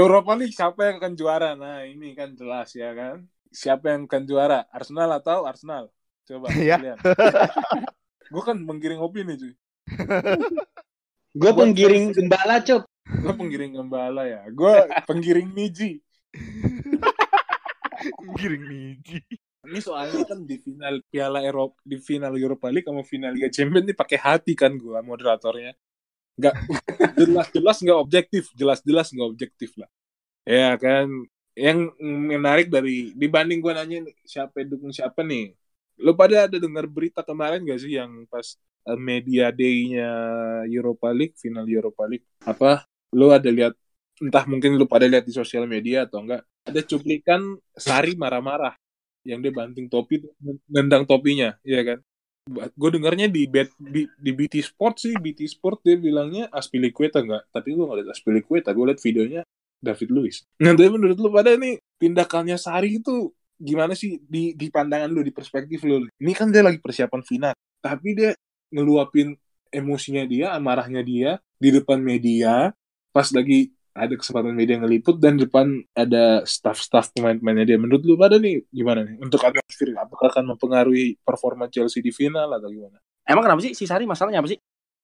Europa 0.00 0.32
League 0.38 0.56
siapa 0.56 0.80
yang 0.88 0.96
akan 1.02 1.12
juara? 1.12 1.50
Nah 1.52 1.84
ini 1.84 2.16
kan 2.16 2.32
jelas 2.32 2.72
ya 2.72 2.96
kan. 2.96 3.28
Siapa 3.52 3.92
yang 3.92 4.08
akan 4.08 4.22
juara? 4.24 4.64
Arsenal 4.72 5.10
atau 5.20 5.44
Arsenal? 5.44 5.92
Coba 6.24 6.48
Iya. 6.56 6.80
kalian. 6.80 6.98
gue 8.32 8.42
kan 8.42 8.56
menggiring 8.56 9.00
opini 9.04 9.36
cuy. 9.36 9.52
Gue 11.32 11.48
penggiring 11.56 12.12
gembala, 12.12 12.60
Cup. 12.60 12.84
Gue 13.08 13.32
penggiring 13.32 13.72
gembala 13.72 14.28
ya. 14.28 14.44
Gue 14.52 14.84
penggiring 15.08 15.48
Niji. 15.48 16.04
giring 18.36 18.64
niji. 18.68 19.20
Ini 19.62 19.78
soalnya 19.78 20.26
kan 20.26 20.42
di 20.42 20.58
final 20.58 20.98
Piala 21.06 21.38
Eropa, 21.44 21.78
di 21.86 21.96
final 22.02 22.34
Europa 22.34 22.66
League 22.72 22.86
sama 22.88 23.06
final 23.06 23.30
Liga 23.30 23.46
Champions 23.52 23.86
ini 23.86 23.94
pakai 23.94 24.18
hati 24.18 24.52
kan 24.58 24.74
gua 24.74 25.00
moderatornya. 25.06 25.72
Nggak 26.38 26.54
jelas-jelas 27.18 27.76
nggak 27.84 27.98
objektif, 27.98 28.42
jelas-jelas 28.56 29.08
nggak 29.12 29.28
objektif 29.28 29.70
lah. 29.76 29.90
Ya 30.42 30.74
kan, 30.80 31.06
yang 31.54 31.92
menarik 32.02 32.72
dari 32.72 33.12
dibanding 33.14 33.60
gua 33.62 33.78
nanya 33.78 34.08
siapa 34.24 34.64
dukung 34.64 34.90
siapa 34.90 35.20
nih. 35.22 35.54
Lo 36.00 36.16
pada 36.16 36.48
ada 36.48 36.56
dengar 36.56 36.88
berita 36.88 37.20
kemarin 37.22 37.62
gak 37.62 37.78
sih 37.84 37.94
yang 38.00 38.26
pas 38.26 38.56
eh, 38.88 38.98
media 38.98 39.52
day-nya 39.52 40.08
Europa 40.66 41.12
League, 41.14 41.36
final 41.38 41.68
Europa 41.68 42.02
League. 42.08 42.26
Apa 42.42 42.88
lo 43.12 43.30
ada 43.30 43.46
lihat 43.52 43.76
entah 44.22 44.44
mungkin 44.48 44.76
lu 44.78 44.86
pada 44.88 45.04
lihat 45.04 45.24
di 45.26 45.34
sosial 45.34 45.66
media 45.66 46.06
atau 46.06 46.22
enggak 46.22 46.42
ada 46.62 46.80
cuplikan 46.86 47.58
Sari 47.74 48.14
marah-marah 48.14 48.74
yang 49.26 49.42
dia 49.42 49.54
banting 49.54 49.86
topi 49.90 50.22
nendang 50.70 51.06
topinya 51.06 51.58
ya 51.62 51.82
kan 51.82 51.98
gue 52.50 52.90
dengarnya 52.90 53.30
di, 53.30 53.46
Bet- 53.46 53.78
di 53.78 54.10
di 54.18 54.30
BT 54.34 54.66
Sport 54.66 54.98
sih 54.98 55.14
BT 55.14 55.46
Sport 55.46 55.86
dia 55.86 55.94
bilangnya 55.94 56.50
Aspilicueta 56.50 57.22
enggak. 57.22 57.46
Tapi 57.54 57.68
gue 57.74 57.84
nggak 57.86 57.98
lihat 58.02 58.10
Aspilicueta 58.10 58.70
gue 58.74 58.84
lihat 58.90 59.00
videonya 59.00 59.40
David 59.78 60.10
Luiz. 60.10 60.42
Nah 60.58 60.74
tapi 60.74 60.90
menurut 60.90 61.18
lu 61.18 61.30
pada 61.30 61.54
nih 61.54 61.78
tindakannya 62.02 62.58
Sari 62.58 62.98
itu 62.98 63.30
gimana 63.58 63.94
sih? 63.94 64.18
Di 64.26 64.58
di 64.58 64.66
pandangan 64.70 65.10
lu 65.10 65.22
di 65.22 65.30
perspektif 65.30 65.86
lu? 65.86 66.06
Ini 66.06 66.32
kan 66.34 66.50
dia 66.50 66.66
lagi 66.66 66.82
persiapan 66.82 67.22
final 67.22 67.54
tapi 67.82 68.14
dia 68.14 68.30
ngeluapin 68.70 69.34
emosinya 69.74 70.22
dia 70.24 70.54
amarahnya 70.54 71.02
dia 71.02 71.30
di 71.58 71.68
depan 71.74 71.98
media 71.98 72.70
pas 73.10 73.28
lagi 73.34 73.74
ada 73.92 74.14
kesempatan 74.16 74.56
media 74.56 74.80
ngeliput 74.80 75.20
dan 75.20 75.36
depan 75.36 75.84
ada 75.92 76.40
staff-staff 76.48 77.12
pemain-pemainnya 77.12 77.64
dia. 77.68 77.78
Menurut 77.78 78.02
lu 78.08 78.16
pada 78.16 78.40
nih 78.40 78.64
gimana 78.72 79.04
nih 79.04 79.20
untuk 79.20 79.44
atmosfer 79.44 79.92
apakah 79.96 80.32
akan 80.32 80.56
mempengaruhi 80.56 81.20
performa 81.20 81.68
Chelsea 81.68 82.00
di 82.00 82.08
final 82.08 82.48
atau 82.56 82.72
gimana? 82.72 82.96
Emang 83.28 83.44
kenapa 83.44 83.60
sih 83.60 83.76
si 83.76 83.84
Sari 83.84 84.08
masalahnya 84.08 84.40
apa 84.40 84.48
sih? 84.48 84.58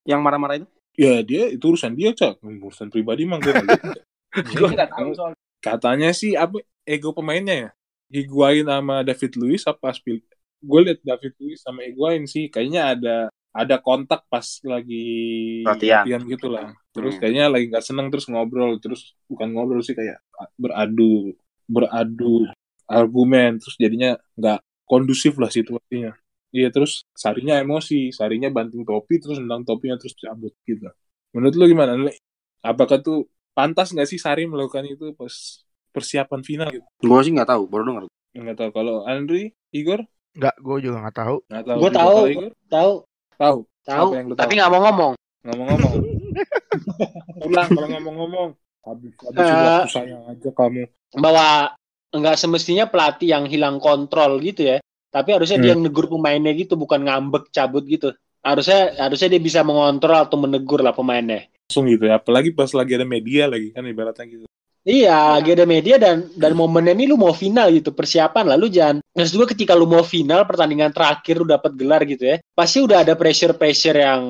Yang 0.09 0.21
marah-marah 0.25 0.57
itu? 0.65 0.67
Ya 0.99 1.21
dia 1.23 1.53
itu 1.53 1.63
urusan 1.63 1.95
dia 1.95 2.11
cak 2.17 2.41
urusan 2.43 2.89
pribadi 2.89 3.29
mah 3.29 3.39
gue 3.39 3.53
nggak 3.53 3.67
lihat. 3.69 3.83
Gue 4.61 4.69
nggak 4.77 4.93
tahu 4.93 5.11
soal. 5.17 5.33
Katanya 5.59 6.13
sih 6.13 6.37
apa 6.37 6.61
ego 6.85 7.17
pemainnya 7.17 7.57
ya? 7.57 7.71
Higuain 8.09 8.65
sama 8.65 9.01
David 9.05 9.33
Luiz 9.41 9.65
apa 9.65 9.93
Aspil? 9.93 10.21
Gue 10.61 10.81
liat 10.85 11.01
David 11.01 11.33
Luiz 11.41 11.65
sama 11.65 11.85
Higuain 11.85 12.29
sih 12.29 12.53
kayaknya 12.53 12.93
ada 12.93 13.17
ada 13.59 13.83
kontak 13.83 14.23
pas 14.31 14.47
lagi 14.63 15.07
Latihan. 15.67 16.23
gitu 16.23 16.47
lah. 16.47 16.71
Terus 16.95 17.19
Hmm. 17.19 17.21
kayaknya 17.21 17.45
lagi 17.51 17.67
nggak 17.67 17.83
seneng 17.83 18.07
terus 18.07 18.31
ngobrol 18.31 18.79
terus 18.79 19.19
bukan 19.27 19.51
ngobrol 19.51 19.83
sih 19.83 19.93
kayak 19.93 20.23
beradu 20.55 21.35
beradu 21.67 22.47
argumen 22.87 23.59
terus 23.59 23.75
jadinya 23.77 24.15
nggak 24.35 24.59
kondusif 24.87 25.35
lah 25.37 25.51
situasinya. 25.51 26.15
Iya 26.49 26.73
terus 26.73 27.05
Sarinya 27.13 27.61
emosi, 27.61 28.09
Sarinya 28.09 28.49
banting 28.49 28.81
topi 28.83 29.21
terus 29.21 29.37
nendang 29.37 29.67
topinya 29.67 29.99
terus 29.99 30.17
cabut 30.17 30.55
gitu. 30.65 30.89
Menurut 31.35 31.55
lu 31.55 31.65
gimana? 31.67 31.93
Apakah 32.65 33.03
tuh 33.03 33.29
pantas 33.53 33.93
nggak 33.93 34.09
sih 34.09 34.17
Sari 34.17 34.47
melakukan 34.47 34.87
itu 34.87 35.13
pas 35.13 35.35
persiapan 35.91 36.41
final 36.41 36.69
gitu? 36.71 36.87
Gue 37.03 37.21
sih 37.21 37.35
nggak 37.35 37.51
tahu, 37.51 37.69
baru 37.69 37.83
denger. 37.85 38.05
Nggak 38.33 38.57
tahu 38.57 38.71
kalau 38.73 38.97
Andri, 39.05 39.51
Igor 39.75 40.07
Enggak, 40.33 40.55
gue 40.57 40.77
juga 40.81 40.97
nggak 41.03 41.17
tahu. 41.19 41.37
nggak 41.51 41.65
tahu. 41.67 41.79
Gue 41.83 41.91
tahu. 41.91 42.17
Tahu. 42.71 42.93
Tahu. 43.39 43.59
Tahu. 43.83 44.09
Apa 44.11 44.17
yang 44.19 44.27
lu 44.29 44.35
Tapi 44.35 44.53
tahu? 44.53 44.59
nggak 44.59 44.71
mau 44.71 44.83
ngomong. 44.85 45.13
Ngomong-ngomong. 45.39 45.95
Ulang 47.49 47.69
kalau 47.71 47.89
ngomong-ngomong. 47.89 48.49
Habis 48.85 49.13
habis 49.21 49.37
waktu 49.39 49.91
sayang 49.93 50.23
aja 50.27 50.51
kamu. 50.53 50.83
Bahwa 51.15 51.47
nggak 52.09 52.37
semestinya 52.37 52.85
pelatih 52.85 53.33
yang 53.33 53.45
hilang 53.47 53.79
kontrol 53.79 54.41
gitu 54.41 54.65
ya. 54.65 54.77
Tapi 55.09 55.33
harusnya 55.33 55.57
dia 55.57 55.73
Hmm. 55.73 55.81
yang 55.81 55.83
negur 55.89 56.05
pemainnya 56.07 56.53
gitu, 56.53 56.77
bukan 56.77 57.01
ngambek 57.01 57.49
cabut 57.49 57.85
gitu. 57.85 58.13
Harusnya 58.45 58.93
harusnya 58.97 59.29
dia 59.33 59.41
bisa 59.41 59.61
mengontrol 59.65 60.21
atau 60.21 60.37
menegur 60.37 60.81
lah 60.81 60.93
pemainnya. 60.93 61.49
Langsung 61.69 61.89
gitu 61.89 62.05
ya. 62.05 62.21
Apalagi 62.21 62.53
pas 62.53 62.69
lagi 62.73 62.93
ada 62.93 63.05
media 63.05 63.49
lagi 63.49 63.73
kan 63.73 63.85
ibaratnya 63.85 64.25
gitu. 64.25 64.45
Iya, 64.89 65.45
ada 65.45 65.69
media 65.69 66.01
dan 66.01 66.33
dan 66.33 66.57
momennya 66.57 66.97
ini 66.97 67.05
lu 67.13 67.21
mau 67.21 67.37
final 67.37 67.69
gitu, 67.77 67.93
persiapan 67.93 68.49
lah 68.49 68.57
lu 68.57 68.73
jangan. 68.73 69.05
Maksud 69.13 69.37
gue 69.37 69.49
ketika 69.53 69.77
lu 69.77 69.85
mau 69.85 70.01
final 70.01 70.49
pertandingan 70.49 70.97
terakhir 70.97 71.37
lu 71.37 71.45
dapat 71.45 71.77
gelar 71.77 72.09
gitu 72.09 72.25
ya, 72.25 72.41
pasti 72.57 72.81
udah 72.81 73.05
ada 73.05 73.13
pressure-pressure 73.13 73.99
yang 74.01 74.23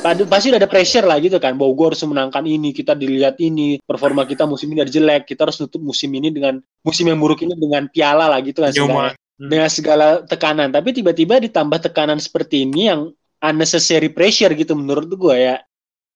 Pasti 0.00 0.54
udah 0.54 0.62
ada 0.62 0.70
pressure 0.70 1.02
lah 1.02 1.18
gitu 1.18 1.36
kan, 1.42 1.58
bahwa 1.58 1.74
gue 1.74 1.86
harus 1.92 2.00
menangkan 2.06 2.46
ini, 2.46 2.70
kita 2.70 2.94
dilihat 2.94 3.36
ini, 3.42 3.82
performa 3.82 4.22
kita 4.22 4.46
musim 4.46 4.70
ini 4.70 4.86
udah 4.86 4.88
jelek, 4.88 5.22
kita 5.28 5.44
harus 5.44 5.58
nutup 5.60 5.82
musim 5.82 6.08
ini 6.14 6.30
dengan 6.30 6.62
musim 6.86 7.10
yang 7.10 7.18
buruk 7.18 7.42
ini 7.42 7.58
dengan 7.58 7.90
piala 7.90 8.30
lah 8.30 8.38
gitu 8.40 8.62
kan, 8.62 8.70
segala, 8.70 9.12
Hmm. 9.36 9.50
dengan 9.50 9.68
segala 9.68 10.06
tekanan. 10.24 10.70
Tapi 10.70 10.94
tiba-tiba 10.94 11.42
ditambah 11.42 11.90
tekanan 11.90 12.22
seperti 12.22 12.64
ini 12.64 12.86
yang 12.86 13.10
unnecessary 13.42 14.08
pressure 14.14 14.54
gitu 14.54 14.78
menurut 14.78 15.10
gue 15.10 15.36
ya. 15.36 15.58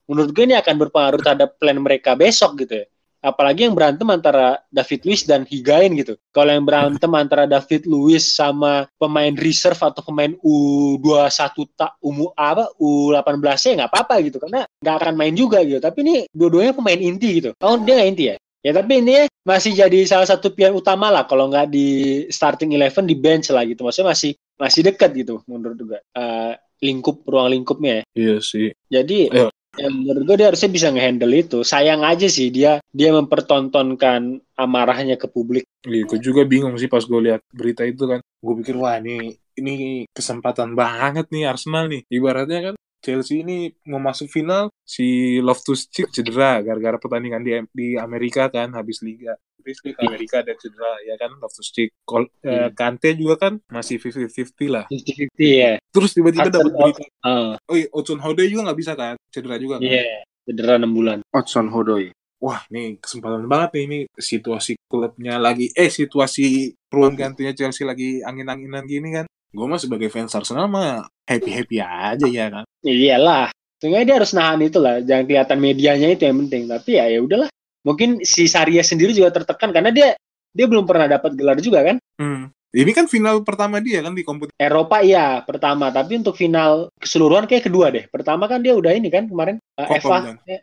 Menurut 0.07 0.31
gue 0.33 0.45
ini 0.47 0.57
akan 0.57 0.75
berpengaruh 0.89 1.21
terhadap 1.21 1.59
plan 1.59 1.77
mereka 1.77 2.15
besok 2.15 2.65
gitu 2.65 2.79
ya 2.79 2.87
apalagi 3.25 3.65
yang 3.65 3.73
berantem 3.73 4.05
antara 4.13 4.61
David 4.69 5.01
Luiz 5.09 5.25
dan 5.25 5.49
Higain 5.49 5.97
gitu. 5.97 6.21
Kalau 6.29 6.53
yang 6.53 6.69
berantem 6.69 7.09
antara 7.23 7.49
David 7.49 7.89
Luiz 7.89 8.37
sama 8.37 8.85
pemain 9.01 9.33
reserve 9.33 9.81
atau 9.81 10.05
pemain 10.05 10.37
U21 10.45 11.57
tak 11.73 11.97
umur 12.05 12.37
apa 12.37 12.69
U18 12.77 13.57
ya 13.65 13.73
nggak 13.81 13.91
apa-apa 13.91 14.15
gitu 14.21 14.37
karena 14.37 14.69
nggak 14.85 14.97
akan 15.01 15.15
main 15.17 15.33
juga 15.33 15.65
gitu. 15.65 15.81
Tapi 15.81 15.99
ini 16.05 16.17
dua-duanya 16.29 16.77
pemain 16.77 17.01
inti 17.01 17.41
gitu. 17.41 17.51
Oh 17.65 17.81
dia 17.81 17.97
nggak 17.97 18.11
inti 18.13 18.25
ya? 18.29 18.37
Ya 18.65 18.73
tapi 18.73 19.05
ini 19.05 19.29
masih 19.45 19.77
jadi 19.77 20.09
salah 20.09 20.25
satu 20.25 20.49
pilihan 20.53 20.73
utama 20.73 21.13
lah 21.13 21.29
kalau 21.29 21.53
nggak 21.53 21.69
di 21.69 21.89
starting 22.33 22.73
eleven 22.73 23.05
di 23.05 23.17
bench 23.17 23.53
lah 23.53 23.65
gitu. 23.65 23.85
Maksudnya 23.85 24.13
masih 24.13 24.33
masih 24.57 24.81
dekat 24.85 25.11
gitu 25.17 25.41
menurut 25.49 25.77
juga 25.77 25.99
Eh, 26.15 26.53
lingkup 26.85 27.25
ruang 27.25 27.53
lingkupnya 27.53 28.01
ya. 28.01 28.05
Iya 28.13 28.37
sih. 28.45 28.69
Jadi 28.93 29.33
Iya. 29.33 29.49
Ya 29.79 29.89
menurut 29.91 30.23
gue 30.27 30.37
dia 30.41 30.49
harusnya 30.53 30.71
bisa 30.71 30.89
ngehandle 30.91 31.35
itu. 31.35 31.59
Sayang 31.67 32.03
aja 32.07 32.27
sih 32.31 32.49
dia 32.51 32.79
dia 32.95 33.11
mempertontonkan 33.15 34.43
amarahnya 34.55 35.19
ke 35.19 35.27
publik. 35.27 35.67
Iya, 35.85 36.07
gue 36.09 36.19
juga 36.23 36.43
bingung 36.47 36.75
sih 36.79 36.89
pas 36.89 37.05
gue 37.05 37.21
lihat 37.31 37.41
berita 37.51 37.83
itu 37.85 38.07
kan. 38.07 38.21
Gue 38.41 38.55
pikir 38.63 38.79
wah 38.79 38.99
ini 38.99 39.37
ini 39.59 40.05
kesempatan 40.11 40.75
banget 40.75 41.31
nih 41.31 41.51
Arsenal 41.51 41.91
nih. 41.91 42.03
Ibaratnya 42.11 42.73
kan 42.73 42.75
Chelsea 43.05 43.45
ini 43.45 43.69
mau 43.85 44.01
masuk 44.01 44.33
final 44.33 44.73
si 44.81 45.37
Loftus 45.45 45.85
Cheek 45.93 46.09
cedera 46.09 46.65
gara-gara 46.65 46.97
pertandingan 46.97 47.45
di 47.45 47.53
di 47.77 47.89
Amerika 48.01 48.49
kan 48.49 48.73
habis 48.73 49.05
liga. 49.05 49.37
Habis 49.65 49.81
di 49.81 49.97
Amerika 49.97 50.45
ada 50.45 50.53
cedera 50.61 50.93
ya 51.09 51.17
kan 51.17 51.33
Loftus 51.41 51.73
Cheek. 51.73 51.97
Kol, 52.05 52.29
eh, 52.45 52.69
Kante 52.77 53.17
juga 53.17 53.49
kan 53.49 53.57
masih 53.73 53.97
50-50 53.97 54.69
lah. 54.69 54.85
50-50 54.93 55.33
ya. 55.41 55.73
Terus 55.89 56.11
tiba-tiba 56.13 56.53
dapat 56.53 56.69
berita, 56.69 57.05
Oh, 57.25 57.57
oh 57.57 57.77
iya, 57.81 57.89
Hudson 57.97 58.21
Odoi 58.21 58.53
juga 58.53 58.69
nggak 58.69 58.79
bisa 58.85 58.93
kan, 58.93 59.17
cedera 59.33 59.57
juga 59.57 59.81
kan. 59.81 59.89
iya. 59.89 60.21
Cedera 60.45 60.77
6 60.77 60.93
bulan. 60.93 61.19
Odson 61.33 61.73
Hodoi. 61.73 62.13
Wah, 62.45 62.61
nih 62.69 63.01
kesempatan 63.01 63.49
banget 63.49 63.71
nih 63.73 63.83
ini 63.89 63.99
situasi 64.13 64.77
klubnya 64.85 65.41
lagi 65.41 65.73
eh 65.73 65.89
situasi 65.89 66.77
ruang 66.93 67.17
gantinya 67.17 67.57
Chelsea 67.57 67.89
lagi 67.89 68.21
angin-anginan 68.21 68.85
gini 68.85 69.09
kan. 69.17 69.25
Gue 69.49 69.65
mah 69.65 69.81
sebagai 69.81 70.13
fans 70.13 70.37
Arsenal 70.37 70.69
mah 70.69 71.09
happy-happy 71.25 71.81
aja 71.81 72.27
ya 72.29 72.53
kan. 72.53 72.69
Iyalah. 72.85 73.49
Sehingga 73.81 74.05
dia 74.05 74.17
harus 74.21 74.37
nahan 74.37 74.61
itu 74.61 74.77
lah. 74.77 75.01
Jangan 75.01 75.25
kelihatan 75.25 75.59
medianya 75.61 76.09
itu 76.13 76.23
yang 76.29 76.37
penting. 76.45 76.69
Tapi 76.69 76.91
ya 77.01 77.05
ya 77.09 77.21
udahlah. 77.25 77.49
Mungkin 77.85 78.25
si 78.25 78.49
Saria 78.49 78.81
sendiri 78.81 79.13
juga 79.13 79.31
tertekan 79.31 79.71
karena 79.71 79.93
dia 79.93 80.17
dia 80.55 80.67
belum 80.67 80.89
pernah 80.89 81.05
dapat 81.05 81.37
gelar 81.37 81.61
juga 81.61 81.85
kan. 81.85 81.97
Hmm. 82.17 82.49
Ini 82.75 82.91
kan 82.91 83.07
final 83.07 83.47
pertama 83.47 83.79
dia 83.79 84.03
kan 84.03 84.19
di 84.19 84.27
kompetisi. 84.27 84.59
Eropa 84.59 84.99
iya 84.99 85.39
pertama, 85.47 85.95
tapi 85.95 86.19
untuk 86.19 86.35
final 86.35 86.91
keseluruhan 86.99 87.47
kayak 87.47 87.71
kedua 87.71 87.95
deh. 87.95 88.11
Pertama 88.11 88.51
kan 88.51 88.59
dia 88.59 88.75
udah 88.75 88.91
ini 88.91 89.15
kan 89.15 89.31
kemarin 89.31 89.63
uh, 89.79 89.87
Copa 89.87 90.35
bukan? 90.35 90.37
Eh, 90.43 90.59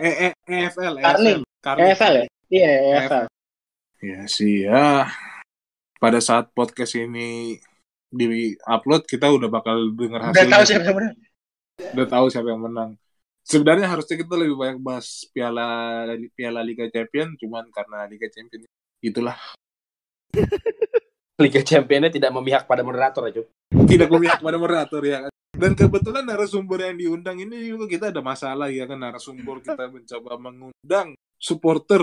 eh, 0.00 0.32
EFL, 0.48 0.96
Carling. 1.04 1.40
EFL 1.60 2.14
ya? 2.16 2.26
Iya, 2.48 2.70
EFL. 2.72 3.24
Ya 4.00 4.20
sih 4.24 4.64
ya. 4.64 5.08
Pada 6.00 6.24
saat 6.24 6.48
podcast 6.56 6.96
ini 6.96 7.60
di 8.08 8.56
upload 8.64 9.04
kita 9.04 9.28
udah 9.28 9.48
bakal 9.52 9.92
dengar 9.92 10.30
Udah 10.30 10.32
hasilnya. 10.32 10.56
tahu 10.56 10.64
siapa 10.64 10.84
yang 10.88 10.96
menang. 10.96 11.16
Udah 11.92 12.06
tahu 12.08 12.26
siapa 12.32 12.48
yang 12.48 12.62
menang. 12.64 12.90
Sebenarnya 13.44 13.92
harusnya 13.92 14.16
kita 14.16 14.40
lebih 14.40 14.56
banyak 14.56 14.80
bahas 14.80 15.28
piala 15.28 15.68
piala 16.32 16.64
Liga 16.64 16.88
Champion, 16.88 17.36
cuman 17.36 17.68
karena 17.68 18.08
Liga 18.08 18.24
Champion 18.32 18.64
itulah 19.04 19.36
Liga 21.44 21.60
Championnya 21.60 22.08
tidak 22.08 22.32
memihak 22.32 22.64
pada 22.64 22.80
moderator 22.80 23.28
Cuk. 23.28 23.46
tidak 23.84 24.08
memihak 24.08 24.40
pada 24.40 24.56
moderator 24.56 25.02
ya 25.04 25.28
kan. 25.28 25.32
Dan 25.54 25.76
kebetulan 25.78 26.26
narasumber 26.26 26.82
yang 26.82 26.96
diundang 26.98 27.38
ini 27.38 27.68
juga 27.68 27.86
kita 27.86 28.10
ada 28.10 28.24
masalah 28.24 28.72
ya 28.72 28.88
kan 28.90 28.98
narasumber 28.98 29.62
kita 29.62 29.86
mencoba 29.92 30.32
mengundang 30.40 31.14
supporter 31.38 32.02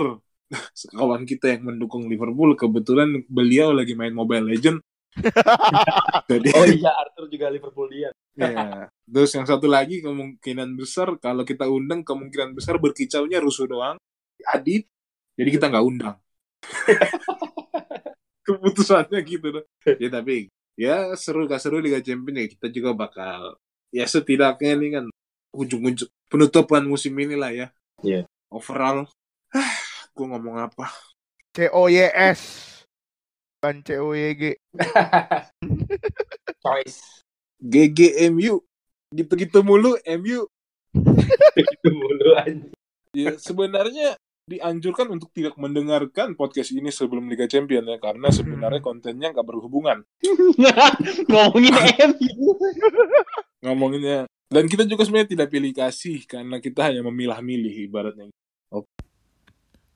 kawan 1.00 1.26
kita 1.26 1.58
yang 1.58 1.74
mendukung 1.74 2.06
Liverpool 2.06 2.54
kebetulan 2.54 3.26
beliau 3.28 3.74
lagi 3.74 3.98
main 3.98 4.14
Mobile 4.14 4.46
Legend. 4.46 4.78
Jadi 6.32 6.50
Oh 6.56 6.68
iya, 6.70 6.92
Arthur 6.96 7.28
juga 7.28 7.52
Liverpool 7.52 7.89
dia. 7.92 8.14
Ya. 8.38 8.88
Terus 9.08 9.32
yang 9.36 9.46
satu 9.48 9.68
lagi 9.68 10.00
kemungkinan 10.00 10.76
besar 10.80 11.16
kalau 11.20 11.44
kita 11.44 11.68
undang 11.68 12.06
kemungkinan 12.06 12.56
besar 12.56 12.80
berkicaunya 12.80 13.44
rusuh 13.44 13.68
doang. 13.68 13.98
Adit. 14.48 14.88
Jadi 15.36 15.50
kita 15.52 15.68
nggak 15.72 15.86
undang. 15.86 16.16
Keputusannya 18.48 19.20
gitu 19.24 19.48
dong. 19.62 19.68
Ya 20.00 20.10
tapi 20.10 20.50
ya 20.80 21.14
seru 21.20 21.46
gak 21.46 21.62
seru 21.62 21.78
Liga 21.78 22.00
Champions 22.02 22.40
ya 22.40 22.48
kita 22.58 22.68
juga 22.74 22.92
bakal 22.96 23.60
ya 23.94 24.08
setidaknya 24.08 24.72
ini 24.80 24.88
kan 24.96 25.06
ujung-ujung 25.52 26.10
penutupan 26.32 26.84
musim 26.88 27.14
ini 27.20 27.36
lah 27.36 27.52
ya. 27.52 27.68
Iya. 28.02 28.26
Overall, 28.52 29.08
ah, 29.56 29.76
gue 30.12 30.26
ngomong 30.28 30.60
apa? 30.60 30.92
C 31.56 31.68
O 31.72 31.88
Y 31.88 32.04
S 32.12 32.72
bukan 33.62 33.86
C 33.86 33.90
O 34.02 34.18
Y 34.18 34.34
G. 34.34 34.44
Choice. 36.66 37.22
GGMU 37.62 38.59
gitu-gitu 39.14 39.62
mulu 39.62 39.95
MU 40.18 40.49
Itu 41.55 41.88
mulu 41.93 42.36
anjing. 42.36 42.74
Ya, 43.12 43.36
sebenarnya 43.36 44.16
dianjurkan 44.47 45.07
untuk 45.12 45.32
tidak 45.32 45.55
mendengarkan 45.55 46.36
podcast 46.36 46.76
ini 46.76 46.91
sebelum 46.91 47.28
Liga 47.32 47.47
Champion 47.47 47.88
ya 47.88 48.01
karena 48.01 48.28
sebenarnya 48.34 48.84
kontennya 48.84 49.32
nggak 49.32 49.47
berhubungan. 49.47 50.03
Ngomongin 51.32 51.76
MU. 52.12 52.57
ngomonginnya 53.62 54.26
dan 54.49 54.66
kita 54.66 54.89
juga 54.89 55.05
sebenarnya 55.05 55.38
tidak 55.38 55.47
pilih 55.53 55.72
kasih 55.72 56.26
karena 56.26 56.57
kita 56.57 56.89
hanya 56.89 57.05
memilah-milih 57.05 57.88
ibaratnya. 57.88 58.34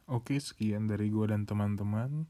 Oke. 0.05 0.38
Sekian 0.38 0.86
dari 0.86 1.09
gue 1.09 1.26
dan 1.28 1.49
teman-teman. 1.49 2.30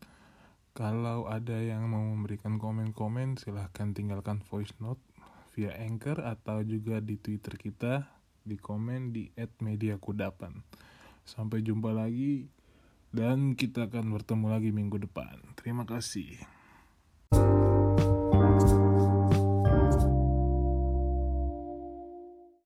Kalau 0.75 1.27
ada 1.27 1.55
yang 1.59 1.87
mau 1.87 2.03
memberikan 2.03 2.59
komen-komen 2.59 3.39
silahkan 3.39 3.95
tinggalkan 3.95 4.43
voice 4.43 4.75
note 4.79 4.99
via 5.55 5.71
Anchor 5.79 6.19
atau 6.19 6.59
juga 6.67 6.99
di 6.99 7.15
Twitter 7.15 7.55
kita 7.55 8.11
di 8.43 8.59
komen 8.59 9.15
di 9.15 9.31
@mediakudapan. 9.63 10.59
Sampai 11.23 11.63
jumpa 11.63 11.95
lagi 11.95 12.51
dan 13.15 13.55
kita 13.55 13.87
akan 13.87 14.11
bertemu 14.11 14.45
lagi 14.51 14.69
minggu 14.75 14.99
depan. 14.99 15.55
Terima 15.55 15.87
kasih. 15.87 16.54